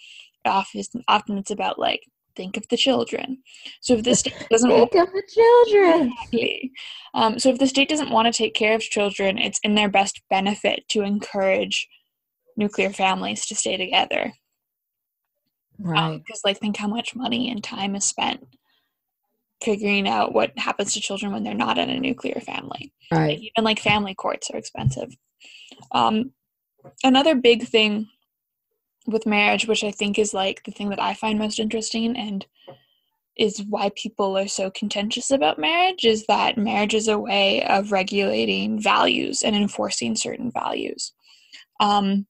often 0.46 0.84
often 1.08 1.38
it's 1.38 1.52
about 1.52 1.78
like 1.78 2.04
think 2.38 2.56
of 2.56 2.66
the 2.70 2.78
children. 2.78 3.40
So 3.82 3.96
if 3.96 4.04
the 4.04 4.16
state 4.22 4.34
doesn't 4.50 4.70
Think 4.70 4.96
of 4.96 5.08
the 5.12 5.24
children. 5.34 6.14
Exactly. 6.14 6.72
Um, 7.14 7.40
so 7.40 7.50
if 7.50 7.58
the 7.60 7.68
state 7.68 7.90
doesn't 7.90 8.12
want 8.12 8.32
to 8.34 8.38
take 8.38 8.54
care 8.54 8.76
of 8.76 8.82
children, 8.82 9.38
it's 9.38 9.60
in 9.64 9.76
their 9.76 9.90
best 9.90 10.22
benefit 10.30 10.88
to 10.90 11.02
encourage 11.02 11.88
nuclear 12.56 12.90
families 12.92 13.46
to 13.48 13.56
stay 13.56 13.78
together 13.78 14.34
Right. 15.80 16.18
because 16.18 16.42
like 16.44 16.58
think 16.60 16.76
how 16.78 16.88
much 16.88 17.16
money 17.16 17.52
and 17.52 17.64
time 17.64 17.96
is 17.96 18.04
spent 18.04 18.44
figuring 19.64 20.08
out 20.08 20.34
what 20.34 20.58
happens 20.58 20.94
to 20.94 21.00
children 21.02 21.32
when 21.32 21.44
they're 21.44 21.54
not 21.54 21.78
in 21.78 21.90
a 21.92 22.00
nuclear 22.00 22.40
family 22.42 22.92
like, 23.12 23.20
Right. 23.20 23.40
even 23.40 23.64
like 23.64 23.80
family 23.80 24.16
courts 24.16 24.50
are 24.50 24.58
expensive 24.58 25.16
um, 25.92 26.32
another 27.04 27.36
big 27.36 27.68
thing 27.68 28.08
with 29.08 29.26
marriage 29.26 29.68
which 29.68 29.84
i 29.84 29.92
think 29.92 30.20
is 30.20 30.34
like 30.34 30.64
the 30.64 30.72
thing 30.72 30.90
that 30.90 31.02
i 31.02 31.14
find 31.14 31.40
most 31.40 31.60
interesting 31.60 32.16
and 32.18 32.46
is 33.38 33.64
why 33.70 33.92
people 33.96 34.38
are 34.38 34.48
so 34.48 34.72
contentious 34.72 35.30
about 35.32 35.60
marriage 35.60 36.06
is 36.06 36.26
that 36.26 36.58
marriage 36.58 36.96
is 36.96 37.08
a 37.08 37.20
way 37.20 37.64
of 37.66 37.92
regulating 37.92 38.82
values 38.82 39.44
and 39.44 39.56
enforcing 39.56 40.16
certain 40.16 40.52
values 40.52 41.14
um, 41.80 42.26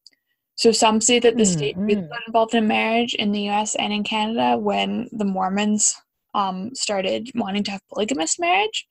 so 0.55 0.71
some 0.71 0.99
say 0.99 1.19
that 1.19 1.37
the 1.37 1.45
state 1.45 1.77
really 1.77 2.01
Mhm. 2.01 2.09
got 2.09 2.27
involved 2.27 2.55
in 2.55 2.67
marriage 2.67 3.13
in 3.13 3.31
the 3.31 3.41
U.S. 3.41 3.75
and 3.75 3.93
in 3.93 4.03
Canada 4.03 4.57
when 4.57 5.07
the 5.11 5.23
Mormons 5.23 5.95
um, 6.33 6.73
started 6.73 7.29
wanting 7.35 7.63
to 7.63 7.71
have 7.71 7.87
polygamous 7.89 8.39
marriage, 8.39 8.87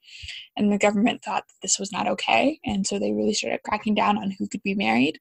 and 0.57 0.72
the 0.72 0.78
government 0.78 1.22
thought 1.22 1.45
that 1.47 1.55
this 1.62 1.78
was 1.78 1.93
not 1.93 2.07
okay, 2.07 2.59
and 2.64 2.87
so 2.87 2.99
they 2.99 3.12
really 3.12 3.34
started 3.34 3.62
cracking 3.64 3.95
down 3.95 4.16
on 4.16 4.30
who 4.30 4.49
could 4.49 4.62
be 4.62 4.74
married. 4.74 5.18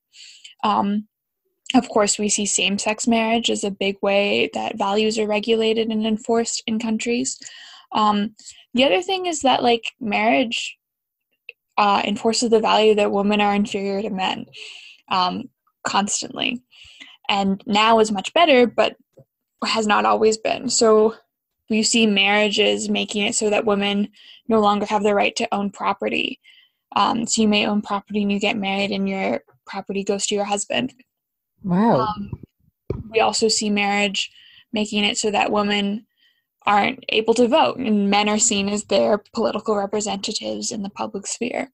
Um, 0.63 1.07
of 1.75 1.89
course, 1.89 2.17
we 2.17 2.29
see 2.29 2.45
same-sex 2.45 3.07
marriage 3.07 3.49
as 3.49 3.63
a 3.63 3.71
big 3.71 3.97
way 4.01 4.49
that 4.53 4.77
values 4.77 5.17
are 5.19 5.27
regulated 5.27 5.89
and 5.89 6.05
enforced 6.05 6.63
in 6.67 6.79
countries. 6.79 7.39
Um, 7.91 8.35
the 8.73 8.83
other 8.83 9.01
thing 9.01 9.25
is 9.25 9.41
that 9.41 9.63
like 9.63 9.93
marriage 9.99 10.77
uh, 11.77 12.01
enforces 12.05 12.49
the 12.49 12.59
value 12.59 12.95
that 12.95 13.11
women 13.11 13.41
are 13.41 13.53
inferior 13.53 14.01
to 14.01 14.09
men 14.09 14.45
um, 15.09 15.49
constantly. 15.83 16.61
And 17.29 17.61
now 17.65 17.99
is 17.99 18.11
much 18.11 18.33
better, 18.33 18.67
but 18.67 18.95
has 19.63 19.87
not 19.87 20.05
always 20.05 20.37
been. 20.37 20.69
So 20.69 21.15
you 21.69 21.83
see 21.83 22.05
marriages 22.05 22.89
making 22.89 23.25
it 23.25 23.35
so 23.35 23.49
that 23.49 23.65
women 23.65 24.09
no 24.47 24.59
longer 24.59 24.85
have 24.85 25.03
the 25.03 25.15
right 25.15 25.35
to 25.37 25.53
own 25.53 25.71
property. 25.71 26.39
Um, 26.95 27.25
so 27.25 27.41
you 27.41 27.47
may 27.47 27.65
own 27.65 27.81
property 27.81 28.21
and 28.21 28.31
you 28.31 28.39
get 28.39 28.57
married, 28.57 28.91
and 28.91 29.09
your 29.09 29.41
property 29.65 30.03
goes 30.03 30.27
to 30.27 30.35
your 30.35 30.45
husband. 30.45 30.93
Wow. 31.65 32.01
Um, 32.01 32.31
we 33.09 33.19
also 33.19 33.47
see 33.47 33.69
marriage 33.69 34.31
making 34.71 35.03
it 35.03 35.17
so 35.17 35.31
that 35.31 35.51
women 35.51 36.05
aren't 36.65 37.03
able 37.09 37.33
to 37.33 37.47
vote 37.47 37.77
and 37.77 38.09
men 38.09 38.29
are 38.29 38.39
seen 38.39 38.69
as 38.69 38.85
their 38.85 39.17
political 39.33 39.75
representatives 39.75 40.71
in 40.71 40.83
the 40.83 40.89
public 40.89 41.25
sphere. 41.25 41.71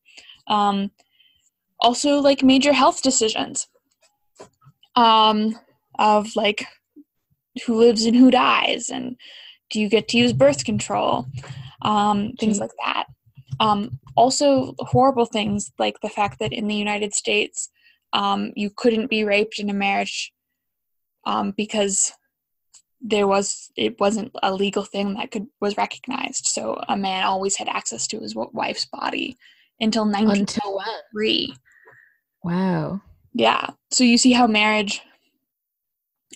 Um, 0.47 0.91
also, 1.79 2.19
like 2.19 2.43
major 2.43 2.73
health 2.73 3.01
decisions 3.01 3.67
um, 4.95 5.59
of 5.97 6.35
like 6.35 6.65
who 7.65 7.75
lives 7.75 8.05
and 8.05 8.15
who 8.15 8.31
dies, 8.31 8.89
and 8.89 9.17
do 9.69 9.79
you 9.79 9.89
get 9.89 10.07
to 10.09 10.17
use 10.17 10.31
birth 10.31 10.63
control, 10.63 11.25
um, 11.81 12.33
things 12.39 12.59
like 12.59 12.71
that. 12.83 13.05
Um, 13.59 13.99
also, 14.15 14.75
horrible 14.77 15.25
things 15.25 15.71
like 15.79 15.99
the 16.01 16.09
fact 16.09 16.39
that 16.39 16.53
in 16.53 16.67
the 16.67 16.75
United 16.75 17.13
States, 17.13 17.70
um, 18.13 18.51
you 18.55 18.69
couldn't 18.69 19.09
be 19.09 19.23
raped 19.23 19.59
in 19.59 19.69
a 19.69 19.73
marriage 19.73 20.33
um, 21.25 21.51
because 21.51 22.11
there 23.01 23.27
was 23.27 23.71
it 23.75 23.99
wasn't 23.99 24.31
a 24.43 24.53
legal 24.53 24.83
thing 24.83 25.15
that 25.15 25.31
could 25.31 25.47
was 25.59 25.77
recognized. 25.77 26.45
So 26.45 26.81
a 26.87 26.95
man 26.95 27.23
always 27.23 27.55
had 27.55 27.67
access 27.67 28.07
to 28.07 28.19
his 28.19 28.35
wife's 28.35 28.85
body 28.85 29.37
until 29.79 30.03
Until 30.03 30.75
1903. 30.75 31.55
when? 32.41 32.53
Wow. 32.53 33.01
Yeah. 33.33 33.69
So 33.91 34.03
you 34.03 34.17
see 34.17 34.33
how 34.33 34.47
marriage. 34.47 35.01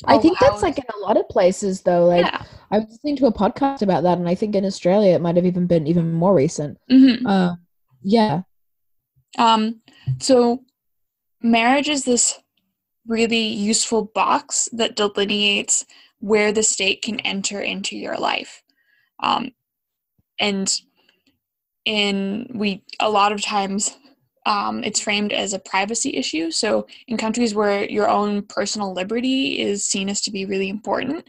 I 0.06 0.18
think 0.18 0.38
that's 0.40 0.62
like 0.62 0.78
in 0.78 0.84
a 0.94 1.00
lot 1.00 1.18
of 1.18 1.30
places 1.30 1.82
though. 1.82 2.06
Like 2.06 2.26
yeah. 2.26 2.42
I 2.72 2.80
was 2.80 2.88
listening 2.90 3.16
to 3.18 3.28
a 3.28 3.32
podcast 3.34 3.82
about 3.82 4.04
that, 4.04 4.18
and 4.18 4.28
I 4.28 4.36
think 4.36 4.56
in 4.56 4.66
Australia 4.66 5.16
it 5.16 5.22
might 5.22 5.36
have 5.36 5.46
even 5.46 5.68
been 5.68 5.88
even 5.88 6.12
more 6.12 6.34
recent. 6.34 6.78
hmm 6.90 7.26
Um, 7.26 7.60
yeah. 8.02 8.42
Um, 9.38 9.82
so 10.20 10.64
marriage 11.46 11.90
is 11.90 12.04
this 12.04 12.40
really 13.08 13.46
useful 13.46 14.04
box 14.16 14.68
that 14.74 14.96
delineates 14.96 15.86
where 16.20 16.52
the 16.52 16.64
state 16.64 17.04
can 17.04 17.20
enter 17.20 17.62
into 17.62 17.96
your 17.96 18.18
life. 18.18 18.64
Um, 19.22 19.52
and 20.40 20.74
in 21.86 22.50
we 22.56 22.84
a 23.00 23.10
lot 23.10 23.32
of 23.32 23.44
times 23.44 23.96
um, 24.48 24.84
it's 24.84 25.00
framed 25.00 25.32
as 25.32 25.54
a 25.54 25.60
privacy 25.60 26.16
issue. 26.16 26.50
So 26.50 26.88
in 27.08 27.16
countries 27.16 27.54
where 27.54 27.86
your 27.86 28.10
own 28.10 28.42
personal 28.44 28.94
liberty 28.94 29.60
is 29.60 29.86
seen 29.86 30.10
as 30.10 30.22
to 30.22 30.32
be 30.32 30.46
really 30.46 30.70
important, 30.70 31.28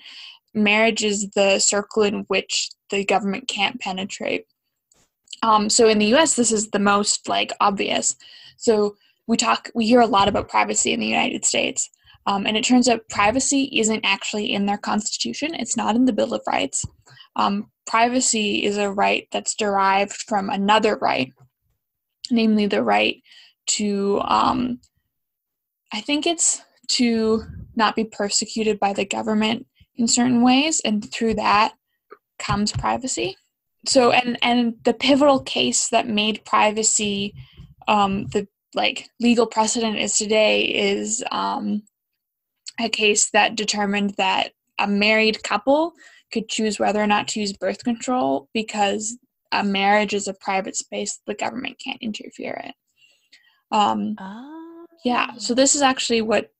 marriage 0.54 1.04
is 1.04 1.28
the 1.30 1.58
circle 1.58 2.02
in 2.04 2.24
which 2.28 2.70
the 2.90 3.04
government 3.04 3.48
can't 3.48 3.80
penetrate. 3.80 4.46
Um, 5.42 5.68
so 5.68 5.88
in 5.88 5.98
the 5.98 6.06
U.S., 6.06 6.36
this 6.36 6.52
is 6.52 6.70
the 6.70 6.78
most 6.78 7.28
like 7.28 7.52
obvious. 7.60 8.16
So 8.56 8.96
we 9.26 9.36
talk, 9.36 9.70
we 9.74 9.86
hear 9.86 10.00
a 10.00 10.06
lot 10.06 10.28
about 10.28 10.48
privacy 10.48 10.92
in 10.92 11.00
the 11.00 11.06
United 11.06 11.44
States, 11.44 11.90
um, 12.26 12.46
and 12.46 12.56
it 12.56 12.64
turns 12.64 12.88
out 12.88 13.08
privacy 13.08 13.70
isn't 13.78 14.04
actually 14.04 14.52
in 14.52 14.66
their 14.66 14.78
constitution. 14.78 15.54
It's 15.54 15.76
not 15.76 15.96
in 15.96 16.04
the 16.04 16.12
Bill 16.12 16.34
of 16.34 16.42
Rights. 16.46 16.84
Um, 17.36 17.70
privacy 17.86 18.64
is 18.64 18.78
a 18.78 18.90
right 18.90 19.28
that's 19.32 19.54
derived 19.54 20.24
from 20.28 20.50
another 20.50 20.96
right, 20.96 21.32
namely 22.30 22.66
the 22.66 22.82
right 22.82 23.22
to, 23.66 24.20
um, 24.24 24.80
I 25.92 26.00
think 26.00 26.26
it's 26.26 26.62
to 26.88 27.44
not 27.74 27.96
be 27.96 28.04
persecuted 28.04 28.80
by 28.80 28.92
the 28.92 29.04
government 29.04 29.66
in 29.96 30.08
certain 30.08 30.42
ways, 30.42 30.80
and 30.84 31.10
through 31.12 31.34
that 31.34 31.74
comes 32.38 32.70
privacy 32.70 33.36
so 33.88 34.10
and 34.10 34.38
and 34.42 34.74
the 34.84 34.94
pivotal 34.94 35.40
case 35.40 35.88
that 35.88 36.08
made 36.08 36.44
privacy 36.44 37.34
um, 37.88 38.26
the 38.26 38.46
like 38.76 39.08
legal 39.20 39.46
precedent 39.46 39.98
is 39.98 40.16
today 40.16 40.62
is 40.62 41.24
um, 41.32 41.82
a 42.78 42.88
case 42.88 43.30
that 43.30 43.56
determined 43.56 44.14
that 44.18 44.52
a 44.78 44.86
married 44.86 45.42
couple 45.42 45.94
could 46.32 46.48
choose 46.48 46.78
whether 46.78 47.02
or 47.02 47.06
not 47.06 47.26
to 47.28 47.40
use 47.40 47.52
birth 47.54 47.82
control 47.82 48.48
because 48.52 49.16
a 49.52 49.64
marriage 49.64 50.12
is 50.12 50.28
a 50.28 50.34
private 50.34 50.76
space 50.76 51.20
the 51.26 51.34
government 51.34 51.80
can't 51.82 52.02
interfere 52.02 52.60
in 52.64 52.72
um, 53.72 54.16
yeah 55.04 55.32
so 55.38 55.54
this 55.54 55.74
is 55.74 55.82
actually 55.82 56.20
what 56.20 56.50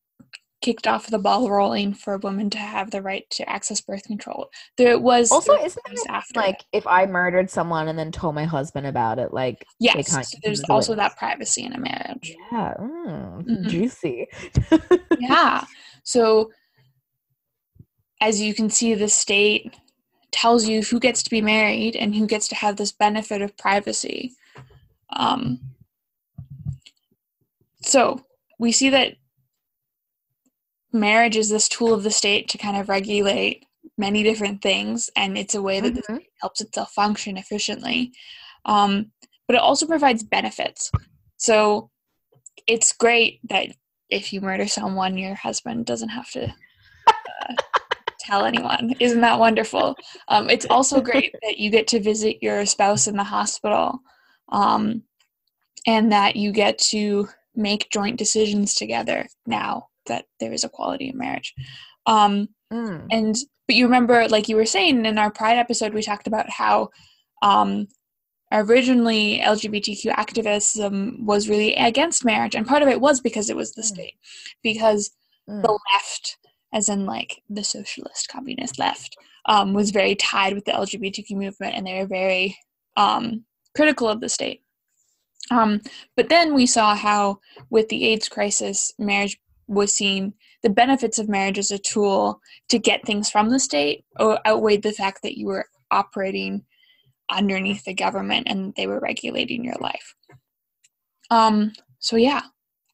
kicked 0.66 0.88
off 0.88 1.06
the 1.06 1.18
ball 1.18 1.48
rolling 1.48 1.94
for 1.94 2.18
women 2.18 2.50
to 2.50 2.58
have 2.58 2.90
the 2.90 3.00
right 3.00 3.24
to 3.30 3.48
access 3.48 3.80
birth 3.80 4.02
control 4.02 4.50
there 4.76 4.98
was 4.98 5.30
Also, 5.30 5.52
isn't 5.54 5.82
it 5.92 6.06
after 6.08 6.40
like 6.40 6.64
if 6.72 6.84
I 6.88 7.06
murdered 7.06 7.48
someone 7.48 7.86
and 7.86 7.96
then 7.96 8.10
told 8.10 8.34
my 8.34 8.44
husband 8.44 8.84
about 8.84 9.20
it, 9.20 9.32
like 9.32 9.64
Yes, 9.78 10.10
so 10.10 10.38
there's 10.42 10.64
also 10.64 10.92
witness? 10.92 11.12
that 11.12 11.16
privacy 11.18 11.62
in 11.62 11.72
a 11.72 11.78
marriage. 11.78 12.34
Yeah, 12.50 12.74
mm, 12.80 13.44
Mhm. 13.46 13.68
juicy. 13.68 14.26
yeah. 15.20 15.64
So 16.02 16.50
as 18.20 18.40
you 18.40 18.52
can 18.52 18.68
see, 18.68 18.94
the 18.94 19.08
state 19.08 19.72
tells 20.32 20.66
you 20.66 20.82
who 20.82 20.98
gets 20.98 21.22
to 21.22 21.30
be 21.30 21.40
married 21.40 21.94
and 21.94 22.12
who 22.14 22.26
gets 22.26 22.48
to 22.48 22.56
have 22.56 22.76
this 22.76 22.90
benefit 22.90 23.40
of 23.40 23.56
privacy. 23.56 24.32
Um, 25.10 25.60
so 27.82 28.24
we 28.58 28.72
see 28.72 28.90
that 28.90 29.14
marriage 30.96 31.36
is 31.36 31.48
this 31.48 31.68
tool 31.68 31.94
of 31.94 32.02
the 32.02 32.10
state 32.10 32.48
to 32.48 32.58
kind 32.58 32.76
of 32.76 32.88
regulate 32.88 33.64
many 33.98 34.22
different 34.22 34.62
things, 34.62 35.10
and 35.16 35.38
it's 35.38 35.54
a 35.54 35.62
way 35.62 35.80
that 35.80 35.94
the 35.94 36.02
Mhm. 36.02 36.16
state 36.16 36.32
helps 36.40 36.60
itself 36.60 36.92
function 36.92 37.36
efficiently. 37.36 38.12
Um, 38.64 39.12
but 39.46 39.56
it 39.56 39.62
also 39.62 39.86
provides 39.86 40.22
benefits. 40.22 40.90
So 41.36 41.90
it's 42.66 42.92
great 42.92 43.40
that 43.48 43.68
if 44.10 44.32
you 44.32 44.40
murder 44.40 44.66
someone, 44.66 45.16
your 45.16 45.34
husband 45.34 45.86
doesn't 45.86 46.08
have 46.10 46.30
to 46.32 46.52
uh, 47.06 47.54
tell 48.20 48.44
anyone. 48.44 48.94
Isn't 48.98 49.20
that 49.20 49.38
wonderful? 49.38 49.96
Um, 50.28 50.50
it's 50.50 50.66
also 50.66 51.00
great 51.00 51.34
that 51.42 51.58
you 51.58 51.70
get 51.70 51.86
to 51.88 52.00
visit 52.00 52.42
your 52.42 52.66
spouse 52.66 53.06
in 53.06 53.16
the 53.16 53.24
hospital 53.24 54.00
um, 54.48 55.04
and 55.86 56.10
that 56.12 56.36
you 56.36 56.52
get 56.52 56.78
to 56.78 57.28
make 57.54 57.90
joint 57.90 58.16
decisions 58.16 58.74
together 58.74 59.26
now 59.46 59.88
that 60.06 60.26
there 60.40 60.52
is 60.52 60.64
equality 60.64 61.08
in 61.08 61.18
marriage. 61.18 61.54
Um, 62.06 62.48
Mm. 62.72 63.06
and 63.12 63.36
but 63.68 63.76
you 63.76 63.84
remember 63.84 64.28
like 64.28 64.48
you 64.48 64.56
were 64.56 64.66
saying 64.66 65.06
in 65.06 65.18
our 65.18 65.30
pride 65.30 65.56
episode 65.56 65.94
we 65.94 66.02
talked 66.02 66.26
about 66.26 66.50
how 66.50 66.90
um 67.42 67.86
originally 68.52 69.40
lgbtq 69.44 70.06
activism 70.06 71.24
was 71.24 71.48
really 71.48 71.74
against 71.74 72.24
marriage 72.24 72.54
and 72.56 72.66
part 72.66 72.82
of 72.82 72.88
it 72.88 73.00
was 73.00 73.20
because 73.20 73.50
it 73.50 73.56
was 73.56 73.72
the 73.74 73.82
Mm. 73.82 73.86
state 73.86 74.14
because 74.62 75.10
Mm. 75.48 75.62
the 75.62 75.78
left 75.92 76.38
as 76.72 76.88
in 76.88 77.06
like 77.06 77.42
the 77.48 77.62
socialist 77.64 78.28
communist 78.28 78.78
left 78.78 79.16
um, 79.46 79.72
was 79.72 79.92
very 79.92 80.16
tied 80.16 80.54
with 80.54 80.64
the 80.64 80.72
lgbtq 80.72 81.30
movement 81.30 81.74
and 81.76 81.86
they 81.86 82.00
were 82.00 82.06
very 82.06 82.56
um, 82.96 83.44
critical 83.76 84.08
of 84.08 84.20
the 84.20 84.28
state 84.28 84.62
um, 85.52 85.80
but 86.16 86.28
then 86.28 86.54
we 86.54 86.66
saw 86.66 86.96
how 86.96 87.38
with 87.70 87.88
the 87.88 88.04
aids 88.04 88.28
crisis 88.28 88.92
marriage 88.98 89.38
was 89.68 89.92
seen 89.92 90.34
the 90.62 90.70
benefits 90.70 91.18
of 91.18 91.28
marriage 91.28 91.58
as 91.58 91.70
a 91.70 91.78
tool 91.78 92.40
to 92.68 92.78
get 92.78 93.04
things 93.04 93.30
from 93.30 93.50
the 93.50 93.60
state 93.60 94.04
outweighed 94.20 94.82
the 94.82 94.92
fact 94.92 95.22
that 95.22 95.36
you 95.36 95.46
were 95.46 95.66
operating 95.90 96.64
underneath 97.30 97.84
the 97.84 97.94
government 97.94 98.46
and 98.48 98.74
they 98.76 98.86
were 98.86 99.00
regulating 99.00 99.64
your 99.64 99.76
life. 99.80 100.14
Um, 101.30 101.72
so, 101.98 102.16
yeah, 102.16 102.42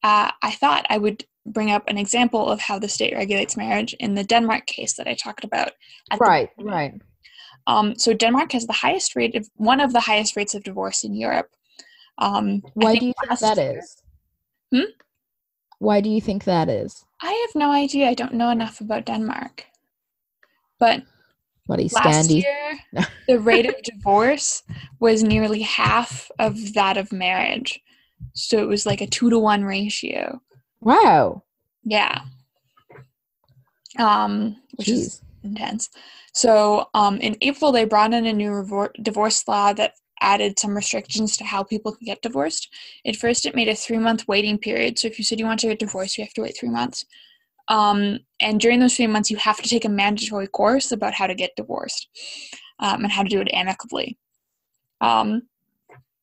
uh, 0.03 0.31
I 0.43 0.53
thought 0.53 0.87
I 0.89 0.99
would 0.99 1.25
bring 1.45 1.71
up 1.71 1.85
an 1.89 1.99
example 1.99 2.49
of 2.49 2.61
how 2.61 2.79
the 2.79 2.89
state 2.89 3.15
regulates 3.15 3.57
marriage 3.57 3.95
in 3.95 4.15
the 4.15 4.25
Denmark 4.25 4.67
case 4.67 4.95
that 4.95 5.09
I 5.09 5.15
talked 5.15 5.45
about. 5.45 5.73
At 6.11 6.19
the 6.19 6.25
Right, 6.25 6.49
right. 6.59 6.95
Um, 7.67 7.95
so, 7.97 8.15
Denmark 8.15 8.53
has 8.53 8.67
the 8.67 8.73
highest 8.73 9.15
rate 9.15 9.35
of 9.35 9.49
one 9.57 9.81
of 9.81 9.93
the 9.93 10.01
highest 10.01 10.37
rates 10.37 10.55
of 10.55 10.65
divorce 10.65 11.05
in 11.05 11.15
Europe. 11.15 11.51
Um, 12.19 12.63
Why 12.75 12.97
do 12.97 13.07
you 13.07 13.13
think 13.27 13.41
that 13.41 13.57
year- 13.57 13.79
is? 13.79 13.97
Hmm? 14.75 14.91
Why 15.83 16.01
do 16.01 16.09
you 16.09 16.21
think 16.21 16.45
that 16.45 16.69
is? 16.69 17.05
I 17.21 17.33
have 17.33 17.61
no 17.61 17.73
idea. 17.73 18.09
I 18.09 18.15
don't 18.15 18.35
know 18.35 18.51
enough 18.51 18.81
about 18.81 19.05
Denmark. 19.05 19.67
But 20.79 21.03
Bloody 21.67 21.89
last 21.93 22.31
Scandi. 22.31 22.45
year, 22.45 23.07
the 23.27 23.41
rate 23.41 23.67
of 23.67 23.75
divorce 23.83 24.63
was 25.01 25.25
nearly 25.25 25.63
half 25.63 26.31
of 26.39 26.75
that 26.75 26.97
of 26.97 27.11
marriage. 27.13 27.81
So 28.33 28.59
it 28.59 28.69
was 28.69 28.87
like 28.87 29.01
a 29.01 29.09
two 29.09 29.29
to 29.31 29.41
one 29.41 29.65
ratio. 29.65 30.41
Wow. 30.81 31.43
Yeah. 31.83 32.21
Um, 33.99 34.59
which 34.77 34.89
is 34.89 35.21
intense. 35.43 35.91
So 36.33 36.91
um, 36.95 37.19
in 37.19 37.37
April, 37.41 37.73
they 37.73 37.87
brought 37.87 38.15
in 38.15 38.25
a 38.27 38.33
new 38.33 38.53
revor- 38.53 38.95
divorce 39.03 39.49
law 39.49 39.73
that 39.73 39.95
added 40.23 40.59
some 40.59 40.75
restrictions 40.75 41.37
to 41.37 41.45
how 41.45 41.63
people 41.63 41.93
can 41.93 42.07
get 42.07 42.23
divorced. 42.23 42.73
At 43.07 43.17
first, 43.17 43.45
it 43.45 43.55
made 43.55 43.69
a 43.69 43.75
three 43.75 43.99
month 43.99 44.27
waiting 44.29 44.59
period. 44.59 44.99
So 44.99 45.09
if 45.09 45.19
you 45.19 45.25
said 45.25 45.39
you 45.39 45.47
want 45.47 45.61
to 45.61 45.69
get 45.69 45.79
divorced, 45.79 46.17
you 46.17 46.25
have 46.25 46.33
to 46.35 46.43
wait 46.43 46.57
three 46.59 46.71
months. 46.71 47.05
Um, 47.69 48.21
and 48.41 48.61
during 48.61 48.81
those 48.81 48.97
three 48.97 49.07
months, 49.07 49.31
you 49.31 49.37
have 49.37 49.61
to 49.63 49.69
take 49.69 49.85
a 49.85 49.89
mandatory 49.89 50.47
course 50.47 50.93
about 50.93 51.15
how 51.15 51.27
to 51.27 51.35
get 51.35 51.57
divorced 51.57 52.09
um, 52.79 53.05
and 53.05 53.13
how 53.13 53.23
to 53.23 53.29
do 53.29 53.41
it 53.41 53.51
amicably. 53.53 54.19
Um, 55.01 55.43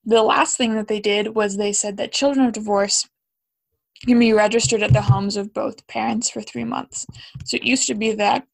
the 0.06 0.22
last 0.24 0.58
thing 0.58 0.76
that 0.76 0.88
they 0.88 1.00
did 1.00 1.36
was 1.36 1.56
they 1.56 1.74
said 1.74 1.97
that 1.97 2.12
children 2.12 2.45
of 2.45 2.54
divorce 2.54 3.08
can 4.06 4.20
be 4.20 4.34
registered 4.34 4.82
at 4.82 4.93
the 4.93 5.02
homes 5.02 5.36
of 5.36 5.54
both 5.54 5.86
parents 5.88 6.30
for 6.30 6.41
three 6.41 6.64
months. 6.64 7.06
So 7.45 7.58
it 7.58 7.64
used 7.64 7.88
to 7.88 7.95
be 7.95 8.14
that 8.14 8.47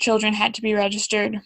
children 0.00 0.32
had 0.32 0.54
to 0.54 0.62
be 0.62 0.74
registered 0.74 1.40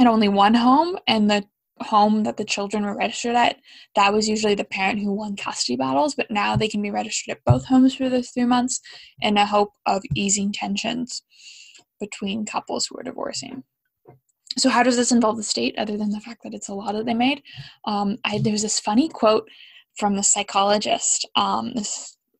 at 0.00 0.06
only 0.06 0.28
one 0.28 0.54
home, 0.54 0.98
and 1.06 1.30
the 1.30 1.44
home 1.82 2.24
that 2.24 2.36
the 2.36 2.44
children 2.44 2.84
were 2.84 2.96
registered 2.96 3.34
at, 3.34 3.56
that 3.94 4.12
was 4.12 4.28
usually 4.28 4.54
the 4.54 4.64
parent 4.64 5.00
who 5.00 5.12
won 5.12 5.36
custody 5.36 5.76
battles. 5.76 6.14
But 6.14 6.30
now 6.30 6.56
they 6.56 6.68
can 6.68 6.82
be 6.82 6.90
registered 6.90 7.36
at 7.36 7.44
both 7.44 7.64
homes 7.64 7.94
for 7.94 8.08
those 8.08 8.30
three 8.30 8.44
months 8.44 8.80
in 9.20 9.36
a 9.36 9.46
hope 9.46 9.72
of 9.86 10.02
easing 10.14 10.52
tensions 10.52 11.22
between 11.98 12.46
couples 12.46 12.86
who 12.86 12.98
are 12.98 13.02
divorcing. 13.02 13.62
So, 14.58 14.68
how 14.68 14.82
does 14.82 14.96
this 14.96 15.12
involve 15.12 15.36
the 15.36 15.42
state, 15.42 15.78
other 15.78 15.96
than 15.96 16.10
the 16.10 16.20
fact 16.20 16.42
that 16.42 16.54
it's 16.54 16.68
a 16.68 16.74
law 16.74 16.92
that 16.92 17.06
they 17.06 17.14
made? 17.14 17.42
Um, 17.84 18.18
I, 18.24 18.40
there's 18.42 18.62
this 18.62 18.80
funny 18.80 19.08
quote 19.08 19.48
from 19.96 20.16
the 20.16 20.22
psychologist 20.22 21.28
um, 21.36 21.74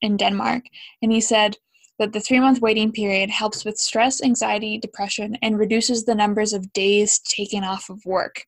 in 0.00 0.16
Denmark, 0.16 0.64
and 1.02 1.12
he 1.12 1.20
said 1.20 1.56
that 2.00 2.14
the 2.14 2.20
three 2.20 2.40
month 2.40 2.60
waiting 2.62 2.90
period 2.90 3.28
helps 3.28 3.64
with 3.64 3.78
stress, 3.78 4.22
anxiety, 4.22 4.78
depression, 4.78 5.36
and 5.42 5.58
reduces 5.58 6.04
the 6.04 6.14
numbers 6.14 6.54
of 6.54 6.72
days 6.72 7.18
taken 7.20 7.62
off 7.62 7.90
of 7.90 8.04
work, 8.06 8.46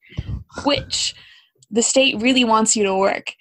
which 0.65 1.15
the 1.71 1.83
state 1.83 2.21
really 2.21 2.45
wants 2.45 2.75
you 2.75 2.83
to 2.83 2.97
work. 2.97 3.35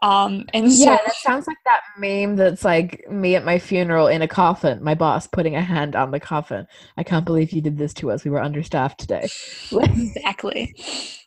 Um, 0.00 0.46
and 0.54 0.72
so, 0.72 0.92
yeah, 0.92 0.98
it 1.06 1.12
sounds 1.12 1.46
like 1.46 1.58
that 1.66 1.82
meme 1.98 2.36
that's 2.36 2.64
like 2.64 3.04
me 3.10 3.36
at 3.36 3.44
my 3.44 3.58
funeral 3.58 4.06
in 4.06 4.22
a 4.22 4.28
coffin, 4.28 4.82
my 4.82 4.94
boss 4.94 5.26
putting 5.26 5.54
a 5.54 5.60
hand 5.60 5.94
on 5.94 6.12
the 6.12 6.20
coffin. 6.20 6.66
I 6.96 7.02
can't 7.02 7.26
believe 7.26 7.52
you 7.52 7.60
did 7.60 7.76
this 7.76 7.92
to 7.94 8.10
us. 8.10 8.24
We 8.24 8.30
were 8.30 8.42
understaffed 8.42 9.00
today. 9.00 9.28
exactly. 9.72 10.74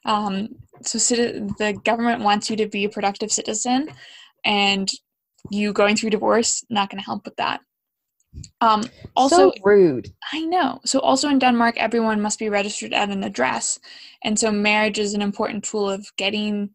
Um, 0.06 0.56
so 0.82 0.98
the 0.98 1.80
government 1.84 2.24
wants 2.24 2.50
you 2.50 2.56
to 2.56 2.68
be 2.68 2.86
a 2.86 2.90
productive 2.90 3.32
citizen, 3.32 3.90
and 4.44 4.90
you 5.52 5.74
going 5.74 5.96
through 5.96 6.10
divorce 6.10 6.64
not 6.72 6.90
going 6.90 7.00
to 7.00 7.06
help 7.06 7.26
with 7.26 7.36
that. 7.36 7.62
Um, 8.62 8.84
also, 9.16 9.52
so 9.52 9.54
rude. 9.64 10.10
I 10.32 10.42
know. 10.42 10.80
So, 10.86 11.00
also 11.00 11.28
in 11.30 11.40
Denmark, 11.40 11.76
everyone 11.78 12.22
must 12.22 12.40
be 12.40 12.50
registered 12.50 12.94
at 12.94 13.10
an 13.10 13.24
address, 13.24 13.80
and 14.24 14.40
so 14.40 14.52
marriage 14.52 15.00
is 15.00 15.14
an 15.14 15.22
important 15.22 15.64
tool 15.64 15.90
of 15.90 16.06
getting 16.18 16.70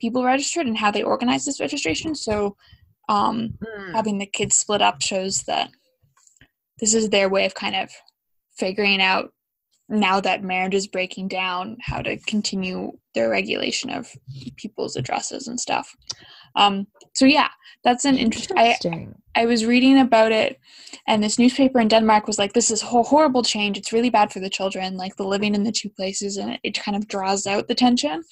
people 0.00 0.24
registered 0.24 0.66
and 0.66 0.76
how 0.76 0.90
they 0.90 1.02
organize 1.02 1.44
this 1.44 1.60
registration. 1.60 2.14
So, 2.14 2.56
um, 3.08 3.54
mm. 3.62 3.94
having 3.94 4.18
the 4.18 4.26
kids 4.26 4.56
split 4.56 4.82
up 4.82 5.02
shows 5.02 5.42
that 5.44 5.70
this 6.80 6.94
is 6.94 7.08
their 7.08 7.28
way 7.28 7.46
of 7.46 7.54
kind 7.54 7.74
of 7.74 7.90
figuring 8.56 9.00
out 9.00 9.32
now 9.88 10.20
that 10.20 10.42
marriage 10.42 10.74
is 10.74 10.86
breaking 10.86 11.28
down 11.28 11.76
how 11.80 12.00
to 12.00 12.16
continue 12.18 12.92
their 13.14 13.28
regulation 13.28 13.90
of 13.90 14.10
people's 14.56 14.96
addresses 14.96 15.46
and 15.46 15.60
stuff. 15.60 15.94
Um, 16.56 16.86
so 17.14 17.24
yeah, 17.24 17.48
that's 17.82 18.04
an 18.04 18.16
interesting. 18.16 18.56
interesting. 18.56 19.14
I, 19.34 19.42
I 19.42 19.46
was 19.46 19.66
reading 19.66 19.98
about 19.98 20.32
it, 20.32 20.58
and 21.06 21.22
this 21.22 21.38
newspaper 21.38 21.80
in 21.80 21.88
Denmark 21.88 22.26
was 22.26 22.38
like, 22.38 22.52
"This 22.52 22.70
is 22.70 22.82
a 22.82 22.86
horrible 22.86 23.42
change. 23.42 23.76
It's 23.76 23.92
really 23.92 24.10
bad 24.10 24.32
for 24.32 24.40
the 24.40 24.50
children, 24.50 24.96
like 24.96 25.16
the 25.16 25.24
living 25.24 25.54
in 25.54 25.64
the 25.64 25.72
two 25.72 25.90
places, 25.90 26.36
and 26.36 26.52
it, 26.54 26.60
it 26.62 26.80
kind 26.80 26.96
of 26.96 27.08
draws 27.08 27.46
out 27.46 27.68
the 27.68 27.74
tension." 27.74 28.22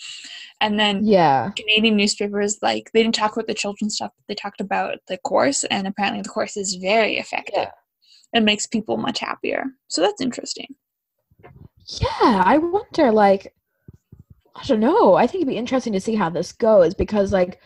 And 0.60 0.78
then 0.78 1.04
yeah, 1.04 1.50
Canadian 1.56 1.96
newspapers 1.96 2.58
like 2.62 2.90
they 2.92 3.02
didn't 3.02 3.14
talk 3.14 3.32
about 3.32 3.46
the 3.46 3.54
children 3.54 3.90
stuff, 3.90 4.12
but 4.16 4.24
they 4.28 4.34
talked 4.34 4.60
about 4.60 4.98
the 5.08 5.18
course, 5.18 5.64
and 5.64 5.86
apparently 5.86 6.22
the 6.22 6.28
course 6.28 6.56
is 6.56 6.74
very 6.76 7.18
effective. 7.18 7.54
Yeah. 7.56 7.70
It 8.34 8.42
makes 8.42 8.66
people 8.66 8.96
much 8.96 9.20
happier. 9.20 9.64
So 9.88 10.00
that's 10.00 10.20
interesting. 10.22 10.74
Yeah, 11.86 12.42
I 12.44 12.58
wonder, 12.58 13.12
like, 13.12 13.54
I 14.54 14.64
don't 14.64 14.80
know. 14.80 15.14
I 15.14 15.26
think 15.26 15.42
it'd 15.42 15.48
be 15.48 15.56
interesting 15.56 15.92
to 15.92 16.00
see 16.00 16.14
how 16.14 16.30
this 16.30 16.52
goes 16.52 16.94
because, 16.94 17.32
like, 17.32 17.60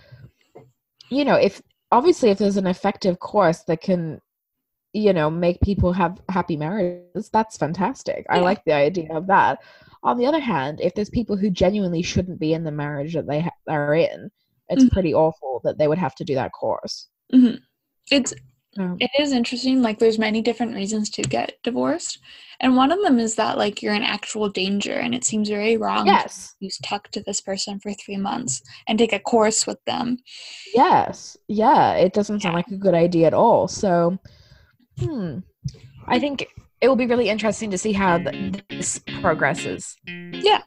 you 1.11 1.24
know, 1.24 1.36
if 1.36 1.62
obviously 1.92 2.30
if 2.30 2.38
there's 2.38 2.57
an 2.57 2.66
effective 2.66 3.18
course 3.18 3.62
that 3.64 3.80
can, 3.80 4.20
you 4.92 5.12
know, 5.12 5.30
make 5.30 5.61
people 5.61 5.92
have 5.92 6.20
happy 6.28 6.57
marriages, 6.57 7.28
that's 7.32 7.57
fantastic. 7.57 8.26
Yeah. 8.28 8.36
I 8.36 8.40
like 8.40 8.64
the 8.64 8.72
idea 8.72 9.12
of 9.12 9.26
that. 9.28 9.62
On 10.02 10.18
the 10.18 10.26
other 10.26 10.40
hand, 10.40 10.80
if 10.80 10.94
there's 10.94 11.11
people 11.11 11.36
who 11.36 11.50
genuinely 11.50 12.02
shouldn't 12.02 12.38
be 12.38 12.52
in 12.54 12.64
the 12.64 12.70
marriage 12.70 13.14
that 13.14 13.26
they 13.26 13.40
ha- 13.40 13.50
are 13.68 13.94
in, 13.94 14.30
it's 14.68 14.84
mm-hmm. 14.84 14.92
pretty 14.92 15.14
awful 15.14 15.61
that 15.64 15.78
they 15.78 15.88
would 15.88 15.98
have 15.98 16.14
to 16.16 16.24
do 16.24 16.34
that 16.34 16.52
course. 16.52 17.09
Mm-hmm. 17.32 17.57
It's 18.11 18.34
it 18.78 19.10
is 19.18 19.32
interesting. 19.32 19.82
Like, 19.82 19.98
there's 19.98 20.18
many 20.18 20.42
different 20.42 20.74
reasons 20.74 21.10
to 21.10 21.22
get 21.22 21.54
divorced, 21.62 22.18
and 22.60 22.76
one 22.76 22.92
of 22.92 23.02
them 23.02 23.18
is 23.18 23.34
that 23.36 23.58
like 23.58 23.82
you're 23.82 23.94
in 23.94 24.02
actual 24.02 24.48
danger, 24.48 24.94
and 24.94 25.14
it 25.14 25.24
seems 25.24 25.48
very 25.48 25.76
wrong. 25.76 26.06
Yes, 26.06 26.54
to 26.62 26.70
stuck 26.70 27.10
to 27.10 27.22
this 27.22 27.40
person 27.40 27.80
for 27.80 27.92
three 27.92 28.16
months 28.16 28.62
and 28.88 28.98
take 28.98 29.12
a 29.12 29.20
course 29.20 29.66
with 29.66 29.82
them. 29.84 30.18
Yes, 30.74 31.36
yeah, 31.48 31.94
it 31.94 32.12
doesn't 32.12 32.40
sound 32.40 32.52
yeah. 32.52 32.56
like 32.56 32.68
a 32.68 32.76
good 32.76 32.94
idea 32.94 33.26
at 33.26 33.34
all. 33.34 33.68
So, 33.68 34.18
hmm, 34.98 35.38
I 36.06 36.18
think 36.18 36.46
it 36.80 36.88
will 36.88 36.96
be 36.96 37.06
really 37.06 37.28
interesting 37.28 37.70
to 37.70 37.78
see 37.78 37.92
how 37.92 38.18
this 38.68 39.00
progresses. 39.20 39.96
Yeah. 40.06 40.62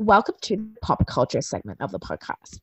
Welcome 0.00 0.36
to 0.40 0.56
the 0.56 0.80
pop 0.80 1.06
culture 1.06 1.42
segment 1.42 1.82
of 1.82 1.92
the 1.92 1.98
podcast. 1.98 2.58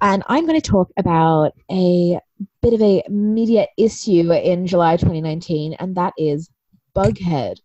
And 0.00 0.22
I'm 0.28 0.46
going 0.46 0.60
to 0.60 0.70
talk 0.70 0.88
about 0.96 1.52
a 1.68 2.20
bit 2.62 2.72
of 2.72 2.80
a 2.80 3.02
media 3.08 3.66
issue 3.76 4.32
in 4.32 4.64
July 4.64 4.96
2019, 4.96 5.72
and 5.72 5.96
that 5.96 6.14
is 6.16 6.48
Bughead. 6.94 7.56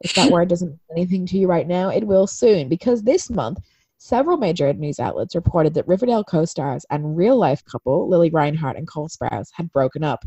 If 0.00 0.14
that 0.14 0.30
word 0.30 0.48
doesn't 0.48 0.68
mean 0.68 0.78
anything 0.92 1.26
to 1.26 1.38
you 1.38 1.48
right 1.48 1.66
now, 1.66 1.88
it 1.88 2.06
will 2.06 2.28
soon, 2.28 2.68
because 2.68 3.02
this 3.02 3.30
month, 3.30 3.58
several 3.98 4.36
major 4.36 4.72
news 4.74 5.00
outlets 5.00 5.34
reported 5.34 5.74
that 5.74 5.88
Riverdale 5.88 6.22
co 6.22 6.44
stars 6.44 6.86
and 6.88 7.16
real 7.16 7.36
life 7.36 7.64
couple 7.64 8.08
Lili 8.08 8.30
Reinhart 8.30 8.76
and 8.76 8.86
Cole 8.86 9.08
Sprouse 9.08 9.48
had 9.54 9.72
broken 9.72 10.04
up, 10.04 10.24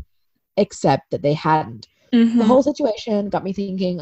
except 0.58 1.10
that 1.10 1.22
they 1.22 1.32
hadn't. 1.32 1.88
Mm-hmm. 2.12 2.36
The 2.36 2.44
whole 2.44 2.62
situation 2.62 3.30
got 3.30 3.44
me 3.44 3.54
thinking 3.54 3.98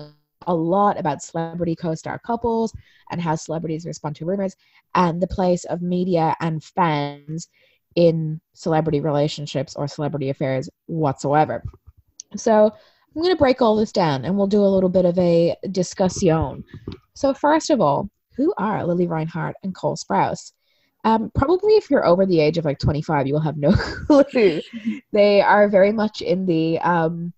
a 0.48 0.54
lot 0.54 0.98
about 0.98 1.22
celebrity 1.22 1.76
co 1.76 1.94
star 1.94 2.18
couples 2.18 2.74
and 3.10 3.20
how 3.20 3.36
celebrities 3.36 3.86
respond 3.86 4.16
to 4.16 4.26
rumors 4.26 4.56
and 4.94 5.22
the 5.22 5.28
place 5.28 5.64
of 5.64 5.80
media 5.80 6.34
and 6.40 6.64
fans 6.64 7.48
in 7.94 8.40
celebrity 8.54 9.00
relationships 9.00 9.76
or 9.76 9.86
celebrity 9.86 10.30
affairs 10.30 10.68
whatsoever. 10.86 11.62
So 12.36 12.66
I'm 12.66 13.22
going 13.22 13.34
to 13.34 13.38
break 13.38 13.62
all 13.62 13.76
this 13.76 13.92
down 13.92 14.24
and 14.24 14.36
we'll 14.36 14.46
do 14.46 14.64
a 14.64 14.66
little 14.66 14.88
bit 14.88 15.04
of 15.04 15.18
a 15.18 15.56
discussion. 15.70 16.64
So, 17.14 17.34
first 17.34 17.70
of 17.70 17.80
all, 17.80 18.08
who 18.36 18.54
are 18.58 18.84
Lili 18.84 19.06
Reinhart 19.06 19.56
and 19.62 19.74
Cole 19.74 19.96
Sprouse? 19.96 20.52
Um, 21.04 21.30
probably 21.34 21.74
if 21.74 21.90
you're 21.90 22.06
over 22.06 22.26
the 22.26 22.40
age 22.40 22.58
of 22.58 22.64
like 22.64 22.78
25, 22.78 23.26
you 23.26 23.32
will 23.32 23.40
have 23.40 23.56
no 23.56 23.72
clue. 24.06 24.60
they 25.12 25.40
are 25.40 25.68
very 25.68 25.92
much 25.92 26.20
in 26.22 26.46
the 26.46 26.78
um, 26.80 27.32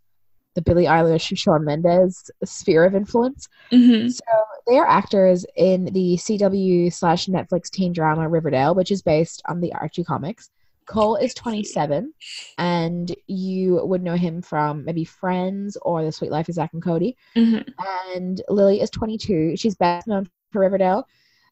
the 0.54 0.62
Billie 0.62 0.84
Eilish, 0.84 1.36
Shawn 1.36 1.64
Mendes 1.64 2.30
sphere 2.44 2.84
of 2.84 2.94
influence. 2.94 3.48
Mm-hmm. 3.72 4.08
So 4.08 4.24
they 4.66 4.78
are 4.78 4.86
actors 4.86 5.46
in 5.56 5.86
the 5.86 6.16
CW 6.16 6.92
slash 6.92 7.26
Netflix 7.26 7.70
teen 7.70 7.92
drama 7.92 8.28
Riverdale, 8.28 8.74
which 8.74 8.90
is 8.90 9.02
based 9.02 9.42
on 9.46 9.60
the 9.60 9.72
Archie 9.72 10.04
comics. 10.04 10.50
Cole 10.86 11.14
is 11.14 11.34
27, 11.34 12.12
and 12.58 13.14
you 13.28 13.80
would 13.84 14.02
know 14.02 14.16
him 14.16 14.42
from 14.42 14.84
maybe 14.84 15.04
Friends 15.04 15.76
or 15.82 16.04
The 16.04 16.10
Suite 16.10 16.32
Life 16.32 16.48
of 16.48 16.56
Zack 16.56 16.72
and 16.72 16.82
Cody. 16.82 17.16
Mm-hmm. 17.36 17.70
And 18.16 18.42
Lili 18.48 18.80
is 18.80 18.90
22. 18.90 19.56
She's 19.56 19.76
best 19.76 20.08
known 20.08 20.28
for 20.50 20.60
Riverdale, 20.60 21.06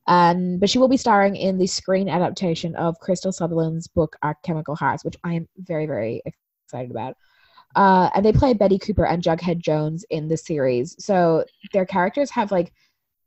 um, 0.09 0.59
but 0.59 0.68
she 0.68 0.78
will 0.78 0.88
be 0.88 0.96
starring 0.96 1.36
in 1.36 1.57
the 1.57 1.68
screen 1.68 2.09
adaptation 2.09 2.74
of 2.74 2.99
Krystal 2.99 3.32
Sutherland's 3.32 3.86
book 3.86 4.16
Our 4.22 4.36
Chemical 4.42 4.74
Hearts, 4.74 5.05
which 5.05 5.16
I 5.22 5.34
am 5.34 5.49
very, 5.57 5.86
very 5.86 6.20
excited 6.64 6.90
about. 6.90 7.14
Uh, 7.77 8.11
and 8.14 8.25
they 8.25 8.33
play 8.33 8.55
Betty 8.55 8.79
Cooper 8.79 9.05
and 9.05 9.23
Jughead 9.23 9.59
Jones 9.59 10.05
in 10.11 10.29
the 10.29 10.37
series. 10.37 10.97
So 11.05 11.45
their 11.73 11.87
characters 11.87 12.31
have 12.31 12.51
like 12.51 12.73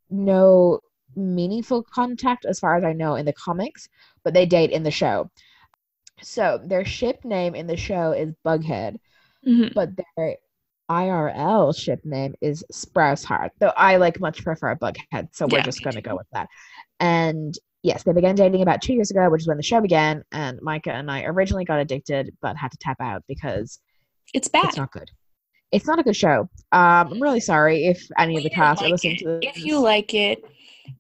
no 0.10 0.80
meaningful 1.16 1.84
contact, 1.84 2.46
as 2.46 2.60
far 2.60 2.76
as 2.76 2.84
I 2.84 2.94
know, 2.94 3.16
in 3.16 3.26
the 3.26 3.34
comics, 3.34 3.88
but 4.24 4.34
they 4.34 4.46
date 4.46 4.72
in 4.72 4.84
the 4.84 4.92
show. 4.92 5.30
So 6.22 6.60
their 6.64 6.86
ship 6.86 7.24
name 7.26 7.56
in 7.56 7.68
the 7.68 7.78
show 7.78 8.12
is 8.12 8.34
Bughead, 8.46 8.98
mm-hmm. 9.48 9.74
but 9.74 9.90
their 10.18 10.38
IRL 10.90 11.76
ship 11.78 12.02
name 12.04 12.36
is 12.42 12.64
Sprouseheart. 12.72 13.52
Though 13.60 13.74
I 13.76 13.98
like 13.98 14.20
much 14.20 14.44
prefer 14.44 14.76
Bughead, 14.76 15.30
so 15.32 15.48
we're 15.48 15.62
just 15.62 15.84
going 15.84 15.96
to 15.96 16.02
go 16.02 16.16
with 16.16 16.28
that. 16.34 16.48
And 17.00 17.58
yes, 17.84 18.04
they 18.04 18.14
began 18.14 18.36
dating 18.36 18.62
about 18.62 18.82
two 18.82 18.94
years 18.94 19.12
ago, 19.12 19.30
which 19.30 19.42
is 19.42 19.48
when 19.48 19.58
the 19.58 19.64
show 19.64 19.82
began. 19.82 20.24
And 20.32 20.62
Micah 20.62 20.92
and 20.92 21.10
I 21.10 21.24
originally 21.24 21.66
got 21.66 21.80
addicted, 21.80 22.36
but 22.42 22.58
had 22.58 22.72
to 22.72 22.78
tap 22.78 22.98
out 23.00 23.24
because 23.28 23.80
it's 24.34 24.48
bad. 24.48 24.66
It's 24.66 24.78
not 24.78 24.92
good. 24.92 25.10
it's 25.72 25.88
not 25.88 26.00
a 26.00 26.04
good 26.04 26.16
show. 26.16 26.50
Um, 26.72 27.14
I'm 27.14 27.22
really 27.22 27.40
sorry 27.40 27.86
if 27.86 28.06
any 28.18 28.38
of 28.38 28.44
the 28.44 28.50
cast 28.50 28.80
didn't 28.80 28.92
are 28.92 28.94
listening 28.94 29.16
it. 29.16 29.20
to 29.20 29.26
this. 29.26 29.58
If 29.58 29.66
you 29.66 29.80
like 29.80 30.14
it, 30.14 30.44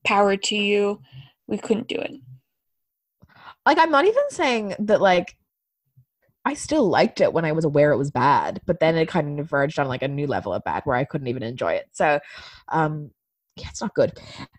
power 0.05 0.37
to 0.37 0.55
you. 0.55 1.01
We 1.47 1.57
couldn't 1.57 1.87
do 1.87 1.95
it. 1.95 2.11
like 3.65 3.77
I'm 3.77 3.91
not 3.91 4.05
even 4.05 4.23
saying 4.29 4.75
that 4.79 5.01
like 5.01 5.35
I 6.45 6.53
still 6.55 6.89
liked 6.89 7.21
it 7.21 7.33
when 7.33 7.45
I 7.45 7.51
was 7.51 7.65
aware 7.65 7.91
it 7.91 7.97
was 7.97 8.09
bad, 8.09 8.61
but 8.65 8.79
then 8.79 8.95
it 8.95 9.07
kind 9.07 9.39
of 9.39 9.49
verged 9.49 9.77
on 9.77 9.87
like 9.87 10.01
a 10.01 10.07
new 10.07 10.25
level 10.27 10.53
of 10.53 10.63
bad 10.63 10.81
where 10.85 10.95
I 10.95 11.03
couldn't 11.03 11.27
even 11.27 11.43
enjoy 11.43 11.73
it. 11.73 11.87
So 11.91 12.19
um 12.69 13.11
yeah, 13.57 13.67
it's 13.69 13.81
not 13.81 13.93
good. 13.93 14.13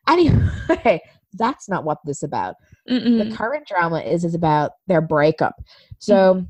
Anyway, 0.06 1.00
that's 1.32 1.68
not 1.68 1.84
what 1.84 1.98
this 2.04 2.18
is 2.18 2.22
about. 2.24 2.56
The 2.86 2.92
Mm-mm. 2.94 3.34
current 3.34 3.66
drama 3.66 4.00
is 4.00 4.24
is 4.24 4.34
about 4.34 4.72
their 4.86 5.00
breakup. 5.00 5.54
So 5.98 6.46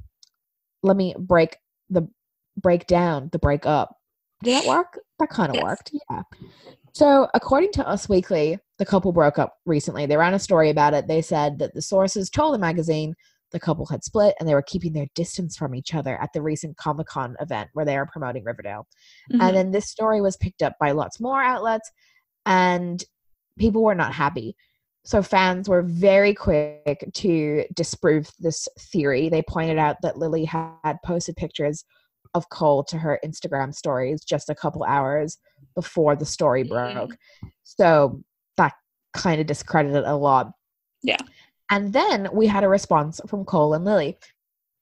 let 0.83 0.97
me 0.97 1.15
break 1.19 1.57
the 1.93 2.09
break 2.57 2.87
down 2.87 3.29
the 3.33 3.39
breakup. 3.39 3.97
Did 4.43 4.63
that 4.63 4.69
work? 4.69 4.99
That 5.19 5.31
kind 5.31 5.51
of 5.51 5.57
Yes. 5.57 5.65
worked. 5.65 5.91
Yeah. 6.11 6.23
So 6.93 7.29
according 7.35 7.73
to 7.73 7.89
Us 7.89 8.09
Weekly, 8.09 8.59
the 8.79 8.85
couple 8.85 9.13
broke 9.13 9.39
up 9.39 9.59
recently. 9.65 10.05
They 10.07 10.17
ran 10.17 10.35
a 10.35 10.39
story 10.39 10.69
about 10.69 10.95
it. 10.95 11.07
They 11.07 11.23
said 11.23 11.59
that 11.61 11.75
the 11.75 11.83
sources 11.83 12.29
told 12.29 12.55
the 12.55 12.59
magazine 12.59 13.15
the 13.53 13.61
couple 13.61 13.87
had 13.87 14.03
split 14.03 14.35
and 14.41 14.49
they 14.49 14.55
were 14.55 14.63
keeping 14.63 14.93
their 14.93 15.07
distance 15.15 15.57
from 15.57 15.75
each 15.75 15.95
other 15.95 16.21
at 16.21 16.33
the 16.33 16.43
recent 16.43 16.77
Comic 16.77 17.07
Con 17.07 17.37
event 17.39 17.71
where 17.75 17.85
they 17.85 17.97
are 17.97 18.07
promoting 18.07 18.45
Riverdale. 18.45 18.87
Mhm. 19.31 19.43
And 19.43 19.57
then 19.57 19.71
this 19.71 19.89
story 19.91 20.21
was 20.21 20.37
picked 20.37 20.63
up 20.63 20.75
by 20.81 20.93
lots 20.93 21.21
more 21.21 21.43
outlets, 21.43 21.91
and 22.47 23.05
people 23.59 23.83
were 23.83 23.95
not 23.95 24.15
happy. 24.15 24.57
So 25.05 25.23
fans 25.23 25.69
were 25.69 25.83
very 25.83 26.33
quick 26.33 27.09
to 27.15 27.65
disprove 27.75 28.31
this 28.39 28.69
theory. 28.79 29.29
They 29.29 29.43
pointed 29.43 29.79
out 29.79 29.97
that 30.03 30.17
Lili 30.17 30.45
had 30.45 30.97
posted 31.05 31.37
pictures 31.37 31.85
of 32.35 32.49
Cole 32.51 32.85
to 32.85 32.99
her 32.99 33.19
Instagram 33.25 33.75
stories 33.75 34.25
just 34.25 34.49
a 34.49 34.55
couple 34.55 34.85
hours 34.85 35.39
before 35.75 36.15
the 36.15 36.25
story 36.25 36.65
mm-hmm. 36.65 36.95
broke. 36.95 37.17
So 37.65 38.23
that 38.57 38.75
kind 39.13 39.41
of 39.41 39.47
discredited 39.47 40.05
a 40.05 40.15
lot. 40.15 40.53
Yeah. 41.03 41.19
And 41.71 41.93
then 41.93 42.29
we 42.33 42.47
had 42.47 42.65
a 42.65 42.69
response 42.69 43.21
from 43.27 43.45
Cole 43.45 43.75
and 43.75 43.85
Lili. 43.85 44.19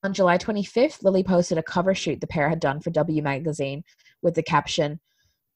On 0.03 0.13
July 0.13 0.37
25th, 0.37 1.03
Lili 1.03 1.23
posted 1.23 1.57
a 1.57 1.63
cover 1.63 1.95
shoot 1.95 2.21
the 2.21 2.27
pair 2.27 2.49
had 2.49 2.59
done 2.59 2.79
for 2.79 2.89
W 2.91 3.21
Magazine 3.21 3.83
with 4.21 4.35
the 4.35 4.43
caption 4.43 4.99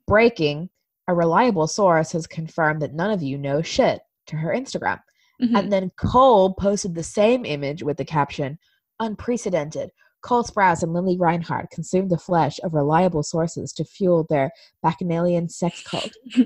Breaking, 0.08 0.70
a 1.08 1.16
reliable 1.16 1.66
source 1.68 2.12
has 2.12 2.28
confirmed 2.28 2.82
that 2.84 2.94
none 2.94 3.10
of 3.10 3.24
you 3.24 3.40
know 3.40 3.64
shit 3.64 4.02
to 4.28 4.38
her 4.38 4.50
Instagram. 4.50 5.00
Mhm. 5.42 5.60
And 5.60 5.74
then 5.74 5.92
Cole 5.98 6.54
posted 6.54 6.96
the 6.96 7.04
same 7.04 7.46
image 7.46 7.84
with 7.84 7.98
the 7.98 8.06
caption 8.06 8.58
Unprecedented. 9.00 9.92
Cole 10.22 10.44
Sprouse 10.44 10.82
and 10.82 10.94
Lili 10.94 11.18
Reinhart 11.18 11.70
consumed 11.70 12.10
the 12.10 12.18
flesh 12.18 12.60
of 12.64 12.74
reliable 12.74 13.22
sources 13.22 13.72
to 13.74 13.84
fuel 13.84 14.26
their 14.30 14.52
bacchanalian 14.82 15.50
sex 15.50 15.84
cult. 15.84 16.12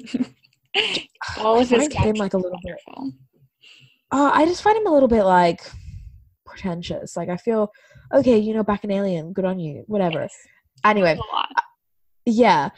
All 1.38 1.60
I 1.60 1.62
of 1.62 1.70
his 1.70 1.94
him 1.94 2.16
like 2.16 2.34
a 2.34 2.38
little 2.38 2.60
bit 2.64 2.76
uh, 4.12 4.32
I 4.34 4.46
just 4.46 4.64
find 4.64 4.78
him 4.78 4.88
a 4.88 4.92
little 4.92 5.08
bit 5.08 5.24
like 5.24 5.62
pretentious. 6.46 7.16
Like 7.16 7.30
I 7.30 7.38
feel 7.38 7.72
okay, 8.14 8.38
you 8.38 8.54
know, 8.54 8.64
bacchanalian, 8.64 9.34
good 9.34 9.46
on 9.46 9.60
you, 9.60 9.84
whatever. 9.88 10.22
Yes. 10.22 10.36
Anyway, 10.84 11.18
A 11.18 11.62
yeah. 12.26 12.70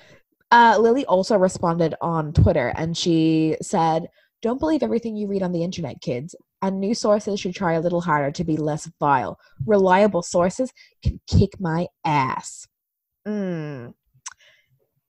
Uh, 0.51 0.77
Lili 0.79 1.05
also 1.05 1.37
responded 1.37 1.95
on 2.01 2.33
Twitter 2.33 2.73
and 2.75 2.97
she 2.97 3.55
said, 3.61 4.09
Don't 4.41 4.59
believe 4.59 4.83
everything 4.83 5.15
you 5.15 5.27
read 5.27 5.43
on 5.43 5.51
the 5.51 5.63
internet, 5.63 6.01
kids. 6.01 6.35
And 6.61 6.79
new 6.79 6.93
sources 6.93 7.39
should 7.39 7.55
try 7.55 7.73
a 7.73 7.81
little 7.81 8.01
harder 8.01 8.31
to 8.31 8.43
be 8.43 8.57
less 8.57 8.89
vile. 8.99 9.39
Reliable 9.65 10.21
sources 10.21 10.71
can 11.03 11.19
kick 11.27 11.59
my 11.59 11.87
ass. 12.05 12.67
Mm. 13.27 13.93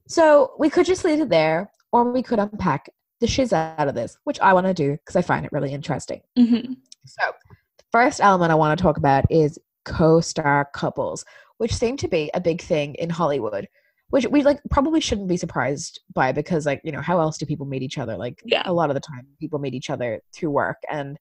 So 0.09 0.53
we 0.59 0.69
could 0.71 0.87
just 0.87 1.05
leave 1.05 1.21
it 1.21 1.29
there, 1.29 1.71
or 1.93 2.11
we 2.11 2.23
could 2.23 2.39
unpack 2.39 2.91
the 3.21 3.27
shiz 3.27 3.53
out 3.53 3.89
of 3.89 3.95
this, 3.95 4.19
which 4.25 4.41
I 4.41 4.53
want 4.53 4.67
to 4.67 4.75
do 4.75 4.93
because 4.93 5.17
I 5.17 5.23
find 5.23 5.47
it 5.47 5.53
really 5.53 5.73
interesting. 5.73 6.21
Mhm. 6.37 6.77
So, 7.07 7.33
the 7.79 7.85
first 7.93 8.21
element 8.21 8.51
I 8.51 8.57
want 8.57 8.77
to 8.77 8.83
talk 8.83 8.97
about 8.97 9.25
is 9.31 9.59
co-star 9.85 10.69
couples, 10.75 11.25
which 11.59 11.75
seem 11.75 11.97
to 11.99 12.09
be 12.09 12.31
a 12.35 12.41
big 12.41 12.61
thing 12.61 12.95
in 12.97 13.11
Hollywood, 13.11 13.69
which 14.13 14.27
we 14.27 14.43
like 14.43 14.61
probably 14.71 15.01
shouldn't 15.01 15.27
be 15.27 15.39
surprised 15.39 15.99
by 16.13 16.33
because 16.33 16.67
like, 16.67 16.83
you 16.85 16.93
know, 16.93 17.01
how 17.01 17.19
else 17.19 17.39
do 17.39 17.47
people 17.47 17.65
meet 17.65 17.83
each 17.83 17.97
other? 17.97 18.15
Like 18.15 18.43
Yeah. 18.45 18.61
a 18.67 18.73
lot 18.73 18.91
of 18.91 18.95
the 18.95 19.01
time 19.01 19.27
people 19.41 19.59
meet 19.59 19.73
each 19.73 19.89
other 19.89 20.21
through 20.35 20.51
work 20.51 20.77
and 20.91 21.19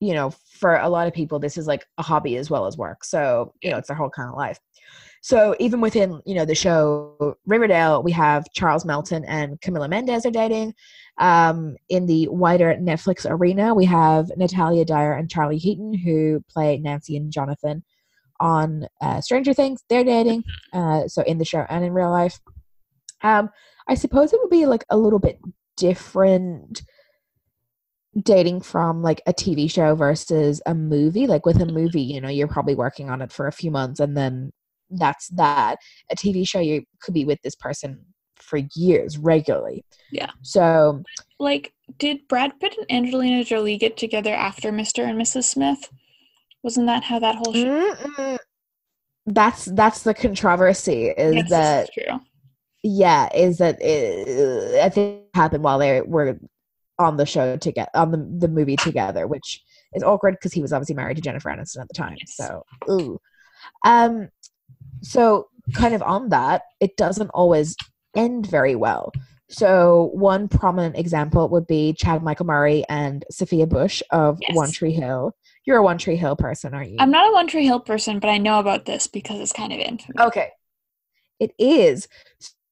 you 0.00 0.14
know, 0.14 0.30
for 0.58 0.76
a 0.78 0.88
lot 0.88 1.06
of 1.06 1.14
people 1.14 1.38
this 1.38 1.56
is 1.56 1.68
like 1.68 1.86
a 1.96 2.02
hobby 2.02 2.36
as 2.36 2.50
well 2.50 2.66
as 2.66 2.76
work. 2.76 3.04
So, 3.04 3.52
you 3.62 3.70
know, 3.70 3.78
it's 3.78 3.86
their 3.86 3.96
whole 3.96 4.10
kind 4.10 4.28
of 4.28 4.36
life. 4.36 4.58
So 5.20 5.54
even 5.60 5.80
within, 5.80 6.20
you 6.26 6.34
know, 6.34 6.44
the 6.44 6.56
show 6.56 7.36
Riverdale, 7.46 8.02
we 8.02 8.10
have 8.12 8.44
Charles 8.52 8.84
Melton 8.84 9.24
and 9.24 9.60
Camila 9.60 9.88
Mendes 9.88 10.26
are 10.26 10.32
dating. 10.32 10.74
Um, 11.18 11.76
in 11.88 12.06
the 12.06 12.26
wider 12.28 12.74
Netflix 12.74 13.26
arena, 13.30 13.74
we 13.76 13.84
have 13.84 14.30
Natalia 14.36 14.84
Dyer 14.84 15.12
and 15.12 15.30
Charlie 15.30 15.58
Heaton, 15.58 15.94
who 15.94 16.44
play 16.50 16.78
Nancy 16.78 17.16
and 17.16 17.30
Jonathan 17.30 17.84
on 18.40 18.86
uh, 19.00 19.20
Stranger 19.20 19.54
Things. 19.54 19.82
They're 19.88 20.04
dating, 20.04 20.44
uh, 20.72 21.08
so 21.08 21.22
in 21.22 21.38
the 21.38 21.44
show 21.44 21.64
and 21.68 21.84
in 21.84 21.92
real 21.92 22.10
life. 22.10 22.38
Um, 23.22 23.50
I 23.88 23.94
suppose 23.94 24.32
it 24.32 24.40
would 24.40 24.50
be 24.50 24.66
like 24.66 24.84
a 24.90 24.96
little 24.96 25.18
bit 25.18 25.38
different 25.76 26.82
dating 28.22 28.60
from 28.60 29.02
like 29.02 29.22
a 29.26 29.32
TV 29.32 29.70
show 29.70 29.94
versus 29.94 30.60
a 30.66 30.74
movie. 30.74 31.26
Like 31.26 31.46
with 31.46 31.60
a 31.60 31.66
movie, 31.66 32.02
you 32.02 32.20
know, 32.20 32.28
you're 32.28 32.48
probably 32.48 32.74
working 32.74 33.10
on 33.10 33.22
it 33.22 33.32
for 33.32 33.46
a 33.46 33.52
few 33.52 33.70
months 33.70 34.00
and 34.00 34.16
then 34.16 34.52
that's 34.90 35.28
that. 35.28 35.76
A 36.10 36.16
TV 36.16 36.48
show, 36.48 36.60
you 36.60 36.84
could 37.00 37.14
be 37.14 37.24
with 37.24 37.40
this 37.42 37.54
person 37.54 38.04
for 38.36 38.60
years 38.74 39.18
regularly. 39.18 39.84
Yeah. 40.10 40.30
So 40.42 41.02
Like, 41.38 41.72
did 41.98 42.26
Brad 42.28 42.58
Pitt 42.60 42.74
and 42.76 42.90
Angelina 42.90 43.44
Jolie 43.44 43.76
get 43.76 43.96
together 43.96 44.34
after 44.34 44.72
Mr. 44.72 45.06
and 45.06 45.20
Mrs. 45.20 45.44
Smith? 45.44 45.90
Wasn't 46.62 46.86
that 46.86 47.04
how 47.04 47.18
that 47.18 47.36
whole 47.36 47.52
show? 47.52 48.38
That's 49.26 49.66
that's 49.66 50.02
the 50.02 50.14
controversy 50.14 51.08
is 51.08 51.34
Yes, 51.34 51.42
this 51.44 51.50
that 51.50 51.82
is 51.84 51.90
true. 51.90 52.20
yeah 52.82 53.28
is 53.34 53.58
that 53.58 53.76
it, 53.82 54.80
I 54.82 54.88
think 54.88 55.24
happened 55.34 55.62
while 55.64 55.78
they 55.78 56.00
were 56.00 56.38
on 56.98 57.16
the 57.18 57.26
show 57.26 57.56
together 57.58 57.90
on 57.94 58.10
the 58.10 58.16
the 58.46 58.48
movie 58.48 58.76
together, 58.76 59.26
which 59.26 59.62
is 59.92 60.02
awkward 60.02 60.34
because 60.34 60.52
he 60.54 60.62
was 60.62 60.72
obviously 60.72 60.94
married 60.94 61.16
to 61.16 61.22
Jennifer 61.22 61.50
Aniston 61.50 61.82
at 61.82 61.88
the 61.88 61.94
time. 61.94 62.16
Yes. 62.18 62.36
So 62.36 62.64
ooh, 62.90 63.20
um, 63.84 64.30
so 65.02 65.48
kind 65.74 65.94
of 65.94 66.02
on 66.02 66.30
that, 66.30 66.62
it 66.80 66.96
doesn't 66.96 67.28
always 67.30 67.76
end 68.16 68.46
very 68.46 68.74
well. 68.74 69.12
So 69.50 70.10
one 70.14 70.48
prominent 70.48 70.96
example 70.96 71.48
would 71.50 71.66
be 71.66 71.92
Chad 71.92 72.22
Michael 72.22 72.46
Murray 72.46 72.84
and 72.88 73.24
Sophia 73.30 73.66
Bush 73.66 74.02
of 74.10 74.38
Yes. 74.40 74.56
One 74.56 74.72
Tree 74.72 74.92
Hill. 74.92 75.34
You're 75.68 75.76
a 75.76 75.82
One 75.82 75.98
Tree 75.98 76.16
Hill 76.16 76.34
person, 76.34 76.72
aren't 76.72 76.92
you? 76.92 76.96
I'm 76.98 77.10
not 77.10 77.28
a 77.28 77.32
One 77.34 77.46
Tree 77.46 77.66
Hill 77.66 77.80
person, 77.80 78.20
but 78.20 78.28
I 78.28 78.38
know 78.38 78.58
about 78.58 78.86
this 78.86 79.06
because 79.06 79.38
it's 79.38 79.52
kind 79.52 79.70
of 79.70 79.78
infamous. 79.78 80.18
Okay. 80.18 80.48
It 81.38 81.52
is. 81.58 82.08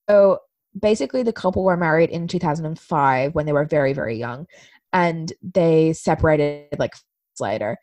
So 0.09 0.39
basically, 0.81 1.23
the 1.23 1.33
couple 1.35 1.63
were 1.63 1.77
married 1.77 2.09
in 2.09 2.27
2005 2.27 3.35
when 3.35 3.45
they 3.45 3.53
were 3.53 3.67
very, 3.67 3.93
very 3.93 4.17
young, 4.17 4.47
and 4.95 5.31
they 5.43 5.93
separated 5.93 6.79
like 6.79 6.95
later. 7.39 7.77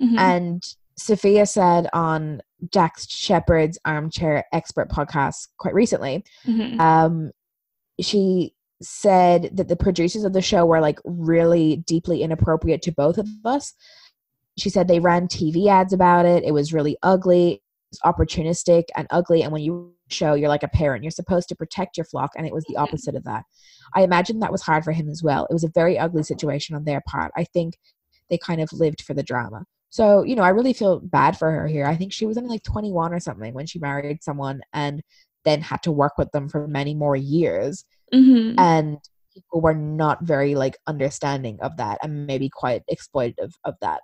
Mhm. 0.00 0.16
And 0.16 0.62
Sophia 0.96 1.46
said 1.46 1.88
on 1.92 2.40
Dax 2.68 3.08
Shepard's 3.10 3.76
Armchair 3.84 4.44
Expert 4.52 4.88
podcast 4.88 5.48
quite 5.58 5.74
recently, 5.74 6.22
Mhm. 6.46 6.78
um, 6.78 7.32
she 8.00 8.54
said 8.80 9.50
that 9.56 9.66
the 9.66 9.74
producers 9.74 10.22
of 10.22 10.32
the 10.32 10.40
show 10.40 10.64
were 10.64 10.80
like 10.80 11.00
really 11.04 11.78
deeply 11.88 12.22
inappropriate 12.22 12.82
to 12.82 12.92
both 12.92 13.18
of 13.18 13.26
us. 13.44 13.74
She 14.60 14.70
said 14.70 14.88
they 14.88 15.00
ran 15.00 15.26
TV 15.26 15.68
ads 15.68 15.92
about 15.92 16.26
it. 16.26 16.44
It 16.44 16.52
was 16.52 16.72
really 16.72 16.96
ugly, 17.02 17.52
it 17.52 17.60
was 17.92 18.00
opportunistic 18.14 18.84
and 18.96 19.06
ugly. 19.10 19.42
And 19.42 19.52
when 19.52 19.62
you 19.62 19.94
show, 20.08 20.34
you're 20.34 20.48
like 20.48 20.62
a 20.62 20.68
parent, 20.68 21.02
you're 21.02 21.10
supposed 21.10 21.48
to 21.48 21.56
protect 21.56 21.96
your 21.96 22.04
flock, 22.04 22.32
and 22.36 22.46
it 22.46 22.52
was 22.52 22.64
the 22.68 22.76
opposite 22.76 23.14
of 23.14 23.24
that. 23.24 23.44
I 23.94 24.02
imagine 24.02 24.40
that 24.40 24.52
was 24.52 24.62
hard 24.62 24.84
for 24.84 24.92
him 24.92 25.08
as 25.08 25.22
well. 25.22 25.46
It 25.48 25.52
was 25.52 25.64
a 25.64 25.70
very 25.74 25.98
ugly 25.98 26.22
situation 26.22 26.76
on 26.76 26.84
their 26.84 27.02
part. 27.08 27.32
I 27.36 27.44
think 27.44 27.78
they 28.28 28.38
kind 28.38 28.60
of 28.60 28.72
lived 28.72 29.02
for 29.02 29.14
the 29.14 29.22
drama. 29.22 29.64
So, 29.88 30.22
you 30.22 30.36
know, 30.36 30.42
I 30.42 30.50
really 30.50 30.72
feel 30.72 31.00
bad 31.00 31.36
for 31.36 31.50
her 31.50 31.66
here. 31.66 31.84
I 31.86 31.96
think 31.96 32.12
she 32.12 32.26
was 32.26 32.38
only 32.38 32.50
like 32.50 32.62
21 32.62 33.12
or 33.12 33.18
something 33.18 33.54
when 33.54 33.66
she 33.66 33.80
married 33.80 34.22
someone 34.22 34.60
and 34.72 35.02
then 35.44 35.62
had 35.62 35.82
to 35.84 35.90
work 35.90 36.18
with 36.18 36.30
them 36.32 36.48
for 36.48 36.68
many 36.68 36.94
more 36.94 37.16
years 37.16 37.84
Mhm. 38.12 38.54
and 38.58 38.98
people 39.32 39.60
were 39.60 39.74
not 39.74 40.22
very 40.22 40.54
like 40.54 40.76
understanding 40.86 41.58
of 41.62 41.76
that 41.78 41.98
and 42.02 42.26
maybe 42.26 42.48
quite 42.48 42.82
exploitative 42.92 43.52
of 43.64 43.74
that 43.80 44.02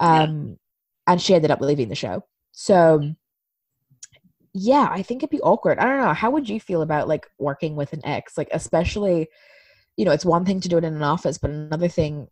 Yeah. 0.00 0.22
um 0.22 0.58
and 1.06 1.20
she 1.20 1.34
ended 1.34 1.50
up 1.50 1.60
leaving 1.60 1.88
the 1.88 1.94
show 1.94 2.24
so 2.52 3.00
yeah 4.52 4.88
i 4.90 5.02
think 5.02 5.22
it'd 5.22 5.30
be 5.30 5.40
awkward 5.40 5.78
i 5.78 5.84
don't 5.84 6.00
know 6.00 6.14
how 6.14 6.30
would 6.30 6.48
you 6.48 6.60
feel 6.60 6.82
about 6.82 7.08
like 7.08 7.26
working 7.38 7.76
with 7.76 7.92
an 7.92 8.04
ex 8.04 8.36
like 8.38 8.48
especially 8.52 9.28
you 9.96 10.04
know 10.04 10.12
it's 10.12 10.24
one 10.24 10.44
thing 10.44 10.60
to 10.60 10.68
do 10.68 10.78
it 10.78 10.84
in 10.84 10.94
an 10.94 11.02
office 11.02 11.38
but 11.38 11.50
another 11.50 11.88
thing 11.88 12.26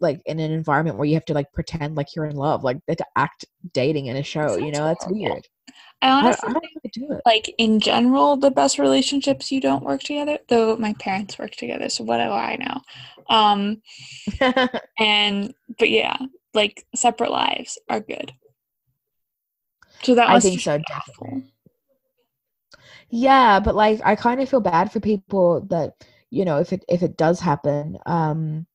like 0.00 0.20
in 0.26 0.38
an 0.40 0.52
environment 0.52 0.98
where 0.98 1.06
you 1.06 1.14
have 1.14 1.24
to 1.24 1.34
like 1.34 1.52
pretend 1.52 1.94
like 1.96 2.14
you're 2.14 2.26
in 2.26 2.36
love 2.36 2.64
like 2.64 2.78
to 2.86 3.06
act 3.16 3.44
dating 3.72 4.06
in 4.06 4.16
a 4.16 4.22
show 4.22 4.56
you 4.56 4.70
know 4.70 4.84
that's 4.84 5.04
horrible. 5.04 5.30
weird 5.30 5.48
I 6.02 6.10
honestly 6.10 6.50
I 6.50 6.52
think, 6.52 6.64
think 6.82 6.92
do 6.92 7.12
it. 7.12 7.22
like 7.24 7.54
in 7.58 7.80
general, 7.80 8.36
the 8.36 8.50
best 8.50 8.78
relationships 8.78 9.50
you 9.50 9.60
don't 9.60 9.82
work 9.82 10.02
together. 10.02 10.38
Though 10.48 10.76
my 10.76 10.92
parents 10.94 11.38
work 11.38 11.52
together, 11.52 11.88
so 11.88 12.04
what 12.04 12.18
do 12.18 12.24
I 12.24 12.56
know? 12.56 12.80
Um, 13.34 13.82
and 14.98 15.54
but 15.78 15.90
yeah, 15.90 16.16
like 16.56 16.86
separate 16.94 17.30
lives 17.30 17.78
are 17.88 18.00
good. 18.00 18.32
So 20.02 20.14
that 20.14 20.28
I 20.28 20.40
think 20.40 20.60
so, 20.60 20.80
awful. 20.92 21.42
yeah, 23.08 23.60
but 23.60 23.74
like 23.74 24.00
I 24.04 24.16
kind 24.16 24.40
of 24.40 24.48
feel 24.48 24.60
bad 24.60 24.92
for 24.92 25.00
people 25.00 25.62
that 25.70 25.94
you 26.30 26.44
know 26.44 26.58
if 26.58 26.72
it 26.72 26.84
if 26.88 27.02
it 27.02 27.16
does 27.16 27.40
happen, 27.40 27.98
um, 28.06 28.66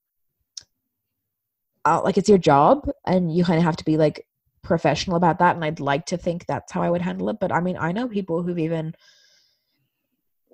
uh, 1.86 2.02
like 2.04 2.18
it's 2.18 2.30
your 2.30 2.38
job 2.38 2.90
and 3.06 3.34
you 3.36 3.44
kind 3.44 3.58
of 3.58 3.64
have 3.64 3.78
to 3.78 3.86
be 3.86 3.98
like 3.98 4.26
professional 4.62 5.18
about 5.18 5.40
that. 5.40 5.56
And 5.56 5.66
I'd 5.66 5.80
like 5.80 6.06
to 6.08 6.18
think 6.18 6.46
that's 6.46 6.72
how 6.72 6.82
I 6.82 6.90
would 6.90 7.02
handle 7.02 7.30
it. 7.30 7.40
But 7.40 7.52
I 7.52 7.60
mean, 7.60 7.78
I 7.78 7.92
know 7.92 8.08
people 8.08 8.44
who've 8.44 8.60
even 8.60 8.96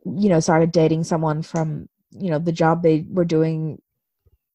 you 0.05 0.29
know 0.29 0.39
started 0.39 0.71
dating 0.71 1.03
someone 1.03 1.41
from 1.41 1.89
you 2.11 2.29
know 2.29 2.39
the 2.39 2.51
job 2.51 2.81
they 2.81 3.05
were 3.09 3.25
doing 3.25 3.81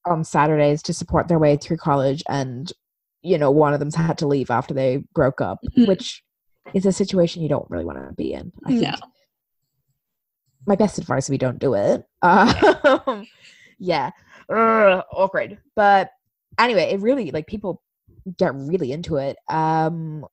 on 0.06 0.24
Saturdays 0.24 0.82
to 0.82 0.94
support 0.94 1.28
their 1.28 1.38
way 1.38 1.56
through 1.56 1.76
college 1.76 2.22
and 2.28 2.72
you 3.22 3.38
know 3.38 3.50
one 3.50 3.72
of 3.72 3.78
them's 3.80 3.94
had 3.94 4.18
to 4.18 4.26
leave 4.26 4.50
after 4.50 4.74
they 4.74 5.04
broke 5.14 5.40
up 5.40 5.58
Mhm. 5.76 5.86
which 5.86 6.22
is 6.74 6.86
a 6.86 6.92
situation 6.92 7.42
you 7.42 7.48
don't 7.48 7.70
really 7.70 7.84
want 7.84 7.98
to 7.98 8.12
be 8.14 8.32
in 8.32 8.52
I 8.64 8.70
think 8.72 8.82
No. 8.82 8.94
my 10.66 10.74
best 10.76 10.98
advice 10.98 11.28
would 11.28 11.34
be 11.34 11.38
don't 11.38 11.58
do 11.58 11.74
it 11.74 12.04
um, 12.22 13.26
yeah 13.78 14.10
Ugh, 14.48 15.02
awkward 15.12 15.58
but 15.76 16.10
anyway 16.58 16.90
it 16.92 17.00
really 17.00 17.30
like 17.30 17.46
people 17.46 17.80
get 18.38 18.54
really 18.54 18.92
into 18.92 19.16
it 19.16 19.36
um 19.48 20.24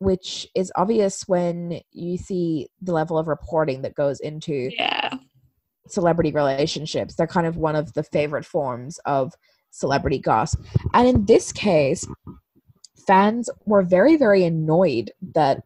which 0.00 0.46
is 0.54 0.70
obvious 0.76 1.24
when 1.26 1.80
you 1.92 2.16
see 2.16 2.68
the 2.80 2.92
level 2.92 3.18
of 3.18 3.26
reporting 3.26 3.82
that 3.82 3.94
goes 3.94 4.20
into 4.20 4.70
Yeah. 4.72 4.97
Celebrity 5.88 6.32
relationships. 6.32 7.14
They're 7.14 7.26
kind 7.26 7.46
of 7.46 7.56
one 7.56 7.76
of 7.76 7.92
the 7.94 8.02
favorite 8.02 8.44
forms 8.44 8.98
of 9.04 9.34
celebrity 9.70 10.18
gossip. 10.18 10.60
And 10.94 11.08
in 11.08 11.24
this 11.26 11.52
case, 11.52 12.06
fans 13.06 13.48
were 13.66 13.82
very, 13.82 14.16
very 14.16 14.44
annoyed 14.44 15.10
that 15.34 15.62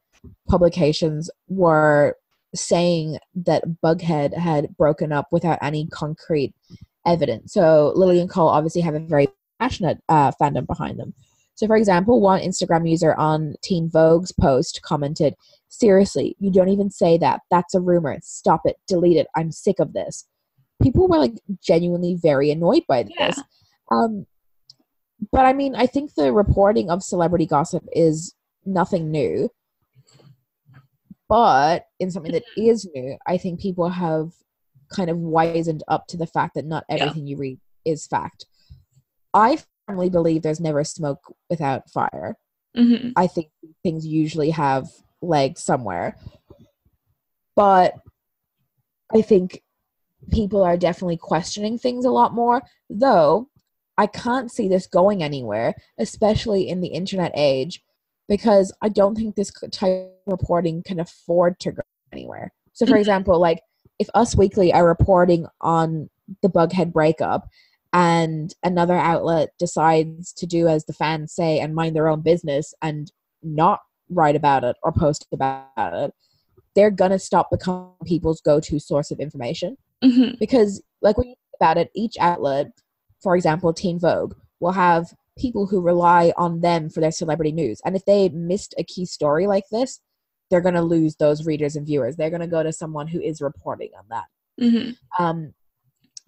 publications 0.48 1.30
were 1.48 2.16
saying 2.54 3.18
that 3.34 3.64
Bughead 3.82 4.36
had 4.36 4.76
broken 4.76 5.12
up 5.12 5.28
without 5.30 5.58
any 5.62 5.86
concrete 5.86 6.54
evidence. 7.06 7.52
So 7.52 7.92
Lili 7.96 8.20
and 8.20 8.30
Cole 8.30 8.48
obviously 8.48 8.82
have 8.82 8.94
a 8.94 9.00
very 9.00 9.28
passionate 9.58 9.98
uh, 10.08 10.32
fandom 10.40 10.66
behind 10.66 10.98
them. 10.98 11.14
So, 11.62 11.68
for 11.68 11.76
example, 11.76 12.20
one 12.20 12.40
Instagram 12.40 12.90
user 12.90 13.14
on 13.14 13.54
Teen 13.62 13.88
Vogue's 13.88 14.32
post 14.32 14.80
commented, 14.82 15.36
Seriously, 15.68 16.34
you 16.40 16.50
don't 16.50 16.70
even 16.70 16.90
say 16.90 17.16
that. 17.18 17.42
That's 17.52 17.72
a 17.76 17.80
rumor. 17.80 18.18
Stop 18.20 18.62
it. 18.64 18.78
Delete 18.88 19.16
it. 19.16 19.28
I'm 19.36 19.52
sick 19.52 19.78
of 19.78 19.92
this. 19.92 20.26
People 20.82 21.06
were 21.06 21.18
like 21.18 21.34
genuinely 21.64 22.18
very 22.20 22.50
annoyed 22.50 22.82
by 22.88 23.04
this. 23.04 23.14
Yeah. 23.16 23.32
Um, 23.92 24.26
but 25.30 25.46
I 25.46 25.52
mean, 25.52 25.76
I 25.76 25.86
think 25.86 26.14
the 26.14 26.32
reporting 26.32 26.90
of 26.90 27.00
celebrity 27.00 27.46
gossip 27.46 27.84
is 27.92 28.34
nothing 28.66 29.12
new. 29.12 29.48
But 31.28 31.84
in 32.00 32.10
something 32.10 32.32
that 32.32 32.42
is 32.56 32.88
new, 32.92 33.16
I 33.28 33.38
think 33.38 33.60
people 33.60 33.88
have 33.88 34.32
kind 34.92 35.10
of 35.10 35.16
wizened 35.16 35.84
up 35.86 36.08
to 36.08 36.16
the 36.16 36.26
fact 36.26 36.54
that 36.56 36.66
not 36.66 36.82
Yeah. 36.88 36.96
everything 36.96 37.28
you 37.28 37.36
read 37.36 37.60
is 37.84 38.04
fact. 38.04 38.46
I 39.32 39.58
firmly 39.86 40.10
believe 40.10 40.42
there's 40.42 40.60
never 40.60 40.84
smoke 40.84 41.34
without 41.50 41.90
fire. 41.90 42.36
hmm 42.76 43.10
I 43.16 43.26
think 43.26 43.50
things 43.82 44.06
usually 44.06 44.50
have 44.50 44.88
legs 45.20 45.62
somewhere. 45.62 46.16
But 47.54 47.94
I 49.12 49.20
think 49.22 49.62
people 50.30 50.62
are 50.62 50.76
definitely 50.76 51.18
questioning 51.18 51.78
things 51.78 52.04
a 52.04 52.10
lot 52.10 52.32
more, 52.32 52.62
though 52.88 53.48
I 53.98 54.06
can't 54.06 54.50
see 54.50 54.68
this 54.68 54.86
going 54.86 55.22
anywhere, 55.22 55.74
especially 55.98 56.68
in 56.68 56.80
the 56.80 56.88
internet 56.88 57.32
age, 57.34 57.82
because 58.28 58.72
I 58.80 58.88
don't 58.88 59.14
think 59.14 59.34
this 59.36 59.52
type 59.70 60.10
of 60.26 60.32
reporting 60.32 60.82
can 60.82 60.98
afford 60.98 61.60
to 61.60 61.72
go 61.72 61.82
anywhere. 62.12 62.52
So, 62.72 62.86
for 62.86 62.94
Mhm. 62.94 63.00
example, 63.00 63.38
like 63.38 63.60
if 63.98 64.08
Us 64.14 64.34
Weekly 64.34 64.72
are 64.72 64.86
reporting 64.86 65.46
on 65.60 66.08
the 66.40 66.48
Bughead 66.48 66.92
breakup 66.92 67.48
and 67.92 68.54
another 68.62 68.96
outlet 68.96 69.50
decides 69.58 70.32
to 70.32 70.46
do 70.46 70.68
as 70.68 70.84
the 70.84 70.92
fans 70.92 71.32
say 71.34 71.60
and 71.60 71.74
mind 71.74 71.94
their 71.94 72.08
own 72.08 72.20
business 72.22 72.74
and 72.82 73.12
not 73.42 73.80
write 74.08 74.36
about 74.36 74.64
it 74.64 74.76
or 74.82 74.92
post 74.92 75.26
about 75.32 75.68
it, 75.76 76.12
they're 76.74 76.90
gonna 76.90 77.18
stop 77.18 77.50
becoming 77.50 77.92
people's 78.06 78.40
go-to 78.40 78.78
source 78.78 79.10
of 79.10 79.20
information. 79.20 79.76
Hmm 80.02 80.30
because 80.38 80.82
like 81.00 81.16
when 81.16 81.28
you 81.28 81.34
think 81.34 81.60
about 81.60 81.76
it 81.76 81.90
each 81.94 82.16
outlet 82.18 82.72
for 83.22 83.36
example 83.36 83.72
teen 83.72 83.98
vogue 83.98 84.34
will 84.60 84.72
have 84.72 85.12
people 85.38 85.66
who 85.66 85.80
rely 85.80 86.32
on 86.36 86.60
them 86.60 86.90
for 86.90 87.00
their 87.00 87.10
celebrity 87.10 87.52
news. 87.52 87.80
And 87.84 87.96
if 87.96 88.04
they 88.04 88.28
missed 88.30 88.74
a 88.78 88.84
key 88.84 89.06
story 89.06 89.46
like 89.46 89.64
this 89.70 90.00
they're 90.50 90.60
going 90.60 90.74
to 90.74 90.82
lose 90.82 91.16
those 91.16 91.46
readers 91.46 91.76
and 91.76 91.86
viewers. 91.86 92.16
They're 92.16 92.28
going 92.28 92.42
to 92.42 92.46
go 92.46 92.62
to 92.62 92.74
someone 92.74 93.08
who 93.08 93.22
is 93.22 93.40
reporting 93.40 93.88
on 93.98 94.04
that. 94.10 94.26
Hmm 94.60 94.90
um, 95.18 95.54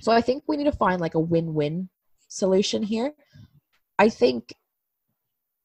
so 0.04 0.12
I 0.12 0.20
think 0.20 0.44
we 0.46 0.58
need 0.58 0.64
to 0.64 0.72
find 0.72 1.00
like 1.00 1.14
a 1.14 1.18
win-win 1.18 1.88
solution 2.28 2.82
here. 2.82 3.14
I 3.98 4.10
think 4.10 4.52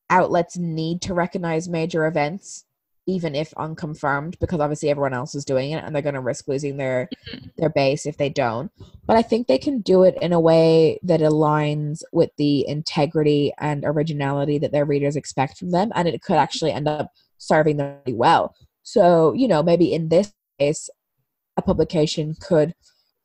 outlets 0.10 0.56
need 0.56 1.02
to 1.02 1.14
recognize 1.14 1.68
major 1.68 2.06
events, 2.06 2.64
even 3.06 3.36
if 3.36 3.54
unconfirmed, 3.58 4.40
because 4.40 4.62
obviously 4.62 4.90
everyone 4.90 5.14
else 5.14 5.36
is 5.36 5.44
doing 5.44 5.72
it, 5.72 5.84
and 5.84 5.94
they're 5.94 6.02
going 6.02 6.16
to 6.16 6.22
risk 6.22 6.48
losing 6.48 6.78
their 6.78 7.10
mm-hmm. 7.34 7.48
their 7.58 7.68
base 7.68 8.06
if 8.06 8.16
they 8.16 8.30
don't. 8.30 8.72
But 9.06 9.18
I 9.18 9.24
think 9.24 9.48
they 9.48 9.58
can 9.58 9.82
do 9.82 10.04
it 10.04 10.18
in 10.22 10.32
a 10.32 10.40
way 10.40 11.02
that 11.04 11.20
aligns 11.20 12.02
with 12.14 12.30
the 12.38 12.66
integrity 12.66 13.52
and 13.60 13.84
originality 13.84 14.58
that 14.60 14.72
their 14.72 14.86
readers 14.86 15.18
expect 15.18 15.58
from 15.58 15.72
them, 15.72 15.92
and 15.96 16.08
it 16.08 16.22
could 16.22 16.36
mm-hmm. 16.36 16.44
actually 16.44 16.72
end 16.72 16.88
up 16.88 17.12
serving 17.40 17.76
them 17.76 17.98
really 18.06 18.18
well. 18.18 18.56
So 18.84 19.34
you 19.34 19.50
know, 19.50 19.62
maybe 19.62 19.92
in 19.92 20.08
this 20.08 20.32
case, 20.58 20.90
a 21.58 21.62
publication 21.62 22.38
could 22.40 22.74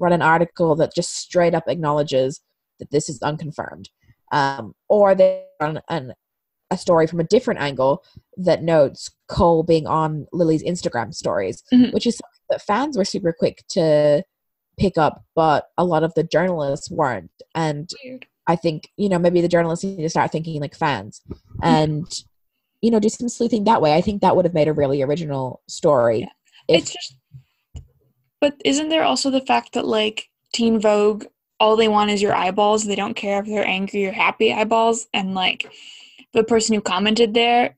run 0.05 0.13
an 0.13 0.23
article 0.23 0.77
that 0.77 0.95
just 0.95 1.15
straight 1.15 1.55
up 1.55 1.65
acknowledges 1.67 2.41
that 2.79 2.91
this 2.91 3.09
is 3.09 3.21
unconfirmed, 3.23 3.89
um, 4.33 4.75
or 4.89 5.15
they 5.15 5.45
run 5.61 5.81
an, 5.89 6.15
a 6.71 6.77
story 6.77 7.07
from 7.07 7.21
a 7.21 7.25
different 7.25 7.61
angle 7.61 8.03
that 8.37 8.63
notes 8.63 9.11
Cole 9.29 9.63
being 9.63 9.87
on 9.87 10.27
Lili's 10.33 10.63
Instagram 10.63 11.15
stories, 11.15 11.63
Mhm. 11.73 11.93
which 11.95 12.07
is 12.07 12.17
something 12.17 12.45
that 12.51 12.63
fans 12.63 12.97
were 12.97 13.05
super 13.05 13.33
quick 13.33 13.65
to 13.71 14.23
pick 14.77 14.99
up, 14.99 15.25
but 15.35 15.69
a 15.79 15.85
lot 15.85 16.03
of 16.03 16.15
the 16.15 16.25
journalists 16.25 16.91
weren't. 16.91 17.31
And 17.55 17.89
Weird. 18.05 18.27
I 18.47 18.57
think 18.57 18.89
you 18.97 19.09
know 19.09 19.19
maybe 19.19 19.41
the 19.41 19.49
journalists 19.49 19.85
need 19.85 20.03
to 20.03 20.11
start 20.11 20.33
thinking 20.33 20.61
like 20.61 20.75
fans, 20.75 21.23
and 21.63 22.07
you 22.83 22.91
know 22.91 23.01
do 23.01 23.09
some 23.09 23.29
sleuthing 23.29 23.65
that 23.65 23.81
way. 23.81 23.95
I 23.95 24.01
think 24.03 24.21
that 24.21 24.35
would 24.37 24.45
have 24.45 24.53
made 24.55 24.69
a 24.69 24.73
really 24.73 25.01
original 25.01 25.63
story. 25.69 26.21
Yeah. 26.21 26.29
If, 26.69 26.83
it's 26.83 26.93
just 26.93 27.17
but 28.45 28.61
isn't 28.63 28.91
there 28.91 29.05
also 29.05 29.31
the 29.31 29.41
fact 29.41 29.73
that 29.73 29.87
like 29.87 30.29
teen 30.53 30.79
vogue 30.79 31.25
all 31.61 31.77
they 31.77 31.89
want 31.89 32.11
is 32.11 32.21
your 32.21 32.35
eyeballs. 32.35 32.85
They 32.85 32.95
don't 32.95 33.15
care 33.15 33.41
if 33.41 33.47
they're 33.47 33.67
angry 33.67 34.05
or 34.07 34.13
happy 34.13 34.53
eyeballs. 34.53 35.07
And 35.15 35.35
like 35.35 35.73
the 36.35 36.45
person 36.45 36.75
who 36.75 36.83
commented 36.83 37.33
there 37.33 37.77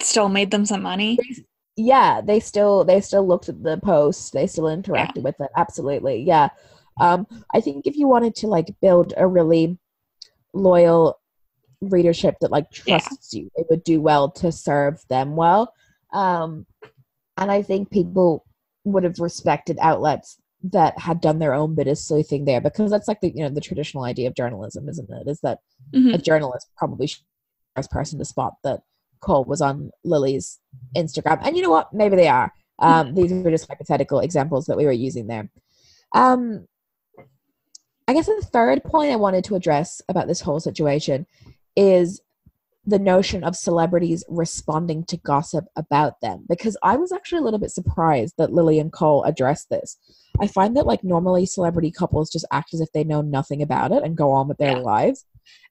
still 0.00 0.28
made 0.28 0.50
them 0.50 0.66
some 0.66 0.82
money. 0.82 1.18
Yeah 1.76 2.20
they 2.20 2.40
still 2.40 2.82
they 2.84 3.00
still 3.00 3.24
looked 3.24 3.48
at 3.48 3.62
the 3.62 3.78
post. 3.78 4.32
They 4.32 4.48
still 4.48 4.64
interacted 4.64 5.22
with 5.22 5.36
it. 5.40 5.50
Absolutely. 5.56 6.22
Yeah. 6.22 6.48
Um 7.00 7.26
i 7.54 7.60
think 7.60 7.86
if 7.86 7.96
you 7.96 8.08
wanted 8.08 8.34
to 8.36 8.48
like 8.48 8.74
build 8.80 9.14
a 9.16 9.26
really 9.26 9.78
loyal 10.52 11.20
readership 11.80 12.34
that 12.40 12.50
like 12.50 12.66
Yeah. 12.72 12.98
trusts 12.98 13.34
you 13.34 13.50
it 13.54 13.66
would 13.70 13.84
do 13.84 14.00
well 14.00 14.30
to 14.42 14.50
serve 14.50 15.00
them 15.08 15.36
well. 15.36 15.72
Um 16.12 16.66
and 17.36 17.50
i 17.52 17.62
think 17.62 17.90
people 17.90 18.44
would 18.84 19.04
have 19.04 19.18
respected 19.18 19.78
outlets 19.80 20.38
that 20.64 20.98
had 20.98 21.20
done 21.20 21.38
their 21.40 21.54
own 21.54 21.74
bit 21.74 21.88
of 21.88 21.98
sleuthing 21.98 22.44
there 22.44 22.60
because 22.60 22.90
that's 22.90 23.08
like 23.08 23.20
the 23.20 23.30
you 23.34 23.42
know 23.42 23.48
the 23.48 23.60
traditional 23.60 24.04
idea 24.04 24.28
of 24.28 24.34
journalism 24.34 24.88
isn't 24.88 25.10
it 25.10 25.28
is 25.28 25.40
that 25.40 25.58
Mhm. 25.92 26.14
a 26.14 26.18
journalist 26.18 26.68
probably 26.76 27.06
should 27.08 27.20
be 27.22 27.26
the 27.74 27.80
first 27.80 27.90
person 27.90 28.18
to 28.18 28.24
spot 28.24 28.54
that 28.62 28.82
Cole 29.20 29.44
was 29.44 29.60
on 29.60 29.90
Lili's 30.04 30.58
Instagram. 30.96 31.40
And 31.42 31.56
you 31.56 31.62
know 31.62 31.70
what? 31.70 31.92
Maybe 31.92 32.16
they 32.16 32.28
are. 32.28 32.52
Um, 32.80 33.14
these 33.14 33.32
were 33.32 33.50
just 33.50 33.68
hypothetical 33.68 34.18
examples 34.20 34.66
that 34.66 34.76
we 34.76 34.84
were 34.84 34.90
using 34.92 35.28
there. 35.28 35.48
Um, 36.12 36.66
I 38.08 38.14
guess 38.14 38.26
the 38.26 38.40
third 38.42 38.82
point 38.82 39.12
I 39.12 39.16
wanted 39.16 39.44
to 39.44 39.54
address 39.54 40.02
about 40.08 40.26
this 40.26 40.40
whole 40.40 40.58
situation 40.60 41.26
is 41.76 42.20
the 42.84 42.98
notion 42.98 43.44
of 43.44 43.54
celebrities 43.54 44.24
responding 44.28 45.04
to 45.04 45.16
gossip 45.16 45.64
about 45.76 46.20
them 46.20 46.44
because 46.48 46.76
I 46.82 46.96
was 46.96 47.12
actually 47.12 47.38
a 47.38 47.42
little 47.42 47.60
bit 47.60 47.70
surprised 47.70 48.34
that 48.38 48.52
Lili 48.52 48.80
and 48.80 48.92
Cole 48.92 49.22
addressed 49.22 49.70
this. 49.70 49.96
I 50.40 50.48
find 50.48 50.76
that 50.76 50.86
like 50.86 51.04
normally 51.04 51.46
celebrity 51.46 51.92
couples 51.92 52.30
just 52.30 52.46
act 52.50 52.74
as 52.74 52.80
if 52.80 52.90
they 52.92 53.04
know 53.04 53.20
nothing 53.20 53.62
about 53.62 53.92
it 53.92 54.02
and 54.02 54.16
go 54.16 54.32
on 54.32 54.48
with 54.48 54.58
their 54.58 54.72
Yeah. 54.76 54.82
lives. 54.82 55.24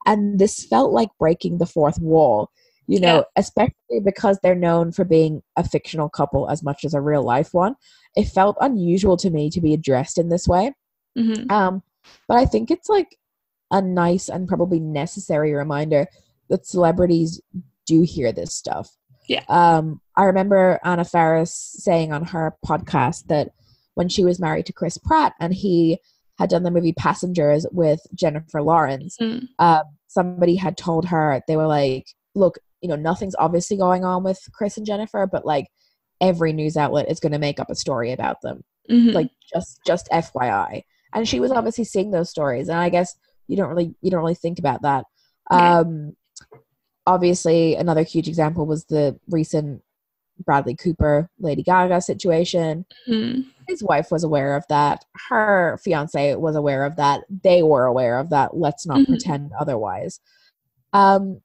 And 0.05 0.39
this 0.39 0.63
felt 0.63 0.91
like 0.93 1.09
breaking 1.19 1.57
the 1.57 1.65
fourth 1.65 1.99
wall 1.99 2.49
You 2.87 2.99
know, 2.99 3.17
Yeah. 3.17 3.23
especially 3.37 3.99
because 4.03 4.39
they're 4.41 4.55
known 4.55 4.91
for 4.91 5.05
being 5.05 5.43
a 5.55 5.63
fictional 5.63 6.09
couple 6.09 6.49
as 6.49 6.61
much 6.63 6.83
as 6.83 6.93
a 6.93 6.99
real 6.99 7.23
life 7.23 7.53
one. 7.53 7.75
It 8.17 8.25
felt 8.25 8.57
unusual 8.59 9.15
to 9.17 9.29
me 9.29 9.49
to 9.51 9.61
be 9.61 9.73
addressed 9.73 10.17
in 10.17 10.27
this 10.29 10.45
way. 10.47 10.73
Mhm. 11.17 11.49
Um, 11.49 11.83
but 12.27 12.37
I 12.37 12.45
think 12.45 12.69
it's 12.69 12.89
like 12.89 13.17
a 13.69 13.81
nice 13.81 14.27
and 14.27 14.45
probably 14.47 14.79
necessary 14.79 15.53
reminder 15.53 16.07
that 16.51 16.67
celebrities 16.67 17.41
do 17.87 18.03
hear 18.03 18.31
this 18.31 18.53
stuff. 18.53 18.89
Yeah. 19.27 19.43
Um, 19.49 19.99
I 20.15 20.25
remember 20.25 20.79
Anna 20.83 21.03
Faris 21.05 21.53
saying 21.53 22.13
on 22.13 22.23
her 22.25 22.55
podcast 22.63 23.25
that 23.27 23.49
when 23.95 24.07
she 24.09 24.23
was 24.23 24.39
married 24.39 24.65
to 24.67 24.73
Chris 24.73 24.97
Pratt 24.97 25.33
and 25.39 25.53
he 25.53 25.97
had 26.37 26.49
done 26.49 26.63
the 26.63 26.71
movie 26.71 26.93
Passengers 26.93 27.65
with 27.71 28.01
Jennifer 28.13 28.61
Lawrence, 28.61 29.17
Mm. 29.19 29.47
um, 29.59 29.83
somebody 30.07 30.55
had 30.55 30.77
told 30.77 31.05
her 31.05 31.41
they 31.47 31.55
were 31.57 31.67
like, 31.67 32.07
"Look, 32.35 32.59
you 32.81 32.89
know, 32.89 32.95
nothing's 32.95 33.35
obviously 33.39 33.77
going 33.77 34.03
on 34.05 34.23
with 34.23 34.39
Chris 34.53 34.77
and 34.77 34.85
Jennifer, 34.85 35.25
but 35.27 35.45
like 35.45 35.67
every 36.19 36.53
news 36.53 36.77
outlet 36.77 37.09
is 37.09 37.19
going 37.19 37.31
to 37.31 37.39
make 37.39 37.59
up 37.59 37.69
a 37.69 37.75
story 37.75 38.11
about 38.11 38.41
them." 38.41 38.63
Mhm. 38.89 39.13
like 39.13 39.29
just 39.53 39.79
just 39.85 40.09
FYI. 40.11 40.83
And 41.13 41.27
she 41.27 41.39
was 41.39 41.51
obviously 41.51 41.83
seeing 41.85 42.11
those 42.11 42.29
stories, 42.29 42.67
and 42.67 42.79
I 42.79 42.89
guess 42.89 43.15
you 43.47 43.55
don't 43.55 43.69
really 43.69 43.95
you 44.01 44.09
don't 44.11 44.21
really 44.21 44.35
think 44.35 44.59
about 44.59 44.81
that. 44.81 45.05
Um, 45.49 46.15
obviously, 47.05 47.75
another 47.75 48.03
huge 48.03 48.27
example 48.27 48.65
was 48.65 48.85
the 48.85 49.19
recent 49.29 49.81
Bradley 50.39 50.75
Cooper 50.75 51.29
Lady 51.39 51.61
Gaga 51.63 52.01
situation. 52.01 52.85
Mhm. 53.07 53.45
His 53.67 53.83
wife 53.83 54.11
was 54.11 54.23
aware 54.23 54.55
of 54.55 54.65
that. 54.69 55.05
Her 55.29 55.79
fiance 55.83 56.35
was 56.35 56.55
aware 56.55 56.83
of 56.83 56.95
that. 56.95 57.23
They 57.29 57.63
were 57.63 57.85
aware 57.85 58.17
of 58.17 58.29
that. 58.31 58.57
Let's 58.57 58.85
not 58.85 58.99
Mhm. 58.99 59.05
pretend 59.07 59.51
otherwise. 59.59 60.19
Um, 60.93 61.41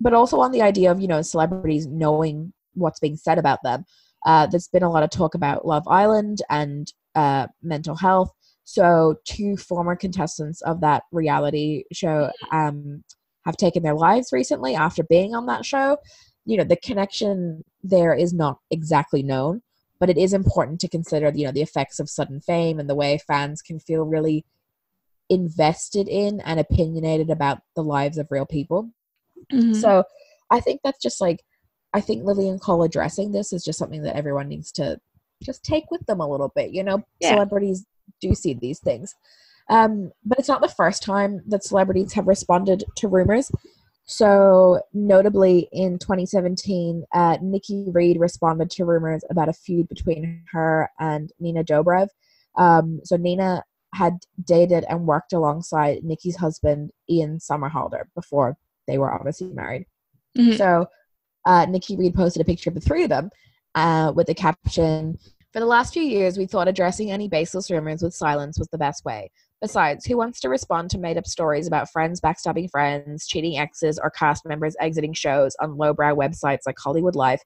but 0.00 0.14
also 0.14 0.40
on 0.40 0.52
the 0.52 0.62
idea 0.62 0.90
of 0.90 1.00
you 1.00 1.08
know 1.08 1.22
celebrities 1.22 1.86
knowing 1.86 2.52
what's 2.74 3.00
being 3.00 3.16
said 3.16 3.38
about 3.38 3.62
them. 3.62 3.84
Uh, 4.24 4.46
there's 4.46 4.68
been 4.68 4.82
a 4.82 4.90
lot 4.90 5.02
of 5.02 5.10
talk 5.10 5.34
about 5.34 5.66
Love 5.66 5.86
Island 5.86 6.42
and 6.50 6.92
uh, 7.14 7.48
mental 7.62 7.96
health. 7.96 8.32
So 8.64 9.16
two 9.24 9.56
former 9.56 9.96
contestants 9.96 10.60
of 10.62 10.80
that 10.82 11.02
reality 11.12 11.84
show 11.92 12.30
um, 12.52 13.02
have 13.48 13.56
taken 13.56 13.82
their 13.82 13.94
lives 13.94 14.28
recently 14.30 14.74
after 14.74 15.02
being 15.02 15.34
on 15.34 15.46
that 15.46 15.64
show. 15.64 15.96
You 16.44 16.58
know 16.58 16.64
the 16.64 16.76
connection 16.76 17.64
there 17.82 18.14
is 18.14 18.34
not 18.34 18.58
exactly 18.70 19.22
known, 19.22 19.62
but 19.98 20.10
it 20.10 20.18
is 20.18 20.34
important 20.34 20.80
to 20.80 20.88
consider 20.88 21.32
you 21.34 21.46
know 21.46 21.52
the 21.52 21.62
effects 21.62 21.98
of 21.98 22.10
sudden 22.10 22.40
fame 22.42 22.78
and 22.78 22.88
the 22.90 22.94
way 22.94 23.18
fans 23.26 23.62
can 23.62 23.80
feel 23.80 24.04
really 24.04 24.44
invested 25.30 26.08
in 26.08 26.40
and 26.40 26.60
opinionated 26.60 27.30
about 27.30 27.58
the 27.74 27.82
lives 27.82 28.18
of 28.18 28.30
real 28.30 28.46
people. 28.46 28.90
Mhm. 29.50 29.74
So 29.74 30.04
I 30.50 30.60
think 30.60 30.80
that's 30.84 31.02
just 31.02 31.20
like 31.20 31.42
I 31.94 32.02
think 32.02 32.24
Lili 32.24 32.50
and 32.50 32.60
Cole 32.60 32.82
addressing 32.82 33.32
this 33.32 33.50
is 33.52 33.64
just 33.64 33.78
something 33.78 34.02
that 34.02 34.14
everyone 34.16 34.48
needs 34.48 34.70
to 34.72 35.00
just 35.42 35.62
take 35.64 35.90
with 35.90 36.04
them 36.04 36.20
a 36.20 36.28
little 36.28 36.52
bit. 36.54 36.70
You 36.70 36.82
know, 36.84 37.02
Yeah. 37.18 37.30
celebrities 37.30 37.86
do 38.20 38.34
see 38.34 38.52
these 38.52 38.78
things. 38.80 39.14
Um, 39.68 40.12
but 40.24 40.38
it's 40.38 40.48
not 40.48 40.62
the 40.62 40.68
first 40.68 41.02
time 41.02 41.42
that 41.48 41.64
celebrities 41.64 42.12
have 42.14 42.26
responded 42.26 42.84
to 42.96 43.08
rumors. 43.08 43.50
So, 44.04 44.80
notably 44.94 45.68
in 45.72 45.98
2017, 45.98 47.04
uh, 47.12 47.36
Nikki 47.42 47.84
Reed 47.88 48.18
responded 48.18 48.70
to 48.70 48.86
rumors 48.86 49.22
about 49.28 49.50
a 49.50 49.52
feud 49.52 49.88
between 49.88 50.42
her 50.52 50.90
and 50.98 51.30
Nina 51.38 51.62
Dobrev. 51.62 52.08
Um, 52.56 53.00
so, 53.04 53.16
Nina 53.16 53.64
had 53.94 54.18
dated 54.42 54.84
and 54.88 55.06
worked 55.06 55.32
alongside 55.32 56.04
Nikki's 56.04 56.36
husband, 56.36 56.90
Ian 57.10 57.38
Somerhalder, 57.38 58.04
before 58.14 58.56
they 58.86 58.98
were 58.98 59.12
obviously 59.12 59.48
married. 59.48 59.86
Mhm. 60.36 60.56
So 60.56 60.86
uh, 61.44 61.66
Nikki 61.66 61.96
Reed 61.96 62.14
posted 62.14 62.42
a 62.42 62.44
picture 62.44 62.70
of 62.70 62.74
the 62.74 62.80
three 62.80 63.02
of 63.04 63.08
them 63.08 63.30
uh, 63.74 64.12
with 64.14 64.26
the 64.26 64.34
caption 64.34 65.18
For 65.52 65.60
the 65.60 65.66
last 65.66 65.94
few 65.94 66.02
years, 66.02 66.36
we 66.36 66.46
thought 66.46 66.68
addressing 66.68 67.10
any 67.10 67.28
baseless 67.28 67.70
rumors 67.70 68.02
with 68.02 68.14
silence 68.14 68.58
was 68.58 68.68
the 68.68 68.78
best 68.78 69.04
way. 69.04 69.30
Besides, 69.60 70.06
who 70.06 70.16
wants 70.16 70.40
to 70.40 70.48
respond 70.48 70.90
to 70.90 70.98
made 70.98 71.18
up 71.18 71.26
stories 71.26 71.66
about 71.66 71.90
friends 71.90 72.20
backstabbing 72.20 72.70
friends, 72.70 73.26
cheating 73.26 73.58
exes, 73.58 73.98
or 73.98 74.10
cast 74.10 74.46
members 74.46 74.76
exiting 74.80 75.12
shows 75.12 75.56
on 75.60 75.76
lowbrow 75.76 76.14
websites 76.14 76.60
like 76.64 76.76
Hollywood 76.78 77.16
Life 77.16 77.42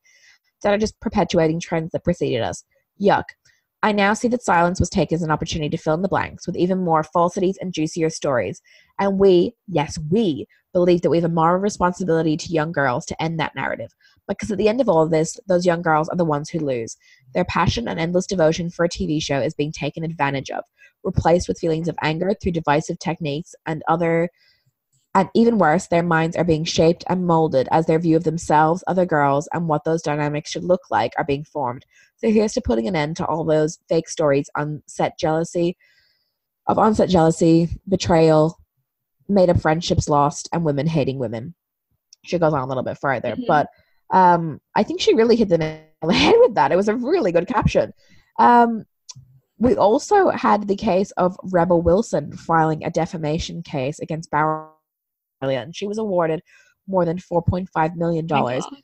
that 0.63 0.75
are 0.75 0.79
just 0.79 1.01
perpetuating 1.01 1.59
trends 1.59 1.93
that 1.93 2.05
preceded 2.05 2.43
us? 2.43 2.65
Yuck. 3.01 3.25
I 3.85 3.91
now 3.93 4.15
see 4.15 4.29
that 4.29 4.43
silence 4.43 4.79
was 4.79 4.91
taken 4.91 5.17
as 5.17 5.23
an 5.23 5.31
opportunity 5.31 5.71
to 5.71 5.83
fill 5.83 5.95
in 5.95 6.03
the 6.03 6.09
blanks 6.09 6.47
with 6.47 6.55
even 6.55 6.85
more 6.85 7.03
falsities 7.03 7.59
and 7.61 7.73
juicier 7.73 8.11
stories. 8.11 8.63
And 9.01 9.19
we, 9.19 9.55
yes, 9.67 9.99
we, 10.11 10.47
believe 10.73 11.03
that 11.03 11.11
we 11.11 11.17
have 11.17 11.31
a 11.31 11.35
moral 11.35 11.61
responsibility 11.61 12.37
to 12.37 12.53
young 12.53 12.73
girls 12.73 13.05
to 13.07 13.23
end 13.23 13.41
that 13.41 13.55
narrative. 13.55 13.93
Because 14.29 14.51
at 14.53 14.59
the 14.59 14.69
end 14.69 14.81
of 14.81 14.89
all 14.89 15.03
of 15.03 15.11
this, 15.11 15.39
those 15.49 15.67
young 15.67 15.83
girls 15.83 16.09
are 16.09 16.17
the 16.17 16.25
ones 16.25 16.49
who 16.49 16.61
lose. 16.61 16.97
Their 17.35 17.45
passion 17.45 17.89
and 17.89 17.99
endless 17.99 18.27
devotion 18.27 18.71
for 18.71 18.85
a 18.85 18.89
TV 18.89 19.21
show 19.21 19.41
is 19.41 19.53
being 19.53 19.73
taken 19.73 20.05
advantage 20.05 20.51
of, 20.51 20.63
replaced 21.05 21.49
with 21.49 21.59
feelings 21.59 21.89
of 21.89 21.97
anger 22.03 22.33
through 22.35 22.53
divisive 22.53 22.99
techniques 22.99 23.55
and 23.67 23.83
other. 23.89 24.31
And 25.15 25.29
even 25.35 25.59
worse, 25.59 25.89
their 25.89 26.03
minds 26.03 26.37
are 26.37 26.45
being 26.45 26.65
shaped 26.65 27.05
and 27.09 27.27
molded 27.27 27.69
as 27.71 27.87
their 27.87 27.99
view 27.99 28.17
of 28.17 28.25
themselves, 28.25 28.83
other 28.87 29.05
girls, 29.05 29.47
and 29.53 29.69
what 29.69 29.85
those 29.85 30.01
dynamics 30.01 30.51
should 30.51 30.65
look 30.65 30.81
like 30.91 31.13
are 31.19 31.25
being 31.25 31.45
formed. 31.45 31.85
So 32.17 32.31
here's 32.31 32.55
to 32.55 32.63
putting 32.63 32.89
an 32.89 32.97
end 32.97 33.17
to 33.19 33.27
all 33.27 33.45
those 33.45 33.79
fake 33.89 34.09
stories 34.09 34.49
on 34.57 34.83
set 34.87 35.19
jealousy, 35.19 35.77
of 36.67 36.79
onset 36.79 37.11
jealousy, 37.11 37.69
betrayal, 37.89 38.59
made 39.29 39.51
up 39.51 39.61
friendships 39.61 40.09
lost, 40.09 40.49
and 40.53 40.65
women 40.65 40.87
hating 40.87 41.19
women. 41.19 41.55
She 42.25 42.39
goes 42.39 42.55
on 42.55 42.63
a 42.63 42.67
little 42.67 42.83
bit 42.83 42.99
further, 42.99 43.35
Mhm. 43.37 43.47
but 43.47 43.69
um, 44.11 44.61
I 44.75 44.83
think 44.83 45.01
she 45.01 45.15
really 45.15 45.37
hit 45.37 45.49
the 45.49 45.59
nail 45.59 45.81
on 46.03 46.09
the 46.09 46.15
head 46.25 46.35
with 46.39 46.55
that. 46.55 46.71
It 46.73 46.77
was 46.77 46.89
a 46.89 46.95
really 46.95 47.33
good 47.33 47.49
caption. 47.49 47.93
Um, 48.39 48.85
we 49.63 49.77
also 49.77 50.29
had 50.31 50.67
the 50.67 50.75
case 50.77 51.13
of 51.13 51.37
Rebel 51.45 51.83
Wilson 51.83 52.37
filing 52.37 52.85
a 52.85 52.91
defamation 52.91 53.63
case 53.63 54.01
against 54.01 54.29
Bauer, 54.31 54.71
and 55.41 55.75
she 55.75 55.87
was 55.87 55.99
awarded 55.99 56.43
more 56.89 57.05
than 57.05 57.19
four 57.19 57.43
point 57.43 57.69
five 57.73 57.97
million 57.97 58.27
My 58.29 58.37
dollars. 58.39 58.65
God. 58.65 58.81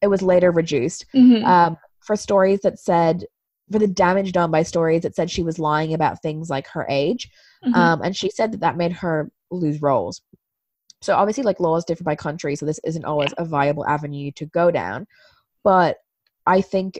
It 0.00 0.06
was 0.06 0.22
later 0.22 0.50
reduced 0.50 1.04
Mhm. 1.14 1.44
um, 1.44 1.76
for 2.00 2.16
stories 2.16 2.60
that 2.60 2.78
said 2.78 3.26
for 3.70 3.78
the 3.78 3.86
damage 3.86 4.32
done 4.32 4.50
by 4.50 4.62
stories 4.62 5.02
that 5.02 5.14
said 5.14 5.30
she 5.30 5.42
was 5.42 5.58
lying 5.58 5.92
about 5.92 6.22
things 6.22 6.48
like 6.48 6.66
her 6.68 6.86
age 6.88 7.28
Mhm. 7.66 7.74
um, 7.74 8.00
and 8.02 8.16
she 8.16 8.30
said 8.30 8.52
that 8.52 8.60
that 8.60 8.78
made 8.78 8.92
her 8.92 9.30
lose 9.50 9.82
roles 9.82 10.22
so 11.02 11.14
obviously 11.14 11.42
like 11.44 11.60
laws 11.60 11.84
differ 11.84 12.02
by 12.04 12.16
country 12.16 12.56
so 12.56 12.64
this 12.64 12.80
isn't 12.84 13.04
always 13.04 13.34
a 13.36 13.44
viable 13.44 13.84
avenue 13.86 14.30
to 14.36 14.46
go 14.46 14.70
down 14.70 15.06
but 15.64 15.98
i 16.46 16.60
think 16.62 16.98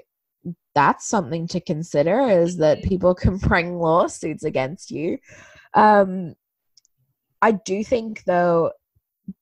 that's 0.79 1.05
something 1.05 1.49
to 1.49 1.61
consider 1.61 2.21
is 2.21 2.59
that 2.59 2.85
people 2.85 3.13
can 3.23 3.37
bring 3.37 3.79
lawsuits 3.81 4.45
against 4.45 4.93
you. 4.93 5.19
Um, 5.75 6.35
i 7.43 7.51
do 7.53 7.83
think 7.85 8.23
though 8.25 8.71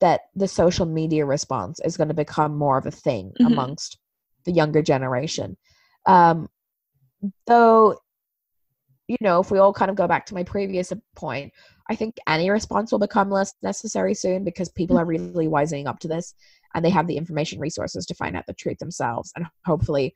that 0.00 0.22
the 0.34 0.48
social 0.48 0.86
media 0.86 1.24
response 1.24 1.78
is 1.84 1.96
going 1.96 2.08
to 2.08 2.14
become 2.24 2.56
more 2.56 2.78
of 2.78 2.86
a 2.86 2.90
thing 2.90 3.32
Mhm. 3.40 3.46
amongst 3.46 3.98
the 4.44 4.52
younger 4.52 4.82
generation. 4.82 5.56
Um, 6.06 6.48
though 7.46 7.98
you 9.08 9.16
know 9.20 9.40
if 9.40 9.50
we 9.50 9.58
all 9.58 9.72
kind 9.72 9.90
of 9.90 9.96
go 9.96 10.08
back 10.08 10.26
to 10.26 10.34
my 10.34 10.42
previous 10.42 10.92
point 11.14 11.52
i 11.90 11.94
think 11.94 12.16
any 12.26 12.50
response 12.50 12.90
will 12.90 12.98
become 13.08 13.30
less 13.30 13.54
necessary 13.62 14.14
soon 14.14 14.44
because 14.44 14.68
people 14.80 14.98
are 14.98 15.04
really 15.04 15.48
wising 15.56 15.86
up 15.86 15.98
to 16.00 16.08
this 16.08 16.34
and 16.74 16.84
they 16.84 16.90
have 16.90 17.06
the 17.06 17.16
information 17.16 17.58
resources 17.60 18.04
to 18.06 18.14
find 18.14 18.36
out 18.36 18.46
the 18.46 18.60
truth 18.62 18.78
themselves 18.78 19.32
and 19.36 19.46
hopefully 19.64 20.14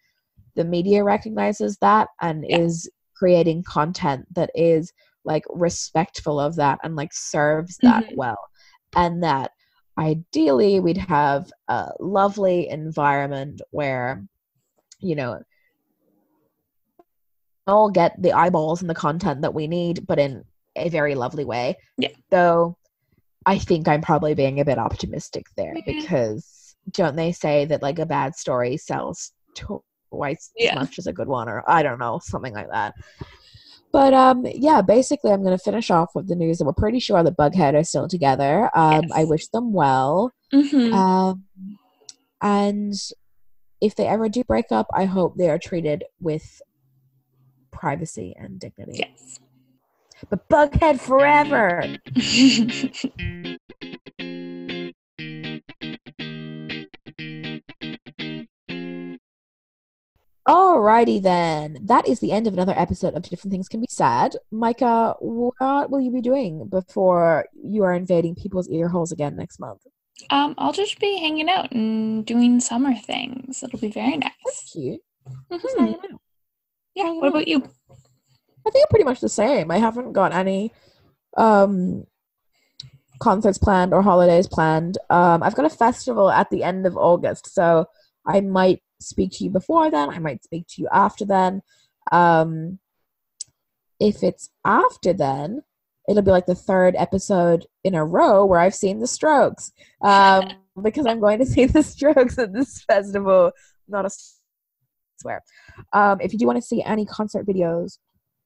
the 0.57 0.64
media 0.64 1.05
recognizes 1.05 1.76
that 1.78 2.09
and 2.20 2.44
Yeah. 2.48 2.59
is 2.59 2.90
creating 3.14 3.62
content 3.64 4.26
that 4.34 4.51
is 4.55 4.92
like 5.24 5.44
respectful 5.51 6.40
of 6.40 6.57
that 6.57 6.78
and 6.82 6.96
like 6.96 7.12
serves 7.12 7.76
that 7.82 8.05
Mhm. 8.05 8.16
well 8.16 8.38
and 8.96 9.22
that 9.22 9.51
ideally 9.98 10.80
we'd 10.80 10.96
have 10.96 11.51
a 11.68 11.90
lovely 12.01 12.68
environment 12.68 13.61
where 13.70 14.24
you 15.01 15.14
know 15.14 15.42
all 17.66 17.90
get 17.90 18.20
the 18.20 18.32
eyeballs 18.32 18.80
and 18.80 18.88
the 18.90 18.94
content 18.94 19.42
that 19.42 19.55
we 19.55 19.66
need 19.66 20.07
but 20.07 20.18
in 20.18 20.42
a 20.76 20.88
very 20.88 21.14
lovely 21.14 21.44
way 21.44 21.76
Yeah. 21.98 22.09
though 22.30 22.76
i 23.44 23.59
think 23.59 23.86
i'm 23.86 24.01
probably 24.01 24.34
being 24.34 24.61
a 24.61 24.64
bit 24.64 24.78
optimistic 24.78 25.44
there 25.57 25.74
Mhm. 25.74 25.84
because 25.84 26.74
don't 26.90 27.16
they 27.16 27.32
say 27.32 27.66
that 27.66 27.82
like 27.82 27.98
a 27.98 28.07
bad 28.07 28.34
story 28.34 28.76
sells 28.78 29.32
twice 30.11 30.50
Yeah. 30.56 30.70
as 30.72 30.74
much 30.76 30.98
as 30.98 31.06
a 31.06 31.12
good 31.12 31.28
one 31.28 31.48
or 31.48 31.62
i 31.68 31.82
don't 31.82 31.98
know 31.98 32.20
something 32.22 32.52
like 32.54 32.68
that 32.70 32.94
but 33.92 34.12
um 34.14 34.44
yeah 34.46 34.82
basically 34.82 35.30
i'm 35.32 35.42
going 35.42 35.56
to 35.56 35.62
finish 35.62 35.90
off 35.90 36.11
with 36.14 36.28
the 36.28 36.34
news 36.36 36.58
that 36.58 36.64
we're 36.64 36.72
pretty 36.72 36.98
sure 37.00 37.22
that 37.22 37.36
bughead 37.36 37.74
are 37.74 37.84
still 37.84 38.08
together 38.08 38.70
um 38.76 39.04
i 39.14 39.24
wish 39.24 39.46
them 39.48 39.72
well 39.72 40.32
Mhm. 40.52 40.92
um, 40.92 41.44
and 42.42 42.94
if 43.80 43.94
they 43.94 44.06
ever 44.06 44.28
do 44.28 44.42
break 44.44 44.66
up, 44.72 44.86
I 44.92 45.04
hope 45.06 45.36
they 45.36 45.48
are 45.48 45.58
treated 45.58 46.04
with 46.20 46.61
privacy 47.70 48.34
and 48.38 48.58
dignity. 48.58 48.98
yes. 48.98 49.38
But 50.28 50.46
Bughead 50.48 51.00
forever. 51.00 51.96
Alrighty 60.51 61.22
then. 61.22 61.78
That 61.84 62.09
is 62.09 62.18
the 62.18 62.32
end 62.32 62.48
of 62.48 62.55
another 62.55 62.74
episode 62.76 63.14
of 63.14 63.22
Different 63.22 63.53
Things 63.53 63.68
Can 63.68 63.78
Be 63.82 63.86
Sad. 63.88 64.34
Micah, 64.51 65.14
what 65.20 65.92
will 65.92 66.01
you 66.01 66.11
be 66.11 66.20
doing 66.20 66.66
before 66.66 67.46
you 67.62 67.84
are 67.84 67.94
invading 67.94 68.34
people's 68.34 68.68
ear 68.68 68.88
holes 68.88 69.12
again 69.12 69.36
next 69.36 69.61
month? 69.61 69.82
Um, 70.30 70.57
I'll 70.59 70.72
just 70.72 70.98
be 70.98 71.20
hanging 71.20 71.48
out 71.48 71.70
and 71.70 72.26
doing 72.26 72.59
summer 72.59 72.96
things. 72.96 73.62
It'll 73.62 73.78
be 73.78 73.92
very 73.92 74.16
nice. 74.16 74.32
That's 74.44 74.72
cute. 74.72 75.01
Mhm. 75.53 75.88
out. 75.94 76.20
Yeah. 76.96 77.12
What 77.12 77.26
out. 77.26 77.28
about 77.28 77.46
you? 77.46 77.59
I 78.66 78.70
think 78.70 78.84
I'm 78.84 78.90
pretty 78.90 79.05
much 79.05 79.20
the 79.20 79.28
same. 79.28 79.70
I 79.70 79.78
haven't 79.78 80.14
got 80.14 80.32
any 80.32 80.72
um 81.36 82.07
concerts 83.20 83.57
planned 83.59 83.94
or 83.94 84.03
holidays 84.03 84.48
planned. 84.48 84.98
Um 85.11 85.44
I've 85.44 85.55
got 85.55 85.64
a 85.64 85.70
festival 85.70 86.28
at 86.28 86.51
the 86.51 86.64
end 86.64 86.86
of 86.86 86.96
August, 86.96 87.55
so 87.55 87.86
I 88.26 88.40
might 88.40 88.82
speak 89.01 89.32
to 89.32 89.44
you 89.44 89.51
before 89.51 89.90
then, 89.90 90.11
I 90.11 90.18
might 90.18 90.44
speak 90.44 90.66
to 90.68 90.82
you 90.82 90.88
after 90.92 91.24
then. 91.24 91.62
Um 92.12 92.78
if 93.98 94.22
it's 94.22 94.48
after 94.64 95.12
then, 95.12 95.62
it'll 96.09 96.22
be 96.22 96.30
like 96.30 96.46
the 96.46 96.55
third 96.55 96.94
episode 96.96 97.66
in 97.84 97.94
a 97.94 98.05
row 98.05 98.46
where 98.46 98.61
I've 98.61 98.74
seen 98.74 99.01
the 99.01 99.07
strokes. 99.07 99.72
Um 100.03 100.53
because 100.82 101.07
I'm 101.07 101.20
going 101.20 101.38
to 101.40 101.46
see 101.46 101.66
the 101.66 101.82
strokes 101.82 102.38
at 102.38 102.53
this 102.53 102.82
festival. 102.84 103.53
Not 103.88 104.07
a 104.07 104.11
swear. 105.20 105.42
Um 105.92 106.20
if 106.20 106.32
you 106.32 106.38
do 106.38 106.46
want 106.46 106.57
to 106.57 106.62
see 106.62 106.82
any 106.82 107.05
concert 107.05 107.46
videos 107.46 107.98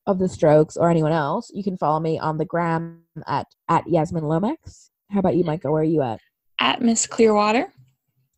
of 0.07 0.19
the 0.19 0.29
Strokes 0.29 0.77
or 0.77 0.91
anyone 0.91 1.13
else, 1.13 1.51
you 1.55 1.65
can 1.65 1.77
follow 1.77 2.01
me 2.01 2.19
on 2.19 2.39
the 2.39 2.45
gram 2.45 3.03
at 3.27 3.47
at 3.69 3.89
Yasmin 3.89 4.25
Lomax. 4.25 4.91
How 5.11 5.21
about 5.21 5.37
you, 5.37 5.45
Micah? 5.45 5.71
Where 5.71 5.83
are 5.83 5.85
you 5.85 6.03
at? 6.03 6.21
At 6.61 6.83
Miss 6.83 7.07
Clearwater. 7.07 7.73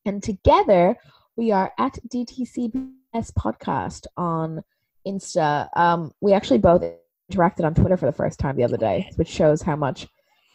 And 0.04 0.22
together 0.22 0.96
we 1.36 1.52
are 1.52 1.72
at 1.78 1.98
DTCBS 2.08 3.32
Podcast 3.38 4.06
on 4.16 4.62
Insta. 5.06 5.68
Um, 5.76 6.12
we 6.20 6.32
actually 6.32 6.58
both 6.58 6.82
interacted 7.30 7.64
on 7.64 7.74
Twitter 7.74 7.96
for 7.96 8.06
the 8.06 8.12
first 8.12 8.38
time 8.40 8.56
the 8.56 8.64
other 8.64 8.76
day, 8.76 9.10
which 9.16 9.28
shows 9.28 9.62
how 9.62 9.76
much 9.76 10.06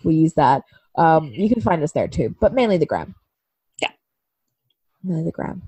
we 0.03 0.15
use 0.15 0.34
that. 0.34 0.63
Um, 0.97 1.27
you 1.27 1.49
can 1.49 1.61
find 1.61 1.82
us 1.84 1.91
there 1.91 2.07
too, 2.07 2.36
but 2.39 2.53
mainly 2.53 2.77
the 2.77 2.86
gram. 2.86 3.15
Yeah. 3.82 3.91
Mainly 5.03 5.25
the 5.25 5.32
gram. 5.32 5.61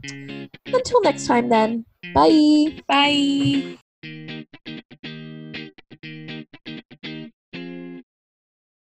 Until 0.66 1.02
next 1.02 1.28
time, 1.28 1.50
then. 1.50 1.86
Bye. 2.14 2.82
Bye. 2.88 3.78